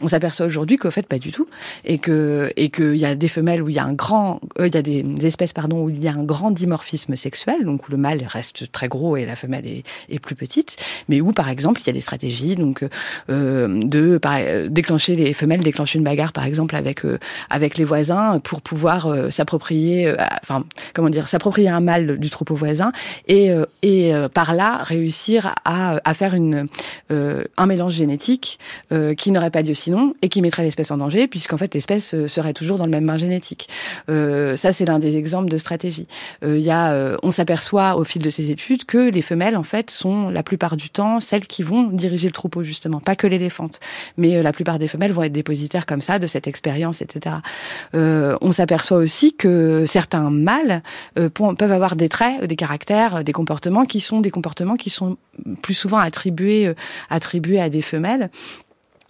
On 0.00 0.08
s'aperçoit 0.08 0.46
aujourd'hui 0.46 0.78
qu'au 0.78 0.90
fait, 0.90 1.06
pas 1.06 1.18
du 1.18 1.32
tout. 1.32 1.48
Et 1.84 1.98
que 1.98 2.50
et 2.56 2.70
qu'il 2.70 2.96
y 2.96 3.04
a 3.04 3.14
des 3.14 3.28
femelles 3.28 3.62
où 3.62 3.68
il 3.68 3.74
y 3.74 3.78
a 3.78 3.84
un 3.84 3.92
grand... 3.92 4.40
Euh, 4.58 4.68
il 4.68 4.74
y 4.74 4.78
a 4.78 4.80
des, 4.80 5.26
espèces 5.26 5.52
pardon, 5.52 5.82
où 5.82 5.90
il 5.90 6.02
y 6.02 6.08
a 6.08 6.12
un 6.12 6.24
grand 6.24 6.50
dimorphisme 6.50 7.14
sexuel, 7.14 7.62
donc 7.66 7.88
où 7.88 7.90
le 7.90 7.98
mâle 7.98 8.24
reste 8.26 8.72
très 8.72 8.88
gros 8.88 9.18
et 9.18 9.26
la 9.26 9.36
femelle 9.36 9.66
est, 9.66 10.18
plus 10.18 10.34
petite. 10.34 10.78
Mais 11.10 11.20
où, 11.20 11.32
par 11.32 11.50
exemple, 11.50 11.82
il 11.82 11.86
y 11.88 11.90
a 11.90 11.92
des 11.92 12.00
stratégies 12.00 12.54
donc 12.54 12.86
euh, 13.28 13.82
de 13.84 14.16
par, 14.16 14.38
déclencher 14.70 15.14
les 15.14 15.34
femelles, 15.34 15.60
déclencher 15.60 15.98
une 15.98 16.04
bagarre, 16.04 16.32
par 16.32 16.46
exemple, 16.46 16.74
avec, 16.74 17.04
euh, 17.04 17.18
avec 17.50 17.76
les 17.76 17.84
voisins 17.84 17.97
pour 18.42 18.62
pouvoir 18.62 19.06
euh, 19.06 19.30
s'approprier, 19.30 20.06
euh, 20.06 20.16
enfin 20.42 20.64
comment 20.94 21.10
dire, 21.10 21.28
s'approprier 21.28 21.68
un 21.68 21.80
mâle 21.80 22.18
du 22.18 22.30
troupeau 22.30 22.54
voisin 22.54 22.92
et 23.26 23.50
euh, 23.50 23.64
et 23.82 24.12
par 24.34 24.54
là 24.54 24.82
réussir 24.82 25.54
à, 25.64 26.00
à 26.04 26.14
faire 26.14 26.34
une 26.34 26.68
un 27.10 27.66
mélange 27.66 27.94
génétique 27.94 28.58
qui 29.16 29.30
n'aurait 29.30 29.50
pas 29.50 29.62
lieu 29.62 29.74
sinon 29.74 30.14
et 30.20 30.28
qui 30.28 30.42
mettrait 30.42 30.62
l'espèce 30.62 30.90
en 30.90 30.96
danger 30.96 31.28
puisqu'en 31.28 31.56
fait 31.56 31.72
l'espèce 31.74 32.26
serait 32.26 32.52
toujours 32.52 32.78
dans 32.78 32.84
le 32.84 32.90
même 32.90 33.04
main 33.04 33.18
génétique. 33.18 33.68
ça 34.08 34.72
c'est 34.72 34.84
l'un 34.84 34.98
des 34.98 35.16
exemples 35.16 35.50
de 35.50 35.58
stratégie. 35.58 36.06
Y 36.42 36.70
a, 36.70 37.16
on 37.22 37.30
s'aperçoit 37.30 37.96
au 37.96 38.04
fil 38.04 38.22
de 38.22 38.30
ces 38.30 38.50
études 38.50 38.84
que 38.84 39.10
les 39.10 39.22
femelles 39.22 39.56
en 39.56 39.62
fait 39.62 39.90
sont 39.90 40.28
la 40.30 40.42
plupart 40.42 40.76
du 40.76 40.90
temps 40.90 41.20
celles 41.20 41.46
qui 41.46 41.62
vont 41.62 41.84
diriger 41.84 42.28
le 42.28 42.32
troupeau 42.32 42.62
justement, 42.62 43.00
pas 43.00 43.16
que 43.16 43.26
l'éléphante, 43.26 43.80
mais 44.16 44.42
la 44.42 44.52
plupart 44.52 44.78
des 44.78 44.88
femelles 44.88 45.12
vont 45.12 45.22
être 45.22 45.32
dépositaires 45.32 45.86
comme 45.86 46.00
ça 46.00 46.18
de 46.18 46.26
cette 46.26 46.46
expérience, 46.46 47.02
etc. 47.02 47.36
Euh, 47.94 48.36
on 48.40 48.52
s'aperçoit 48.52 48.98
aussi 48.98 49.34
que 49.34 49.84
certains 49.86 50.30
mâles 50.30 50.82
euh, 51.18 51.28
peuvent 51.28 51.72
avoir 51.72 51.96
des 51.96 52.08
traits, 52.08 52.44
des 52.44 52.56
caractères, 52.56 53.24
des 53.24 53.32
comportements 53.32 53.84
qui 53.84 54.00
sont 54.00 54.20
des 54.20 54.30
comportements 54.30 54.76
qui 54.76 54.90
sont 54.90 55.16
plus 55.62 55.74
souvent 55.74 55.98
attribués 55.98 56.68
euh, 56.68 56.74
attribués 57.10 57.60
à 57.60 57.68
des 57.68 57.82
femelles 57.82 58.30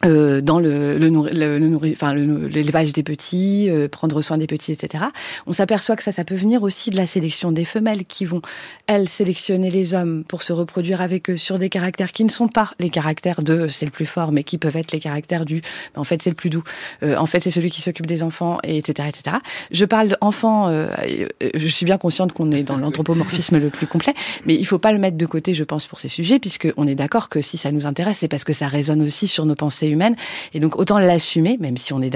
euh, 0.05 0.41
dans 0.41 0.61
le, 0.61 0.97
le, 0.97 1.09
le, 1.09 1.59
le 1.59 1.93
enfin 1.93 2.15
l'élevage 2.15 2.93
des 2.93 3.03
petits, 3.03 3.67
euh, 3.69 3.89
prendre 3.89 4.23
soin 4.23 4.39
des 4.39 4.47
petits, 4.47 4.71
etc. 4.71 5.07
On 5.49 5.53
s'aperçoit 5.53 5.97
que 5.97 6.05
ça, 6.05 6.13
ça 6.13 6.23
peut 6.23 6.37
venir 6.37 6.63
aussi 6.63 6.91
de 6.91 6.97
la 6.97 7.09
sélection 7.09 7.51
des 7.51 7.65
femelles 7.65 8.05
qui 8.05 8.25
vont, 8.25 8.41
elles, 8.87 9.09
sélectionner 9.09 9.71
les 9.71 9.95
hommes 9.95 10.23
pour 10.23 10.45
se 10.45 10.53
reproduire 10.53 11.01
avec 11.01 11.29
eux 11.31 11.37
sur 11.37 11.59
des 11.59 11.69
caractères 11.69 12.13
qui 12.13 12.23
ne 12.23 12.29
sont 12.29 12.47
pas 12.47 12.71
les 12.79 12.91
caractères 12.91 13.43
de 13.43 13.67
c'est 13.67 13.87
le 13.87 13.91
plus 13.91 14.07
fort, 14.07 14.31
mais 14.31 14.45
qui 14.45 14.57
peuvent 14.57 14.77
être 14.77 14.93
les 14.93 15.01
caractères 15.01 15.45
du 15.45 15.63
en 15.97 16.05
fait 16.05 16.23
c'est 16.23 16.31
le 16.31 16.37
plus 16.37 16.51
doux, 16.51 16.63
euh, 17.03 17.17
en 17.17 17.27
fait 17.27 17.43
c'est 17.43 17.51
celui 17.51 17.71
qui 17.71 17.83
s'occupe 17.83 18.07
des 18.07 18.23
enfants, 18.23 18.59
et 18.63 18.79
etc., 18.79 19.09
etc. 19.09 19.39
Je 19.73 19.85
parle 19.85 20.17
d'enfants, 20.21 20.71
je 20.71 21.67
suis 21.67 21.85
bien 21.85 21.99
consciente 21.99 22.33
qu'on 22.33 22.53
est 22.53 22.63
dans 22.63 22.77
l'anthropomorphisme 22.77 23.59
le 23.59 23.69
plus 23.69 23.89
complet, 23.89 24.15
mais 24.47 24.55
il 24.55 24.65
faut 24.65 24.79
pas 24.79 24.93
le 24.93 24.99
mettre 24.99 25.17
de 25.17 25.27
côté, 25.27 25.55
je 25.55 25.65
pense, 25.65 25.89
pour 25.89 25.99
ces 25.99 26.09
sujets, 26.09 26.39
puisque 26.39 26.73
on 26.77 26.87
est 26.87 26.95
d'accord 26.95 27.29
que 27.29 27.41
si 27.41 27.57
ça 27.57 27.73
nous 27.73 27.87
intéresse, 27.87 28.19
c'est 28.19 28.29
parce 28.29 28.45
que 28.45 28.53
ça 28.53 28.69
résonne 28.69 29.03
aussi 29.03 29.27
sur 29.27 29.45
nos 29.45 29.57
pensées 29.57 29.88
humaine. 29.89 30.17
Et 30.55 30.61
donc 30.61 30.79
autant 30.79 30.99
l'assumer, 30.99 31.57
même 31.61 31.77
si 31.77 31.93
on 31.93 32.03
est, 32.03 32.15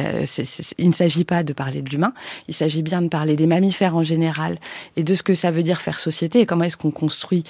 il 0.78 0.88
ne 0.88 0.94
s'agit 0.94 1.24
pas 1.24 1.42
de 1.42 1.52
parler 1.52 1.82
de 1.82 1.90
l'humain, 1.90 2.12
il 2.48 2.54
s'agit 2.54 2.82
bien 2.82 3.02
de 3.02 3.08
parler 3.08 3.36
des 3.36 3.46
mammifères 3.46 3.96
en 3.96 4.02
général 4.02 4.58
et 4.96 5.02
de 5.02 5.14
ce 5.14 5.22
que 5.22 5.34
ça 5.34 5.50
veut 5.50 5.62
dire 5.62 5.80
faire 5.80 6.00
société 6.00 6.40
et 6.40 6.46
comment 6.46 6.64
est-ce 6.64 6.76
qu'on 6.76 6.90
construit 6.90 7.44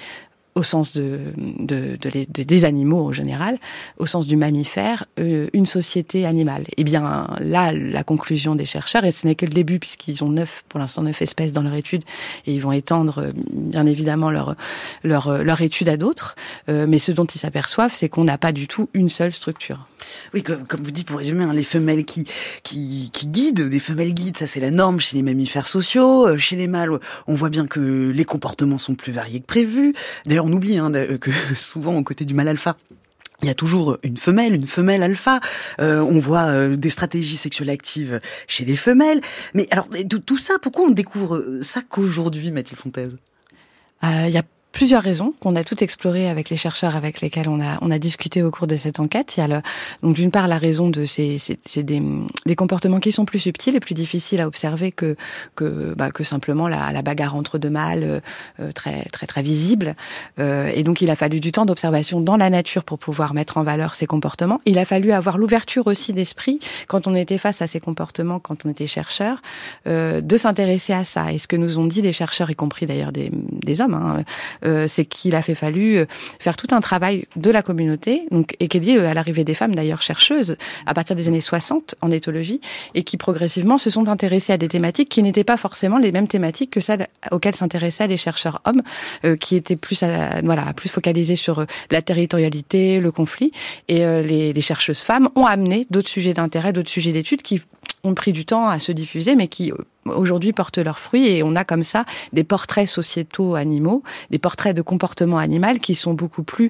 au 0.55 0.63
sens 0.63 0.93
de, 0.93 1.19
de, 1.35 1.97
de, 1.97 2.43
des 2.43 2.65
animaux 2.65 3.07
en 3.07 3.11
général, 3.11 3.57
au 3.97 4.05
sens 4.05 4.27
du 4.27 4.35
mammifère, 4.35 5.05
euh, 5.19 5.47
une 5.53 5.65
société 5.65 6.25
animale. 6.25 6.63
Et 6.63 6.73
eh 6.79 6.83
bien 6.83 7.27
là, 7.39 7.71
la 7.71 8.03
conclusion 8.03 8.55
des 8.55 8.65
chercheurs, 8.65 9.03
et 9.05 9.11
ce 9.11 9.25
n'est 9.25 9.35
que 9.35 9.45
le 9.45 9.51
début 9.51 9.79
puisqu'ils 9.79 10.23
ont 10.23 10.29
neuf, 10.29 10.63
pour 10.69 10.79
l'instant 10.79 11.01
neuf 11.01 11.21
espèces 11.21 11.53
dans 11.53 11.63
leur 11.63 11.73
étude, 11.73 12.03
et 12.45 12.53
ils 12.53 12.61
vont 12.61 12.71
étendre 12.71 13.19
euh, 13.19 13.31
bien 13.51 13.85
évidemment 13.85 14.29
leur 14.29 14.55
euh, 15.27 15.55
étude 15.59 15.89
à 15.89 15.97
d'autres, 15.97 16.35
mais 16.67 16.97
ce 16.97 17.11
dont 17.11 17.25
ils 17.25 17.39
s'aperçoivent, 17.39 17.93
c'est 17.93 18.09
qu'on 18.09 18.23
n'a 18.23 18.37
pas 18.37 18.51
du 18.51 18.67
tout 18.67 18.89
une 18.93 19.09
seule 19.09 19.31
structure. 19.31 19.87
Oui, 20.33 20.43
comme, 20.43 20.65
comme 20.65 20.81
vous 20.81 20.91
dites 20.91 21.07
pour 21.07 21.19
résumer, 21.19 21.43
hein, 21.43 21.53
les 21.53 21.63
femelles 21.63 22.05
qui, 22.05 22.27
qui 22.63 23.09
qui 23.11 23.27
guident, 23.27 23.69
des 23.69 23.79
femelles 23.79 24.13
guides, 24.13 24.37
ça 24.37 24.47
c'est 24.47 24.59
la 24.59 24.71
norme 24.71 24.99
chez 24.99 25.17
les 25.17 25.23
mammifères 25.23 25.67
sociaux. 25.67 26.37
Chez 26.37 26.55
les 26.55 26.67
mâles, 26.67 26.91
on 27.27 27.35
voit 27.35 27.49
bien 27.49 27.67
que 27.67 28.09
les 28.09 28.25
comportements 28.25 28.77
sont 28.77 28.95
plus 28.95 29.11
variés 29.11 29.39
que 29.39 29.45
prévu. 29.45 29.93
D'ailleurs 30.25 30.45
on 30.45 30.53
oublie 30.53 30.77
hein, 30.77 30.91
que 31.19 31.31
souvent 31.55 31.95
aux 31.95 32.03
côtés 32.03 32.25
du 32.25 32.33
mâle 32.33 32.47
alpha, 32.47 32.77
il 33.43 33.47
y 33.47 33.49
a 33.49 33.55
toujours 33.55 33.97
une 34.03 34.17
femelle, 34.17 34.55
une 34.55 34.65
femelle 34.65 35.03
alpha. 35.03 35.41
Euh, 35.79 35.99
on 35.99 36.19
voit 36.19 36.45
euh, 36.45 36.77
des 36.77 36.89
stratégies 36.89 37.35
sexuelles 37.35 37.69
actives 37.69 38.21
chez 38.47 38.63
les 38.63 38.77
femelles. 38.77 39.19
Mais 39.53 39.67
alors, 39.69 39.87
tout, 40.25 40.37
ça, 40.37 40.53
pourquoi 40.61 40.85
on 40.85 40.91
découvre 40.91 41.59
ça 41.61 41.81
qu'aujourd'hui, 41.81 42.51
Mathilde 42.51 42.79
Fontaise 42.79 43.17
euh, 44.03 44.29
y 44.29 44.37
a 44.37 44.43
plusieurs 44.73 45.03
raisons 45.03 45.33
qu'on 45.39 45.55
a 45.55 45.63
toutes 45.63 45.81
explorées 45.81 46.29
avec 46.29 46.49
les 46.49 46.57
chercheurs 46.57 46.97
avec 46.97 47.21
lesquels 47.21 47.47
on 47.47 47.61
a, 47.61 47.77
on 47.81 47.91
a 47.91 47.99
discuté 47.99 48.43
au 48.43 48.51
cours 48.51 48.67
de 48.67 48.75
cette 48.75 48.99
enquête. 48.99 49.37
Il 49.37 49.39
y 49.39 49.43
a 49.43 49.47
le, 49.47 49.61
donc 50.01 50.15
d'une 50.15 50.31
part 50.31 50.47
la 50.49 50.57
raison 50.57 50.89
de 50.89 51.05
ces, 51.05 51.37
c'est 51.37 51.83
des, 51.83 52.01
des 52.45 52.55
comportements 52.55 52.99
qui 52.99 53.11
sont 53.11 53.23
plus 53.23 53.39
subtils 53.39 53.75
et 53.75 53.79
plus 53.79 53.93
difficiles 53.93 54.41
à 54.41 54.47
observer 54.47 54.91
que 54.91 55.15
que, 55.55 55.93
bah, 55.95 56.11
que 56.11 56.23
simplement 56.23 56.67
la, 56.67 56.91
la 56.91 57.01
bagarre 57.03 57.35
entre 57.35 57.59
deux 57.59 57.69
mâles 57.69 58.21
euh, 58.59 58.71
très 58.73 59.03
très 59.05 59.27
très 59.27 59.43
visible. 59.43 59.95
Euh, 60.39 60.71
et 60.73 60.83
donc 60.83 61.01
il 61.01 61.09
a 61.11 61.15
fallu 61.15 61.39
du 61.39 61.51
temps 61.51 61.65
d'observation 61.65 62.19
dans 62.19 62.35
la 62.35 62.49
nature 62.49 62.83
pour 62.83 62.97
pouvoir 62.97 63.33
mettre 63.35 63.57
en 63.57 63.63
valeur 63.63 63.93
ces 63.93 64.07
comportements. 64.07 64.59
Il 64.65 64.79
a 64.79 64.85
fallu 64.85 65.11
avoir 65.11 65.37
l'ouverture 65.37 65.85
aussi 65.85 66.13
d'esprit 66.13 66.59
quand 66.87 67.05
on 67.05 67.15
était 67.15 67.37
face 67.37 67.61
à 67.61 67.67
ces 67.67 67.79
comportements, 67.79 68.39
quand 68.39 68.65
on 68.65 68.69
était 68.69 68.87
chercheur, 68.87 69.41
euh, 69.85 70.19
de 70.19 70.35
s'intéresser 70.35 70.93
à 70.93 71.03
ça. 71.03 71.31
Et 71.31 71.37
ce 71.37 71.47
que 71.47 71.55
nous 71.55 71.77
ont 71.77 71.85
dit 71.85 72.01
les 72.01 72.13
chercheurs, 72.13 72.49
y 72.49 72.55
compris 72.55 72.87
d'ailleurs 72.87 73.11
des, 73.11 73.29
des 73.31 73.81
hommes, 73.81 73.93
hein, 73.93 74.23
euh, 74.65 74.87
c'est 74.87 75.05
qu'il 75.05 75.35
a 75.35 75.41
fait 75.41 75.55
fallu 75.55 75.97
euh, 75.97 76.05
faire 76.39 76.57
tout 76.57 76.67
un 76.71 76.81
travail 76.81 77.25
de 77.35 77.51
la 77.51 77.61
communauté, 77.61 78.23
donc, 78.31 78.55
et 78.59 78.67
qui 78.67 78.77
est 78.77 78.79
lié 78.79 78.97
à 78.99 79.13
l'arrivée 79.13 79.43
des 79.43 79.53
femmes 79.53 79.75
d'ailleurs 79.75 80.01
chercheuses 80.01 80.57
à 80.85 80.93
partir 80.93 81.15
des 81.15 81.27
années 81.27 81.41
60 81.41 81.95
en 82.01 82.11
éthologie, 82.11 82.61
et 82.95 83.03
qui 83.03 83.17
progressivement 83.17 83.77
se 83.77 83.89
sont 83.89 84.07
intéressées 84.07 84.53
à 84.53 84.57
des 84.57 84.67
thématiques 84.67 85.09
qui 85.09 85.23
n'étaient 85.23 85.43
pas 85.43 85.57
forcément 85.57 85.97
les 85.97 86.11
mêmes 86.11 86.27
thématiques 86.27 86.71
que 86.71 86.79
celles 86.79 87.07
auxquelles 87.31 87.55
s'intéressaient 87.55 88.07
les 88.07 88.17
chercheurs 88.17 88.61
hommes, 88.65 88.81
euh, 89.25 89.35
qui 89.35 89.55
étaient 89.55 89.75
plus, 89.75 90.03
à, 90.03 90.41
voilà, 90.43 90.73
plus 90.73 90.89
focalisés 90.89 91.35
sur 91.35 91.65
la 91.91 92.01
territorialité, 92.01 92.99
le 92.99 93.11
conflit, 93.11 93.51
et 93.87 93.99
les, 93.99 94.53
les 94.53 94.61
chercheuses 94.61 95.01
femmes 95.01 95.29
ont 95.35 95.45
amené 95.45 95.85
d'autres 95.89 96.09
sujets 96.09 96.33
d'intérêt, 96.33 96.73
d'autres 96.73 96.89
sujets 96.89 97.11
d'études 97.11 97.41
qui 97.41 97.61
ont 98.05 98.13
pris 98.15 98.33
du 98.33 98.45
temps 98.45 98.67
à 98.67 98.79
se 98.79 98.91
diffuser, 98.91 99.35
mais 99.35 99.47
qui 99.47 99.71
aujourd'hui 100.05 100.51
portent 100.51 100.77
leurs 100.77 100.99
fruits 100.99 101.27
et 101.27 101.41
on 101.41 101.55
a 101.55 101.63
comme 101.63 101.83
ça 101.83 102.03
des 102.33 102.43
portraits 102.43 102.87
sociétaux 102.87 103.55
animaux, 103.55 104.03
des 104.29 104.39
portraits 104.39 104.75
de 104.75 104.81
comportement 104.81 105.37
animal 105.37 105.79
qui 105.79 105.95
sont 105.95 106.13
beaucoup 106.13 106.43
plus 106.43 106.69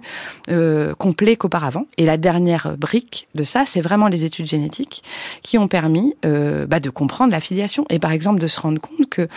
euh, 0.50 0.94
complets 0.94 1.36
qu'auparavant. 1.36 1.88
Et 1.98 2.06
la 2.06 2.18
dernière 2.18 2.78
brique 2.78 3.28
de 3.34 3.44
ça, 3.44 3.64
c'est 3.66 3.82
vraiment 3.82 4.10
les 4.10 4.26
études 4.26 4.46
génétiques 4.46 5.02
qui 5.42 5.58
ont 5.58 5.68
permis 5.68 6.16
euh, 6.24 6.68
bah, 6.68 6.80
de 6.80 6.92
comprendre 6.92 7.32
la 7.32 7.40
filiation 7.40 7.86
et 7.90 7.98
par 7.98 8.12
exemple 8.12 8.40
de 8.40 8.46
se 8.46 8.60
rendre 8.60 8.80
compte 8.80 9.10
que 9.10 9.28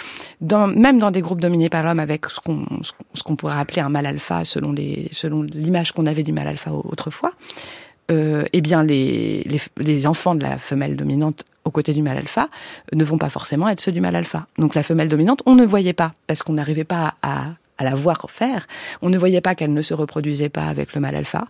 dans, 0.43 0.67
même 0.67 0.99
dans 0.99 1.11
des 1.11 1.23
groupes 1.23 1.41
dominés 1.41 1.71
par 1.71 1.83
l'homme 1.83 2.01
avec 2.01 2.27
ce 2.27 2.41
qu'on 2.41 2.67
ce 3.15 3.23
qu'on 3.23 3.37
pourrait 3.37 3.59
appeler 3.59 3.81
un 3.81 3.89
mal 3.89 4.05
alpha 4.05 4.45
selon 4.45 4.73
les 4.73 5.09
selon 5.13 5.43
l'image 5.45 5.93
qu'on 5.93 6.05
avait 6.05 6.23
du 6.23 6.33
mal 6.33 6.47
alpha 6.47 6.73
autrefois, 6.73 7.33
euh, 8.11 8.45
eh 8.53 8.61
bien 8.61 8.85
les, 8.85 9.43
les, 9.45 9.61
les 9.79 10.07
enfants 10.07 10.35
de 10.35 10.43
la 10.43 10.59
femelle 10.59 10.95
dominante 10.95 11.45
aux 11.67 11.71
côtés 11.71 11.93
du 11.93 12.01
mâle 12.01 12.17
alpha 12.17 12.49
ne 12.95 13.05
vont 13.05 13.19
pas 13.19 13.29
forcément 13.29 13.69
être 13.69 13.81
ceux 13.81 13.93
du 13.93 14.01
mâle 14.01 14.17
alpha. 14.17 14.47
Donc 14.57 14.75
la 14.75 14.83
femelle 14.83 15.09
dominante, 15.09 15.43
on 15.45 15.55
ne 15.55 15.67
voyait 15.67 15.93
pas 15.93 16.12
parce 16.27 16.43
qu'on 16.43 16.55
n'arrivait 16.55 16.85
pas 16.85 17.14
à, 17.23 17.49
la 17.79 17.95
voir 17.95 18.31
faire. 18.31 18.67
On 19.03 19.11
ne 19.11 19.19
voyait 19.19 19.43
pas 19.43 19.55
qu'elle 19.55 19.75
ne 19.75 19.83
se 19.83 19.93
reproduisait 19.93 20.49
pas 20.49 20.64
avec 20.64 20.95
le 20.95 21.01
mâle 21.01 21.14
alpha, 21.14 21.47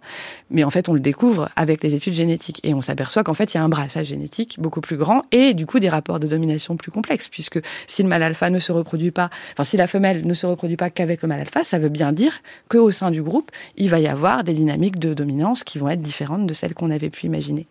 mais 0.51 0.65
en 0.65 0.71
fait 0.71 0.89
on 0.89 0.93
le 0.93 0.99
découvre 0.99 1.49
avec 1.55 1.85
les 1.85 1.95
études 1.95 2.15
génétiques 2.15 2.61
et 2.65 2.75
on 2.75 2.81
s'aperçoit 2.81 3.23
qu'en 3.23 3.35
fait 3.35 3.55
il 3.55 3.59
y 3.59 3.61
a 3.61 3.63
un 3.63 3.69
brassage 3.69 4.07
génétique 4.07 4.57
beaucoup 4.59 4.81
plus 4.81 4.97
grand 4.97 5.23
et 5.31 5.55
du 5.55 5.67
coup 5.67 5.79
des 5.79 5.89
rapports 5.89 6.19
de 6.19 6.27
domination 6.27 6.77
plus 6.77 6.91
complexes 6.91 7.29
puisque 7.29 7.61
si 7.87 8.03
le 8.03 8.09
mâle 8.09 8.25
alpha 8.25 8.51
ne 8.51 8.59
se 8.59 8.73
reproduit 8.73 9.13
pas, 9.13 9.31
enfin 9.53 9.63
si 9.63 9.77
la 9.77 9.87
femelle 9.87 10.27
ne 10.27 10.35
se 10.35 10.47
reproduit 10.47 10.77
pas 10.77 10.91
qu'avec 10.91 11.23
le 11.23 11.29
mâle 11.29 11.43
alpha, 11.43 11.63
ça 11.63 11.79
veut 11.79 11.91
bien 11.91 12.11
dire 12.11 12.33
qu'au 12.69 12.91
sein 12.91 13.13
du 13.13 13.23
groupe 13.23 13.53
il 13.77 13.89
va 13.89 14.01
y 14.01 14.09
avoir 14.09 14.43
des 14.43 14.55
dynamiques 14.55 14.99
de 14.99 15.15
dominance 15.15 15.63
qui 15.63 15.79
vont 15.79 15.89
être 15.91 16.03
différentes 16.03 16.49
de 16.49 16.55
celles 16.55 16.75
qu'on 16.75 16.91
avait 16.91 17.11
pu 17.11 17.27
imaginer. 17.27 17.69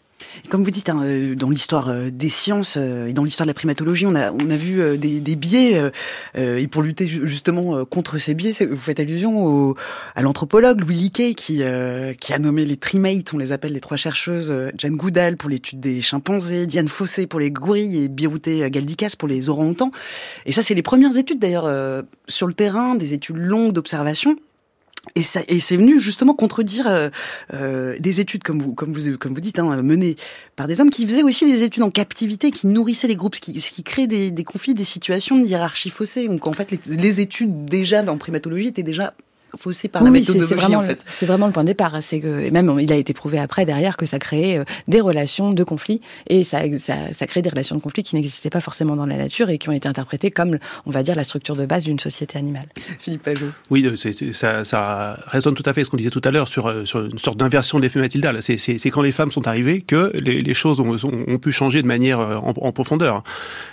Comme 0.50 0.64
vous 0.64 0.72
dites, 0.72 0.90
hein, 0.90 1.02
euh, 1.04 1.36
dans 1.36 1.50
l'histoire 1.50 1.90
euh, 1.90 2.10
des 2.12 2.30
sciences 2.30 2.76
euh, 2.78 3.08
et 3.08 3.14
dans 3.14 3.24
l'histoire 3.24 3.46
de 3.46 3.50
la 3.50 3.54
primatologie, 3.54 4.06
on 4.06 4.16
a, 4.16 4.32
on 4.32 4.50
a 4.50 4.56
vu 4.56 4.98
des, 4.98 5.20
des 5.20 5.36
biais. 5.36 5.92
et 6.36 6.68
pour 6.68 6.82
lutter 6.82 7.08
justement 7.08 7.86
contre 7.86 8.18
ces 8.18 8.34
biais, 8.34 8.52
vous 8.70 8.78
faites 8.78 9.00
allusion 9.00 9.46
au, 9.46 9.76
à 10.16 10.22
l'anthropologue 10.22 10.82
Louis 10.82 10.96
Leakey 10.96 11.34
qui, 11.34 11.64
qui 12.20 12.34
a 12.34 12.40
nommé 12.40 12.66
les 12.66 12.78
trimates, 12.78 13.34
on 13.34 13.38
les 13.38 13.52
appelle 13.52 13.74
les 13.74 13.80
trois 13.80 13.98
chercheuses, 13.98 14.54
Jane 14.78 14.96
Goodall 14.96 15.38
pour 15.38 15.50
l'étude 15.50 15.80
des 15.80 16.02
chimpanzés, 16.02 16.68
Diane 16.68 16.88
Fossé 16.88 17.28
pour 17.28 17.40
les 17.40 17.52
gorilles 17.52 18.04
et 18.04 18.08
Birute 18.08 18.50
Galdikas 18.50 19.16
pour 19.18 19.28
les 19.28 19.50
orang-outans. 19.50 19.92
Et 20.46 20.52
ça, 20.52 20.62
c'est 20.62 20.76
les 20.76 20.84
premières 20.84 21.18
études 21.18 21.40
d'ailleurs 21.40 22.04
sur 22.28 22.48
le 22.48 22.54
terrain, 22.54 22.96
des 22.96 23.14
études 23.14 23.38
longues 23.38 23.74
d'observation 23.74 24.38
et, 25.16 25.22
ça, 25.22 25.41
et 25.47 25.60
c'est 25.60 25.78
venu 25.78 25.99
justement 25.99 26.34
contredire 26.34 26.88
euh, 26.88 27.10
euh, 27.53 27.95
des 27.99 28.20
études 28.20 28.43
comme 28.43 28.62
vous, 28.62 28.74
comme 28.74 28.93
vous, 28.93 29.18
comme 29.18 29.34
vous 29.34 29.41
dites, 29.41 29.60
hein, 29.60 29.82
menées 29.82 30.16
par 30.56 30.68
des 30.68 30.82
hommes 30.82 30.89
qui 30.89 31.06
faisaient 31.06 31.24
aussi 31.24 31.45
des 31.45 31.64
études 31.64 31.84
en 31.84 31.91
captivité, 31.91 32.51
qui 32.51 32.68
nourrissaient 32.68 33.08
les 33.08 33.16
groupes, 33.16 33.36
ce 33.36 33.41
qui, 33.41 33.60
ce 33.60 33.72
qui 33.72 33.84
crée 33.84 34.08
des, 34.08 34.32
des 34.32 34.43
conflits, 34.43 34.74
des 34.74 34.84
situations 34.84 35.38
de 35.39 35.45
hiérarchie 35.45 35.89
faussée. 35.89 36.28
Donc 36.28 36.47
en 36.47 36.53
fait, 36.53 36.72
les, 36.72 36.80
les 36.95 37.22
études 37.22 37.66
déjà 37.66 38.03
en 38.03 38.18
primatologie 38.18 38.68
étaient 38.68 38.84
déjà 38.84 39.14
faussé 39.58 39.88
par 39.88 40.03
la 40.03 40.12
méthodologie 40.12 40.49
c'est 40.49 40.56
vraiment, 40.56 40.78
en 40.80 40.82
fait. 40.82 40.99
C'est 41.08 41.26
vraiment 41.26 41.47
le 41.47 41.53
point 41.53 41.64
de 41.64 41.70
départ. 41.70 41.97
C'est 42.01 42.20
que 42.20 42.39
et 42.39 42.51
même 42.51 42.78
il 42.80 42.91
a 42.91 42.95
été 42.95 43.14
prouvé 43.14 43.39
après 43.39 43.66
derrière 43.66 43.97
que 43.97 44.06
ça 44.06 44.20
créait 44.20 44.58
euh, 44.58 44.64
des 44.88 45.01
relations 45.01 45.51
de 45.51 45.64
conflit 45.64 46.01
et 46.30 46.43
ça, 46.43 46.62
ça, 46.78 46.95
ça 47.12 47.28
crée 47.28 47.41
des 47.41 47.49
relations 47.49 47.76
de 47.76 47.82
conflit 47.82 48.03
qui 48.03 48.16
n'existaient 48.16 48.49
pas 48.49 48.62
forcément 48.62 48.95
dans 48.95 49.06
la 49.06 49.18
nature 49.18 49.49
et 49.49 49.58
qui 49.58 49.70
ont 49.70 49.74
été 49.74 49.88
interprétées 49.88 50.32
comme 50.32 50.58
on 50.86 50.91
va 50.91 51.03
dire 51.03 51.16
la 51.16 51.24
structure 51.24 51.56
de 51.56 51.66
base 51.66 51.84
d'une 51.84 51.99
société 51.99 52.38
animale. 52.38 52.66
Philippe 52.99 53.24
Pajot. 53.24 53.47
Oui, 53.70 53.88
c'est, 53.95 54.34
ça, 54.34 54.66
ça 54.66 55.18
résonne 55.28 55.56
tout 55.56 55.64
à 55.66 55.74
fait 55.74 55.84
ce 55.84 55.89
qu'on 55.89 55.97
disait 55.97 56.10
tout 56.10 56.22
à 56.24 56.32
l'heure 56.32 56.47
sur, 56.47 56.68
euh, 56.68 56.86
sur 56.86 57.06
une 57.06 57.20
sorte 57.20 57.38
d'inversion 57.38 57.78
de 57.78 57.84
l'effet 57.84 57.99
Mathilda. 57.99 58.34
C'est, 58.41 58.89
quand 58.89 59.01
les 59.01 59.12
femmes 59.12 59.32
sont 59.32 59.47
arrivées 59.47 59.82
que 59.82 60.12
les, 60.16 60.39
les 60.39 60.53
choses 60.53 60.80
ont, 60.80 60.95
ont, 61.03 61.38
pu 61.38 61.51
changer 61.51 61.82
de 61.82 61.88
manière 61.88 62.20
euh, 62.20 62.36
en, 62.36 62.53
en 62.56 62.72
profondeur. 62.72 63.24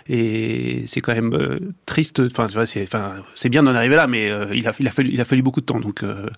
Et 0.08 0.84
c'est 0.86 1.00
quand 1.00 1.14
même 1.14 1.72
triste. 1.86 2.20
Enfin, 2.20 2.48
c'est, 2.66 2.82
enfin, 2.82 3.14
c'est 3.34 3.48
bien 3.48 3.62
d'en 3.62 3.74
arriver 3.74 3.96
là, 3.96 4.06
mais 4.06 4.30
il 4.52 4.66
a, 4.66 4.72
il 4.78 4.88
a 4.88 4.90
fallu, 4.90 5.10
il 5.12 5.20
a 5.20 5.24
fallu 5.24 5.42
beaucoup 5.42 5.60
de 5.60 5.66
temps 5.66 5.71
donc, 5.80 6.02
euh, 6.02 6.28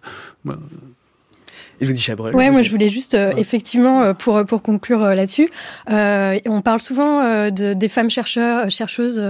Elodie 1.81 2.01
Chabrol. 2.01 2.35
Ouais, 2.35 2.51
moi 2.51 2.63
je 2.63 2.71
voulais 2.71 2.89
juste 2.89 3.15
euh, 3.15 3.33
effectivement 3.37 4.03
euh, 4.03 4.15
pour 4.15 4.45
pour 4.45 4.63
conclure 4.63 5.03
euh, 5.03 5.15
là-dessus, 5.15 5.49
on 5.89 6.63
parle 6.63 6.81
souvent 6.81 7.51
de, 7.51 7.73
des 7.73 7.89
femmes 7.89 8.11
chercheurs 8.11 8.71
chercheuses, 8.71 9.23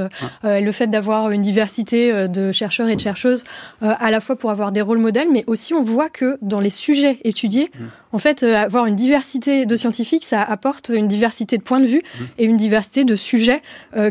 le 0.43 0.73
fait 0.73 0.89
d'avoir 0.89 1.31
une 1.31 1.43
diversité 1.43 2.29
de 2.29 2.53
chercheurs 2.53 2.89
et 2.89 2.97
de 2.97 3.01
chercheuses, 3.01 3.45
à 3.81 4.11
la 4.11 4.21
fois 4.21 4.37
pour 4.37 4.51
avoir 4.51 4.73
des 4.73 4.81
rôles 4.81 4.99
modèles, 4.99 5.29
mais 5.33 5.45
aussi 5.47 5.75
on 5.75 5.83
voit 5.83 6.09
que 6.09 6.39
dans 6.43 6.61
les 6.61 6.71
sujets 6.71 7.19
étudiés, 7.25 7.71
mmh. 7.75 7.85
en 8.13 8.19
fait, 8.19 8.43
avoir 8.43 8.87
une 8.87 8.97
diversité 8.97 9.67
de 9.67 9.77
scientifiques, 9.77 10.25
ça 10.25 10.43
apporte 10.43 10.91
une 10.95 11.09
diversité 11.09 11.57
de 11.59 11.63
points 11.63 11.81
de 11.81 11.87
vue 11.87 12.03
mmh. 12.03 12.25
et 12.39 12.45
une 12.45 12.57
diversité 12.57 13.05
de 13.05 13.17
sujets 13.17 13.63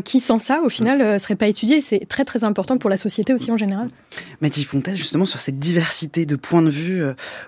qui, 0.04 0.20
sans 0.20 0.38
ça, 0.38 0.60
au 0.62 0.68
final, 0.68 1.14
ne 1.14 1.18
seraient 1.18 1.36
pas 1.36 1.48
étudiés. 1.48 1.80
C'est 1.80 2.06
très 2.08 2.24
très 2.24 2.44
important 2.44 2.78
pour 2.78 2.90
la 2.90 2.96
société 2.96 3.32
aussi 3.32 3.50
en 3.50 3.58
général. 3.58 3.88
Mathilde 4.40 4.66
Fontaine, 4.66 4.96
justement, 4.96 5.26
sur 5.26 5.40
cette 5.40 5.58
diversité 5.58 6.26
de 6.26 6.36
points 6.36 6.62
de 6.62 6.70
vue 6.70 7.02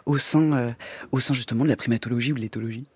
au 0.07 0.19
sein 0.19 0.75
au 1.13 1.21
sein 1.21 1.35
justement 1.35 1.65
de 1.65 1.69
la 1.69 1.77
primatologie 1.77 2.33
ou 2.33 2.37
de 2.37 2.41
l'éthologie? 2.41 2.89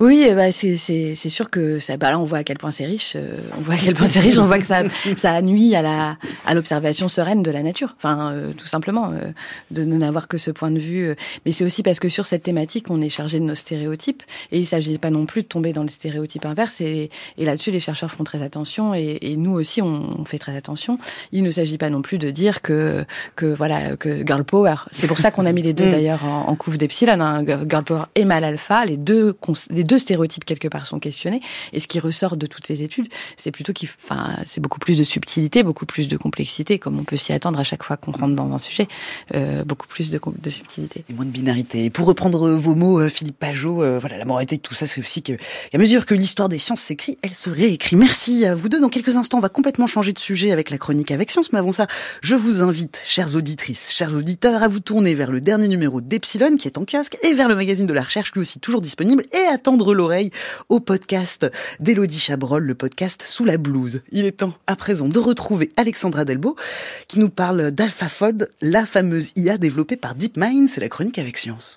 Oui, 0.00 0.32
bah 0.32 0.52
c'est 0.52 0.76
sûr 0.76 1.50
que 1.50 1.80
ça, 1.80 1.96
bah 1.96 2.10
là 2.10 2.20
on 2.20 2.24
voit 2.24 2.38
à 2.38 2.44
quel 2.44 2.56
point 2.56 2.70
c'est 2.70 2.86
riche, 2.86 3.14
euh, 3.16 3.36
on 3.56 3.62
voit 3.62 3.74
à 3.74 3.78
quel 3.78 3.94
point 3.94 4.06
c'est 4.06 4.20
riche, 4.20 4.38
on 4.38 4.44
voit 4.44 4.60
que 4.60 4.66
ça 4.66 4.82
ça 5.16 5.42
nuit 5.42 5.74
à 5.74 5.82
la 5.82 6.16
à 6.46 6.54
l'observation 6.54 7.08
sereine 7.08 7.42
de 7.42 7.50
la 7.50 7.64
nature. 7.64 7.96
Enfin, 7.98 8.30
euh, 8.30 8.52
tout 8.52 8.66
simplement 8.66 9.10
euh, 9.10 9.32
de 9.72 9.82
ne 9.82 9.96
n'avoir 9.96 10.28
que 10.28 10.38
ce 10.38 10.52
point 10.52 10.70
de 10.70 10.78
vue. 10.78 11.16
mais 11.44 11.50
c'est 11.50 11.64
aussi 11.64 11.82
parce 11.82 11.98
que 11.98 12.08
sur 12.08 12.28
cette 12.28 12.44
thématique, 12.44 12.90
on 12.90 13.00
est 13.00 13.08
chargé 13.08 13.40
de 13.40 13.44
nos 13.44 13.56
stéréotypes 13.56 14.22
et 14.52 14.60
il 14.60 14.66
s'agit 14.66 14.98
pas 14.98 15.10
non 15.10 15.26
plus 15.26 15.42
de 15.42 15.48
tomber 15.48 15.72
dans 15.72 15.82
le 15.82 15.88
stéréotype 15.88 16.46
inverse. 16.46 16.80
Et, 16.80 17.10
et 17.36 17.44
là-dessus, 17.44 17.72
les 17.72 17.80
chercheurs 17.80 18.12
font 18.12 18.22
très 18.22 18.40
attention 18.40 18.94
et, 18.94 19.18
et 19.22 19.36
nous 19.36 19.54
aussi 19.54 19.82
on, 19.82 20.24
fait 20.24 20.38
très 20.38 20.56
attention. 20.56 21.00
Il 21.32 21.42
ne 21.42 21.50
s'agit 21.50 21.78
pas 21.78 21.90
non 21.90 22.02
plus 22.02 22.18
de 22.18 22.30
dire 22.30 22.62
que 22.62 23.04
que 23.34 23.46
voilà 23.46 23.96
que 23.96 24.24
girl 24.24 24.44
power. 24.44 24.76
C'est 24.92 25.08
pour 25.08 25.18
ça 25.18 25.32
qu'on 25.32 25.44
a 25.44 25.50
mis 25.50 25.62
les 25.62 25.72
deux 25.72 25.86
mm. 25.88 25.90
d'ailleurs 25.90 26.24
en, 26.24 26.46
en 26.46 26.54
couve 26.54 26.78
d'epsilon, 26.78 27.20
hein, 27.20 27.44
girl 27.44 27.82
power 27.82 28.04
et 28.14 28.24
mal 28.24 28.44
alpha, 28.44 28.84
les 28.84 28.96
deux 28.96 29.34
les 29.70 29.87
deux 29.88 29.98
stéréotypes 29.98 30.44
quelque 30.44 30.68
part 30.68 30.86
sont 30.86 31.00
questionnés. 31.00 31.40
Et 31.72 31.80
ce 31.80 31.86
qui 31.86 31.98
ressort 31.98 32.36
de 32.36 32.46
toutes 32.46 32.66
ces 32.66 32.82
études, 32.82 33.08
c'est 33.36 33.50
plutôt 33.50 33.72
qu'il, 33.72 33.88
enfin, 34.04 34.36
c'est 34.46 34.60
beaucoup 34.60 34.78
plus 34.78 34.96
de 34.96 35.02
subtilité, 35.02 35.62
beaucoup 35.62 35.86
plus 35.86 36.06
de 36.06 36.16
complexité, 36.16 36.78
comme 36.78 36.98
on 36.98 37.04
peut 37.04 37.16
s'y 37.16 37.32
attendre 37.32 37.58
à 37.58 37.64
chaque 37.64 37.82
fois 37.82 37.96
qu'on 37.96 38.12
rentre 38.12 38.34
dans 38.34 38.52
un 38.52 38.58
sujet, 38.58 38.86
euh, 39.34 39.64
beaucoup 39.64 39.88
plus 39.88 40.10
de, 40.10 40.20
de, 40.38 40.50
subtilité. 40.50 41.04
Et 41.08 41.12
moins 41.12 41.24
de 41.24 41.30
binarité. 41.30 41.86
Et 41.86 41.90
pour 41.90 42.06
reprendre 42.06 42.50
vos 42.50 42.74
mots, 42.74 43.00
euh, 43.00 43.08
Philippe 43.08 43.38
Pajot, 43.38 43.82
euh, 43.82 43.98
voilà, 43.98 44.18
la 44.18 44.24
moralité 44.24 44.56
de 44.56 44.62
tout 44.62 44.74
ça, 44.74 44.86
c'est 44.86 45.00
aussi 45.00 45.22
que, 45.22 45.32
à 45.72 45.78
mesure 45.78 46.06
que 46.06 46.14
l'histoire 46.14 46.48
des 46.48 46.58
sciences 46.58 46.82
s'écrit, 46.82 47.18
elle 47.22 47.34
se 47.34 47.50
réécrit. 47.50 47.96
Merci 47.96 48.44
à 48.44 48.54
vous 48.54 48.68
deux. 48.68 48.80
Dans 48.80 48.90
quelques 48.90 49.16
instants, 49.16 49.38
on 49.38 49.40
va 49.40 49.48
complètement 49.48 49.86
changer 49.86 50.12
de 50.12 50.18
sujet 50.18 50.52
avec 50.52 50.70
la 50.70 50.78
chronique 50.78 51.10
avec 51.10 51.30
science. 51.30 51.52
Mais 51.52 51.58
avant 51.58 51.72
ça, 51.72 51.86
je 52.20 52.34
vous 52.34 52.60
invite, 52.60 53.00
chères 53.06 53.34
auditrices, 53.34 53.90
chers 53.90 54.14
auditeurs, 54.14 54.62
à 54.62 54.68
vous 54.68 54.80
tourner 54.80 55.14
vers 55.14 55.32
le 55.32 55.40
dernier 55.40 55.68
numéro 55.68 56.00
d'Epsilon 56.00 56.56
qui 56.56 56.68
est 56.68 56.78
en 56.78 56.84
kiosque 56.84 57.16
et 57.22 57.32
vers 57.32 57.48
le 57.48 57.54
magazine 57.54 57.86
de 57.86 57.92
la 57.92 58.02
recherche, 58.02 58.32
lui 58.32 58.40
aussi 58.40 58.60
toujours 58.60 58.80
disponible, 58.80 59.24
et 59.32 59.46
l'oreille 59.86 60.30
au 60.68 60.80
podcast 60.80 61.50
d'Elodie 61.80 62.18
Chabrol, 62.18 62.64
le 62.64 62.74
podcast 62.74 63.22
Sous 63.24 63.44
la 63.44 63.56
blouse. 63.56 64.02
Il 64.10 64.24
est 64.24 64.38
temps 64.38 64.54
à 64.66 64.76
présent 64.76 65.08
de 65.08 65.18
retrouver 65.18 65.68
Alexandra 65.76 66.24
Delbo 66.24 66.56
qui 67.06 67.20
nous 67.20 67.30
parle 67.30 67.70
d'AlphaFold, 67.70 68.50
la 68.60 68.86
fameuse 68.86 69.32
IA 69.36 69.58
développée 69.58 69.96
par 69.96 70.14
DeepMind. 70.14 70.68
C'est 70.68 70.80
la 70.80 70.88
chronique 70.88 71.18
avec 71.18 71.38
science. 71.38 71.76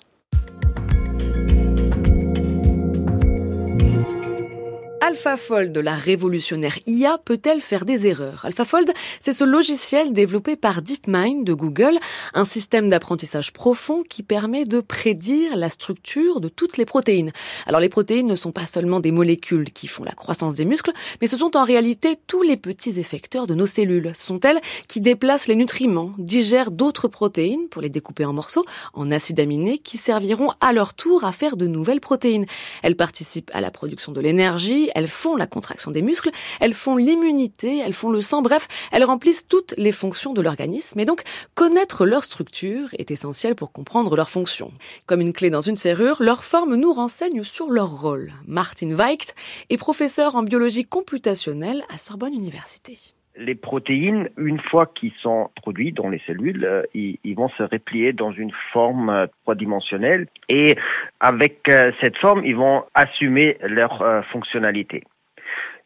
AlphaFold, 5.12 5.76
la 5.76 5.94
révolutionnaire 5.94 6.78
IA, 6.86 7.18
peut-elle 7.22 7.60
faire 7.60 7.84
des 7.84 8.06
erreurs? 8.06 8.46
AlphaFold, 8.46 8.90
c'est 9.20 9.34
ce 9.34 9.44
logiciel 9.44 10.14
développé 10.14 10.56
par 10.56 10.80
DeepMind 10.80 11.44
de 11.44 11.52
Google, 11.52 11.98
un 12.32 12.46
système 12.46 12.88
d'apprentissage 12.88 13.52
profond 13.52 14.04
qui 14.08 14.22
permet 14.22 14.64
de 14.64 14.80
prédire 14.80 15.54
la 15.54 15.68
structure 15.68 16.40
de 16.40 16.48
toutes 16.48 16.78
les 16.78 16.86
protéines. 16.86 17.30
Alors 17.66 17.82
les 17.82 17.90
protéines 17.90 18.26
ne 18.26 18.36
sont 18.36 18.52
pas 18.52 18.66
seulement 18.66 19.00
des 19.00 19.12
molécules 19.12 19.70
qui 19.70 19.86
font 19.86 20.02
la 20.02 20.12
croissance 20.12 20.54
des 20.54 20.64
muscles, 20.64 20.92
mais 21.20 21.26
ce 21.26 21.36
sont 21.36 21.58
en 21.58 21.64
réalité 21.64 22.16
tous 22.26 22.40
les 22.40 22.56
petits 22.56 22.98
effecteurs 22.98 23.46
de 23.46 23.54
nos 23.54 23.66
cellules. 23.66 24.12
Ce 24.14 24.24
sont 24.24 24.40
elles 24.40 24.62
qui 24.88 25.02
déplacent 25.02 25.46
les 25.46 25.56
nutriments, 25.56 26.14
digèrent 26.16 26.70
d'autres 26.70 27.08
protéines 27.08 27.68
pour 27.68 27.82
les 27.82 27.90
découper 27.90 28.24
en 28.24 28.32
morceaux, 28.32 28.64
en 28.94 29.10
acides 29.10 29.40
aminés, 29.40 29.76
qui 29.76 29.98
serviront 29.98 30.52
à 30.62 30.72
leur 30.72 30.94
tour 30.94 31.24
à 31.24 31.32
faire 31.32 31.58
de 31.58 31.66
nouvelles 31.66 32.00
protéines. 32.00 32.46
Elles 32.82 32.96
participent 32.96 33.50
à 33.52 33.60
la 33.60 33.70
production 33.70 34.12
de 34.12 34.20
l'énergie, 34.22 34.88
elles 35.02 35.08
font 35.08 35.34
la 35.34 35.48
contraction 35.48 35.90
des 35.90 36.02
muscles, 36.02 36.30
elles 36.60 36.74
font 36.74 36.96
l'immunité, 36.96 37.78
elles 37.78 37.92
font 37.92 38.10
le 38.10 38.20
sang, 38.20 38.40
bref, 38.40 38.68
elles 38.92 39.04
remplissent 39.04 39.48
toutes 39.48 39.74
les 39.76 39.92
fonctions 39.92 40.32
de 40.32 40.40
l'organisme 40.40 41.00
et 41.00 41.04
donc 41.04 41.22
connaître 41.54 42.06
leur 42.06 42.24
structure 42.24 42.88
est 42.98 43.10
essentiel 43.10 43.56
pour 43.56 43.72
comprendre 43.72 44.14
leur 44.14 44.30
fonction. 44.30 44.72
Comme 45.06 45.20
une 45.20 45.32
clé 45.32 45.50
dans 45.50 45.60
une 45.60 45.76
serrure, 45.76 46.22
leur 46.22 46.44
forme 46.44 46.76
nous 46.76 46.92
renseigne 46.92 47.42
sur 47.42 47.70
leur 47.70 48.00
rôle. 48.00 48.32
Martin 48.46 48.94
Weicht 48.94 49.34
est 49.70 49.76
professeur 49.76 50.36
en 50.36 50.42
biologie 50.42 50.84
computationnelle 50.84 51.82
à 51.92 51.98
Sorbonne 51.98 52.34
Université. 52.34 52.98
Les 53.36 53.54
protéines, 53.54 54.28
une 54.36 54.60
fois 54.60 54.86
qu'ils 54.86 55.14
sont 55.22 55.50
produits 55.56 55.92
dans 55.92 56.10
les 56.10 56.20
cellules, 56.26 56.64
euh, 56.64 56.82
ils, 56.92 57.34
vont 57.34 57.48
se 57.50 57.62
replier 57.62 58.12
dans 58.12 58.30
une 58.30 58.52
forme 58.72 59.08
euh, 59.08 59.26
trois-dimensionnelle 59.42 60.26
et 60.50 60.76
avec 61.18 61.66
euh, 61.70 61.92
cette 62.02 62.18
forme, 62.18 62.44
ils 62.44 62.56
vont 62.56 62.84
assumer 62.94 63.56
leur 63.62 64.24
fonctionnalité. 64.32 65.04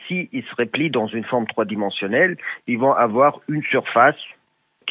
S'ils 0.07 0.29
se 0.33 0.55
replient 0.57 0.91
dans 0.91 1.07
une 1.07 1.25
forme 1.25 1.47
trois-dimensionnelle, 1.47 2.37
ils 2.67 2.79
vont 2.79 2.93
avoir 2.93 3.41
une 3.49 3.63
surface 3.63 4.17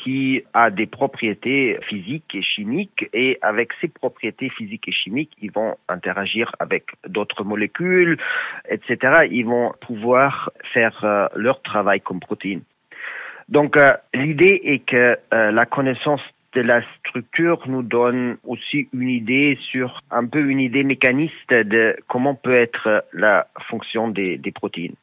qui 0.06 0.43
a 0.53 0.70
des 0.70 0.86
propriétés 0.86 1.80
physiques 1.89 2.36
et 2.36 2.43
chimiques 2.43 3.10
et 3.12 3.39
avec 3.41 3.72
ces 3.82 3.88
propriétés 3.88 4.49
physiques 4.49 4.88
et 4.88 4.91
chimiques, 4.91 5.32
ils 5.41 5.51
vont 5.51 5.78
interagir 5.89 6.51
avec 6.60 6.84
d'autres 7.08 7.43
molécules, 7.43 8.20
etc. 8.70 9.28
Ils 9.32 9.47
vont 9.47 9.74
pouvoir 9.82 10.51
faire 10.74 10.95
euh, 11.03 11.28
leur 11.36 11.60
travail 11.64 12.01
comme 12.01 12.20
protéines. 12.20 12.62
Donc 13.49 13.78
euh, 13.78 13.93
l'idée 14.14 14.62
est 14.64 14.86
que 14.86 15.18
euh, 15.34 15.51
la 15.51 15.66
connaissance 15.66 16.22
de 16.53 16.62
la 16.62 16.82
structure 16.99 17.64
nous 17.66 17.82
donne 17.82 18.38
aussi 18.43 18.88
une 18.93 19.10
idée 19.10 19.58
sur 19.72 20.01
un 20.12 20.28
peu 20.28 20.39
une 20.39 20.60
idée 20.60 20.84
mécaniste 20.84 21.51
de 21.51 21.97
comment 22.08 22.36
peut 22.36 22.53
être 22.53 23.03
la 23.12 23.47
fonction 23.68 24.08
des 24.08 24.39
protéines 24.53 24.95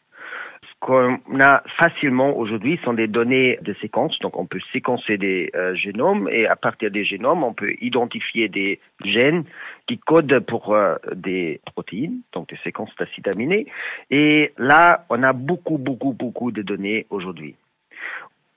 qu'on 0.83 1.21
a 1.39 1.63
facilement 1.79 2.37
aujourd'hui 2.37 2.79
sont 2.85 2.93
des 2.93 3.07
données 3.07 3.57
de 3.63 3.73
séquence. 3.81 4.19
Donc, 4.19 4.37
on 4.37 4.47
peut 4.47 4.59
séquencer 4.73 5.17
des 5.17 5.49
euh, 5.55 5.77
génomes 5.77 6.29
et 6.29 6.49
à 6.49 6.57
partir 6.57 6.91
des 6.91 7.05
génomes, 7.05 7.45
on 7.45 7.55
peut 7.55 7.75
identifier 7.81 8.49
des 8.49 8.81
gènes 9.05 9.45
qui 9.87 9.99
codent 9.99 10.41
pour 10.41 10.75
euh, 10.75 10.97
des 11.15 11.61
protéines, 11.67 12.23
donc 12.33 12.49
des 12.49 12.59
séquences 12.65 12.91
d'acides 12.99 13.29
aminés. 13.29 13.67
Et 14.11 14.53
là, 14.59 15.07
on 15.09 15.23
a 15.23 15.33
beaucoup, 15.33 15.79
beaucoup, 15.79 16.13
beaucoup 16.13 16.51
de 16.51 16.63
données 16.63 17.07
aujourd'hui. 17.11 17.55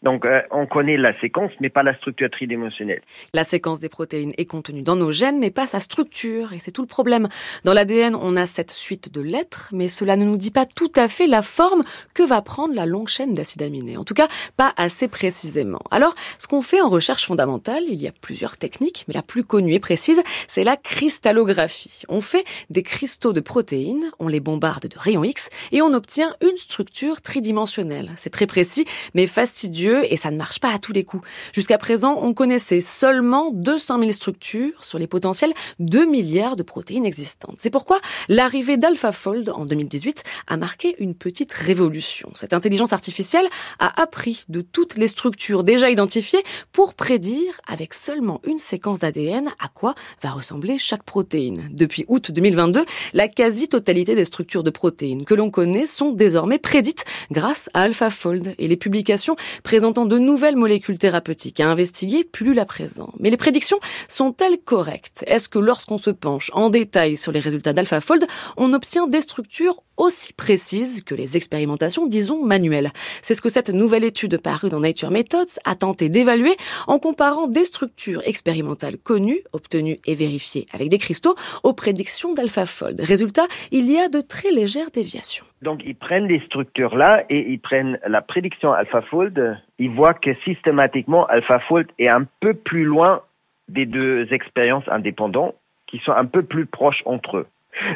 Donc, 0.05 0.23
euh, 0.23 0.41
on 0.51 0.67
connaît 0.67 0.97
la 0.97 1.19
séquence, 1.19 1.51
mais 1.59 1.69
pas 1.69 1.81
la 1.81 1.95
structure 1.95 2.29
tridimensionnelle. 2.29 3.01
La 3.33 3.43
séquence 3.43 3.79
des 3.79 3.89
protéines 3.89 4.33
est 4.37 4.45
contenue 4.45 4.83
dans 4.83 4.95
nos 4.95 5.11
gènes, 5.11 5.39
mais 5.39 5.49
pas 5.49 5.65
sa 5.65 5.79
structure, 5.79 6.53
et 6.53 6.59
c'est 6.59 6.69
tout 6.69 6.83
le 6.83 6.87
problème. 6.87 7.27
Dans 7.63 7.73
l'ADN, 7.73 8.15
on 8.15 8.35
a 8.35 8.45
cette 8.45 8.69
suite 8.69 9.11
de 9.11 9.21
lettres, 9.21 9.69
mais 9.71 9.87
cela 9.87 10.15
ne 10.15 10.23
nous 10.23 10.37
dit 10.37 10.51
pas 10.51 10.67
tout 10.67 10.91
à 10.95 11.07
fait 11.07 11.25
la 11.25 11.41
forme 11.41 11.83
que 12.13 12.21
va 12.21 12.43
prendre 12.43 12.75
la 12.75 12.85
longue 12.85 13.07
chaîne 13.07 13.33
d'acides 13.33 13.63
aminés. 13.63 13.97
En 13.97 14.03
tout 14.03 14.13
cas, 14.13 14.27
pas 14.57 14.73
assez 14.77 15.07
précisément. 15.07 15.81
Alors, 15.89 16.13
ce 16.37 16.47
qu'on 16.47 16.61
fait 16.61 16.81
en 16.81 16.89
recherche 16.89 17.25
fondamentale, 17.25 17.81
il 17.87 17.99
y 17.99 18.07
a 18.07 18.11
plusieurs 18.11 18.57
techniques, 18.57 19.05
mais 19.07 19.15
la 19.15 19.23
plus 19.23 19.43
connue 19.43 19.73
et 19.73 19.79
précise, 19.79 20.21
c'est 20.47 20.63
la 20.63 20.77
cristallographie. 20.77 22.03
On 22.09 22.21
fait 22.21 22.45
des 22.69 22.83
cristaux 22.83 23.33
de 23.33 23.39
protéines, 23.39 24.11
on 24.19 24.27
les 24.27 24.39
bombarde 24.39 24.87
de 24.87 24.99
rayons 24.99 25.23
X, 25.23 25.49
et 25.71 25.81
on 25.81 25.93
obtient 25.93 26.35
une 26.41 26.57
structure 26.57 27.23
tridimensionnelle. 27.23 28.11
C'est 28.17 28.29
très 28.29 28.45
précis, 28.45 28.85
mais 29.15 29.25
fastidieux 29.25 29.94
et 30.03 30.17
ça 30.17 30.31
ne 30.31 30.37
marche 30.37 30.59
pas 30.59 30.73
à 30.73 30.79
tous 30.79 30.93
les 30.93 31.03
coups. 31.03 31.27
Jusqu'à 31.53 31.77
présent, 31.77 32.19
on 32.21 32.33
connaissait 32.33 32.81
seulement 32.81 33.51
200 33.51 33.99
000 33.99 34.11
structures 34.11 34.83
sur 34.83 34.99
les 34.99 35.07
potentiels 35.07 35.53
2 35.79 36.05
milliards 36.05 36.55
de 36.55 36.63
protéines 36.63 37.05
existantes. 37.05 37.55
C'est 37.59 37.69
pourquoi 37.69 37.99
l'arrivée 38.29 38.77
d'AlphaFold 38.77 39.49
en 39.49 39.65
2018 39.65 40.23
a 40.47 40.57
marqué 40.57 40.95
une 40.99 41.15
petite 41.15 41.53
révolution. 41.53 42.31
Cette 42.35 42.53
intelligence 42.53 42.93
artificielle 42.93 43.47
a 43.79 44.01
appris 44.01 44.45
de 44.49 44.61
toutes 44.61 44.97
les 44.97 45.07
structures 45.07 45.63
déjà 45.63 45.89
identifiées 45.89 46.43
pour 46.71 46.93
prédire 46.93 47.59
avec 47.67 47.93
seulement 47.93 48.41
une 48.45 48.57
séquence 48.57 48.99
d'ADN 48.99 49.47
à 49.59 49.67
quoi 49.67 49.95
va 50.21 50.31
ressembler 50.31 50.77
chaque 50.77 51.03
protéine. 51.03 51.67
Depuis 51.71 52.05
août 52.07 52.31
2022, 52.31 52.85
la 53.13 53.27
quasi-totalité 53.27 54.15
des 54.15 54.25
structures 54.25 54.63
de 54.63 54.69
protéines 54.69 55.25
que 55.25 55.33
l'on 55.33 55.49
connaît 55.49 55.87
sont 55.87 56.11
désormais 56.11 56.59
prédites 56.59 57.05
grâce 57.31 57.69
à 57.73 57.81
AlphaFold 57.81 58.55
et 58.57 58.67
les 58.67 58.77
publications 58.77 59.35
présentes 59.63 59.84
présentant 59.85 60.07
de 60.07 60.17
nouvelles 60.17 60.55
molécules 60.55 60.97
thérapeutiques 60.97 61.59
à 61.59 61.69
investiguer 61.69 62.23
plus 62.23 62.57
à 62.57 62.65
présent. 62.65 63.13
Mais 63.19 63.29
les 63.29 63.37
prédictions 63.37 63.77
sont-elles 64.07 64.57
correctes? 64.57 65.23
Est-ce 65.27 65.47
que 65.47 65.59
lorsqu'on 65.59 65.99
se 65.99 66.09
penche 66.09 66.49
en 66.55 66.71
détail 66.71 67.17
sur 67.17 67.31
les 67.31 67.39
résultats 67.39 67.71
d'AlphaFold, 67.71 68.25
on 68.57 68.73
obtient 68.73 69.05
des 69.05 69.21
structures 69.21 69.83
aussi 69.97 70.33
précises 70.33 71.03
que 71.03 71.15
les 71.15 71.37
expérimentations, 71.37 72.07
disons, 72.07 72.43
manuelles. 72.45 72.91
C'est 73.21 73.33
ce 73.33 73.41
que 73.41 73.49
cette 73.49 73.69
nouvelle 73.69 74.03
étude 74.03 74.41
parue 74.41 74.69
dans 74.69 74.79
Nature 74.79 75.11
Methods 75.11 75.59
a 75.65 75.75
tenté 75.75 76.09
d'évaluer 76.09 76.55
en 76.87 76.99
comparant 76.99 77.47
des 77.47 77.65
structures 77.65 78.21
expérimentales 78.25 78.97
connues, 78.97 79.41
obtenues 79.53 79.97
et 80.05 80.15
vérifiées 80.15 80.65
avec 80.73 80.89
des 80.89 80.97
cristaux, 80.97 81.35
aux 81.63 81.73
prédictions 81.73 82.33
d'AlphaFold. 82.33 82.99
Résultat, 83.01 83.47
il 83.71 83.91
y 83.91 83.97
a 83.97 84.09
de 84.09 84.21
très 84.21 84.51
légères 84.51 84.91
déviations. 84.93 85.45
Donc, 85.61 85.81
ils 85.85 85.95
prennent 85.95 86.27
les 86.27 86.41
structures-là 86.41 87.25
et 87.29 87.39
ils 87.49 87.59
prennent 87.59 87.99
la 88.07 88.21
prédiction 88.21 88.73
AlphaFold. 88.73 89.57
Ils 89.79 89.89
voient 89.89 90.13
que 90.13 90.35
systématiquement, 90.43 91.25
AlphaFold 91.27 91.87
est 91.97 92.07
un 92.07 92.27
peu 92.39 92.53
plus 92.53 92.83
loin 92.83 93.21
des 93.67 93.85
deux 93.85 94.31
expériences 94.31 94.87
indépendantes 94.87 95.55
qui 95.87 95.99
sont 95.99 96.11
un 96.11 96.25
peu 96.25 96.43
plus 96.43 96.65
proches 96.65 97.01
entre 97.05 97.37
eux. 97.37 97.47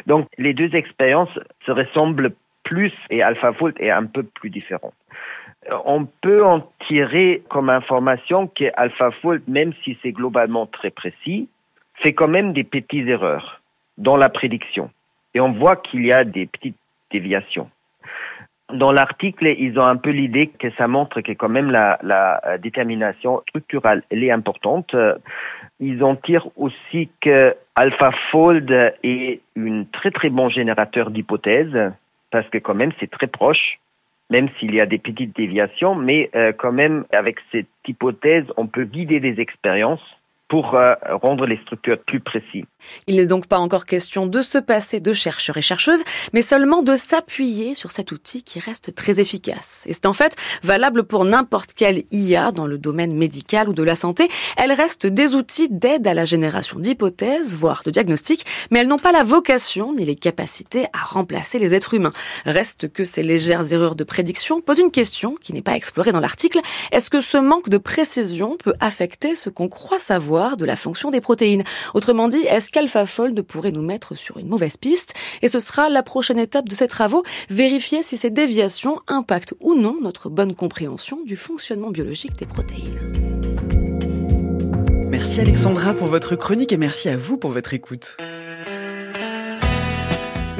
Donc, 0.06 0.28
les 0.38 0.54
deux 0.54 0.74
expériences 0.74 1.38
se 1.66 1.72
ressemblent 1.72 2.32
plus 2.64 2.92
et 3.10 3.22
AlphaFold 3.22 3.76
est 3.80 3.90
un 3.90 4.06
peu 4.06 4.22
plus 4.22 4.50
différent. 4.50 4.92
On 5.84 6.06
peut 6.06 6.44
en 6.44 6.68
tirer 6.86 7.42
comme 7.48 7.68
information 7.68 8.46
que 8.46 8.64
AlphaFold, 8.76 9.42
même 9.46 9.72
si 9.84 9.98
c'est 10.02 10.12
globalement 10.12 10.66
très 10.66 10.90
précis, 10.90 11.48
fait 11.96 12.12
quand 12.12 12.28
même 12.28 12.52
des 12.52 12.64
petites 12.64 13.08
erreurs 13.08 13.60
dans 13.98 14.16
la 14.16 14.28
prédiction. 14.28 14.90
Et 15.34 15.40
on 15.40 15.52
voit 15.52 15.76
qu'il 15.76 16.04
y 16.06 16.12
a 16.12 16.24
des 16.24 16.46
petites 16.46 16.76
déviation. 17.10 17.68
Dans 18.72 18.92
l'article, 18.92 19.48
ils 19.58 19.78
ont 19.78 19.84
un 19.84 19.96
peu 19.96 20.10
l'idée 20.10 20.46
que 20.46 20.70
ça 20.78 20.86
montre 20.86 21.20
que 21.22 21.32
quand 21.32 21.48
même 21.48 21.70
la, 21.70 21.98
la 22.02 22.58
détermination 22.58 23.42
structurelle, 23.48 24.04
elle 24.10 24.22
est 24.22 24.30
importante. 24.30 24.94
Ils 25.80 26.04
en 26.04 26.14
tirent 26.14 26.46
aussi 26.56 27.10
que 27.20 27.56
AlphaFold 27.80 28.70
est 29.02 29.40
un 29.56 29.84
très 29.90 30.10
très 30.10 30.28
bon 30.28 30.50
générateur 30.50 31.10
d'hypothèses 31.10 31.92
parce 32.30 32.46
que 32.50 32.58
quand 32.58 32.74
même 32.74 32.92
c'est 33.00 33.10
très 33.10 33.26
proche, 33.26 33.78
même 34.28 34.50
s'il 34.58 34.74
y 34.74 34.82
a 34.82 34.86
des 34.86 34.98
petites 34.98 35.34
déviations, 35.34 35.94
mais 35.94 36.28
euh, 36.34 36.52
quand 36.52 36.72
même 36.72 37.06
avec 37.10 37.38
cette 37.50 37.70
hypothèse, 37.88 38.44
on 38.58 38.66
peut 38.66 38.84
guider 38.84 39.18
des 39.18 39.40
expériences 39.40 40.04
pour 40.50 40.74
euh, 40.74 40.94
rendre 41.22 41.46
les 41.46 41.56
structures 41.58 41.96
plus 42.06 42.18
précises. 42.18 42.64
Il 43.06 43.16
n'est 43.16 43.26
donc 43.26 43.46
pas 43.46 43.58
encore 43.58 43.86
question 43.86 44.26
de 44.26 44.42
se 44.42 44.58
passer 44.58 44.98
de 44.98 45.12
chercheurs 45.12 45.56
et 45.56 45.62
chercheuses, 45.62 46.02
mais 46.32 46.42
seulement 46.42 46.82
de 46.82 46.96
s'appuyer 46.96 47.76
sur 47.76 47.92
cet 47.92 48.10
outil 48.10 48.42
qui 48.42 48.58
reste 48.58 48.92
très 48.96 49.20
efficace. 49.20 49.84
Et 49.86 49.92
c'est 49.92 50.06
en 50.06 50.12
fait 50.12 50.34
valable 50.64 51.04
pour 51.04 51.24
n'importe 51.24 51.72
quelle 51.72 52.02
IA 52.10 52.50
dans 52.50 52.66
le 52.66 52.78
domaine 52.78 53.14
médical 53.14 53.68
ou 53.68 53.74
de 53.74 53.84
la 53.84 53.94
santé. 53.94 54.28
Elles 54.56 54.72
restent 54.72 55.06
des 55.06 55.36
outils 55.36 55.68
d'aide 55.70 56.08
à 56.08 56.14
la 56.14 56.24
génération 56.24 56.80
d'hypothèses, 56.80 57.54
voire 57.54 57.82
de 57.84 57.92
diagnostics, 57.92 58.44
mais 58.72 58.80
elles 58.80 58.88
n'ont 58.88 58.98
pas 58.98 59.12
la 59.12 59.22
vocation 59.22 59.94
ni 59.94 60.04
les 60.04 60.16
capacités 60.16 60.86
à 60.92 61.04
remplacer 61.04 61.60
les 61.60 61.76
êtres 61.76 61.94
humains. 61.94 62.12
Reste 62.44 62.92
que 62.92 63.04
ces 63.04 63.22
légères 63.22 63.72
erreurs 63.72 63.94
de 63.94 64.02
prédiction 64.02 64.60
posent 64.60 64.80
une 64.80 64.90
question 64.90 65.36
qui 65.40 65.52
n'est 65.52 65.62
pas 65.62 65.76
explorée 65.76 66.10
dans 66.10 66.18
l'article. 66.18 66.58
Est-ce 66.90 67.08
que 67.08 67.20
ce 67.20 67.38
manque 67.38 67.68
de 67.68 67.78
précision 67.78 68.56
peut 68.56 68.74
affecter 68.80 69.36
ce 69.36 69.48
qu'on 69.48 69.68
croit 69.68 70.00
savoir 70.00 70.39
de 70.56 70.64
la 70.64 70.76
fonction 70.76 71.10
des 71.10 71.20
protéines. 71.20 71.64
Autrement 71.94 72.28
dit, 72.28 72.44
est-ce 72.48 72.70
qu'AlphaFold 72.70 73.42
pourrait 73.42 73.72
nous 73.72 73.82
mettre 73.82 74.14
sur 74.16 74.38
une 74.38 74.48
mauvaise 74.48 74.76
piste? 74.76 75.14
Et 75.42 75.48
ce 75.48 75.60
sera 75.60 75.88
la 75.88 76.02
prochaine 76.02 76.38
étape 76.38 76.68
de 76.68 76.74
ces 76.74 76.88
travaux, 76.88 77.22
vérifier 77.48 78.02
si 78.02 78.16
ces 78.16 78.30
déviations 78.30 79.00
impactent 79.06 79.54
ou 79.60 79.74
non 79.74 79.96
notre 80.00 80.28
bonne 80.30 80.54
compréhension 80.54 81.18
du 81.24 81.36
fonctionnement 81.36 81.90
biologique 81.90 82.36
des 82.38 82.46
protéines. 82.46 82.98
Merci 85.10 85.40
Alexandra 85.40 85.92
pour 85.92 86.06
votre 86.06 86.36
chronique 86.36 86.72
et 86.72 86.76
merci 86.76 87.08
à 87.08 87.16
vous 87.16 87.36
pour 87.36 87.50
votre 87.50 87.74
écoute. 87.74 88.16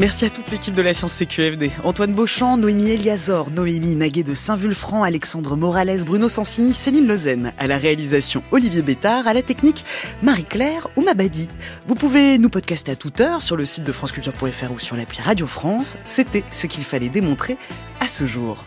Merci 0.00 0.24
à 0.24 0.30
toute 0.30 0.50
l'équipe 0.50 0.74
de 0.74 0.80
la 0.80 0.94
Science 0.94 1.12
CQFD. 1.18 1.72
Antoine 1.84 2.14
Beauchamp, 2.14 2.56
Noémie 2.56 2.92
Eliazor, 2.92 3.50
Noémie 3.50 3.94
Naguet 3.94 4.22
de 4.22 4.32
Saint-Vulfranc, 4.32 5.02
Alexandre 5.02 5.56
Morales, 5.56 6.04
Bruno 6.06 6.30
Sansini, 6.30 6.72
Céline 6.72 7.06
Lozen. 7.06 7.52
À 7.58 7.66
la 7.66 7.76
réalisation, 7.76 8.42
Olivier 8.50 8.80
Bétard. 8.80 9.28
À 9.28 9.34
la 9.34 9.42
technique, 9.42 9.84
Marie-Claire 10.22 10.88
ou 10.96 11.02
Mabadi. 11.02 11.48
Vous 11.86 11.96
pouvez 11.96 12.38
nous 12.38 12.48
podcaster 12.48 12.92
à 12.92 12.96
toute 12.96 13.20
heure 13.20 13.42
sur 13.42 13.56
le 13.56 13.66
site 13.66 13.84
de 13.84 13.92
franceculture.fr 13.92 14.72
ou 14.72 14.78
sur 14.78 14.96
l'appli 14.96 15.20
Radio 15.20 15.46
France. 15.46 15.98
C'était 16.06 16.44
ce 16.50 16.66
qu'il 16.66 16.84
fallait 16.84 17.10
démontrer 17.10 17.58
à 18.00 18.08
ce 18.08 18.24
jour. 18.24 18.64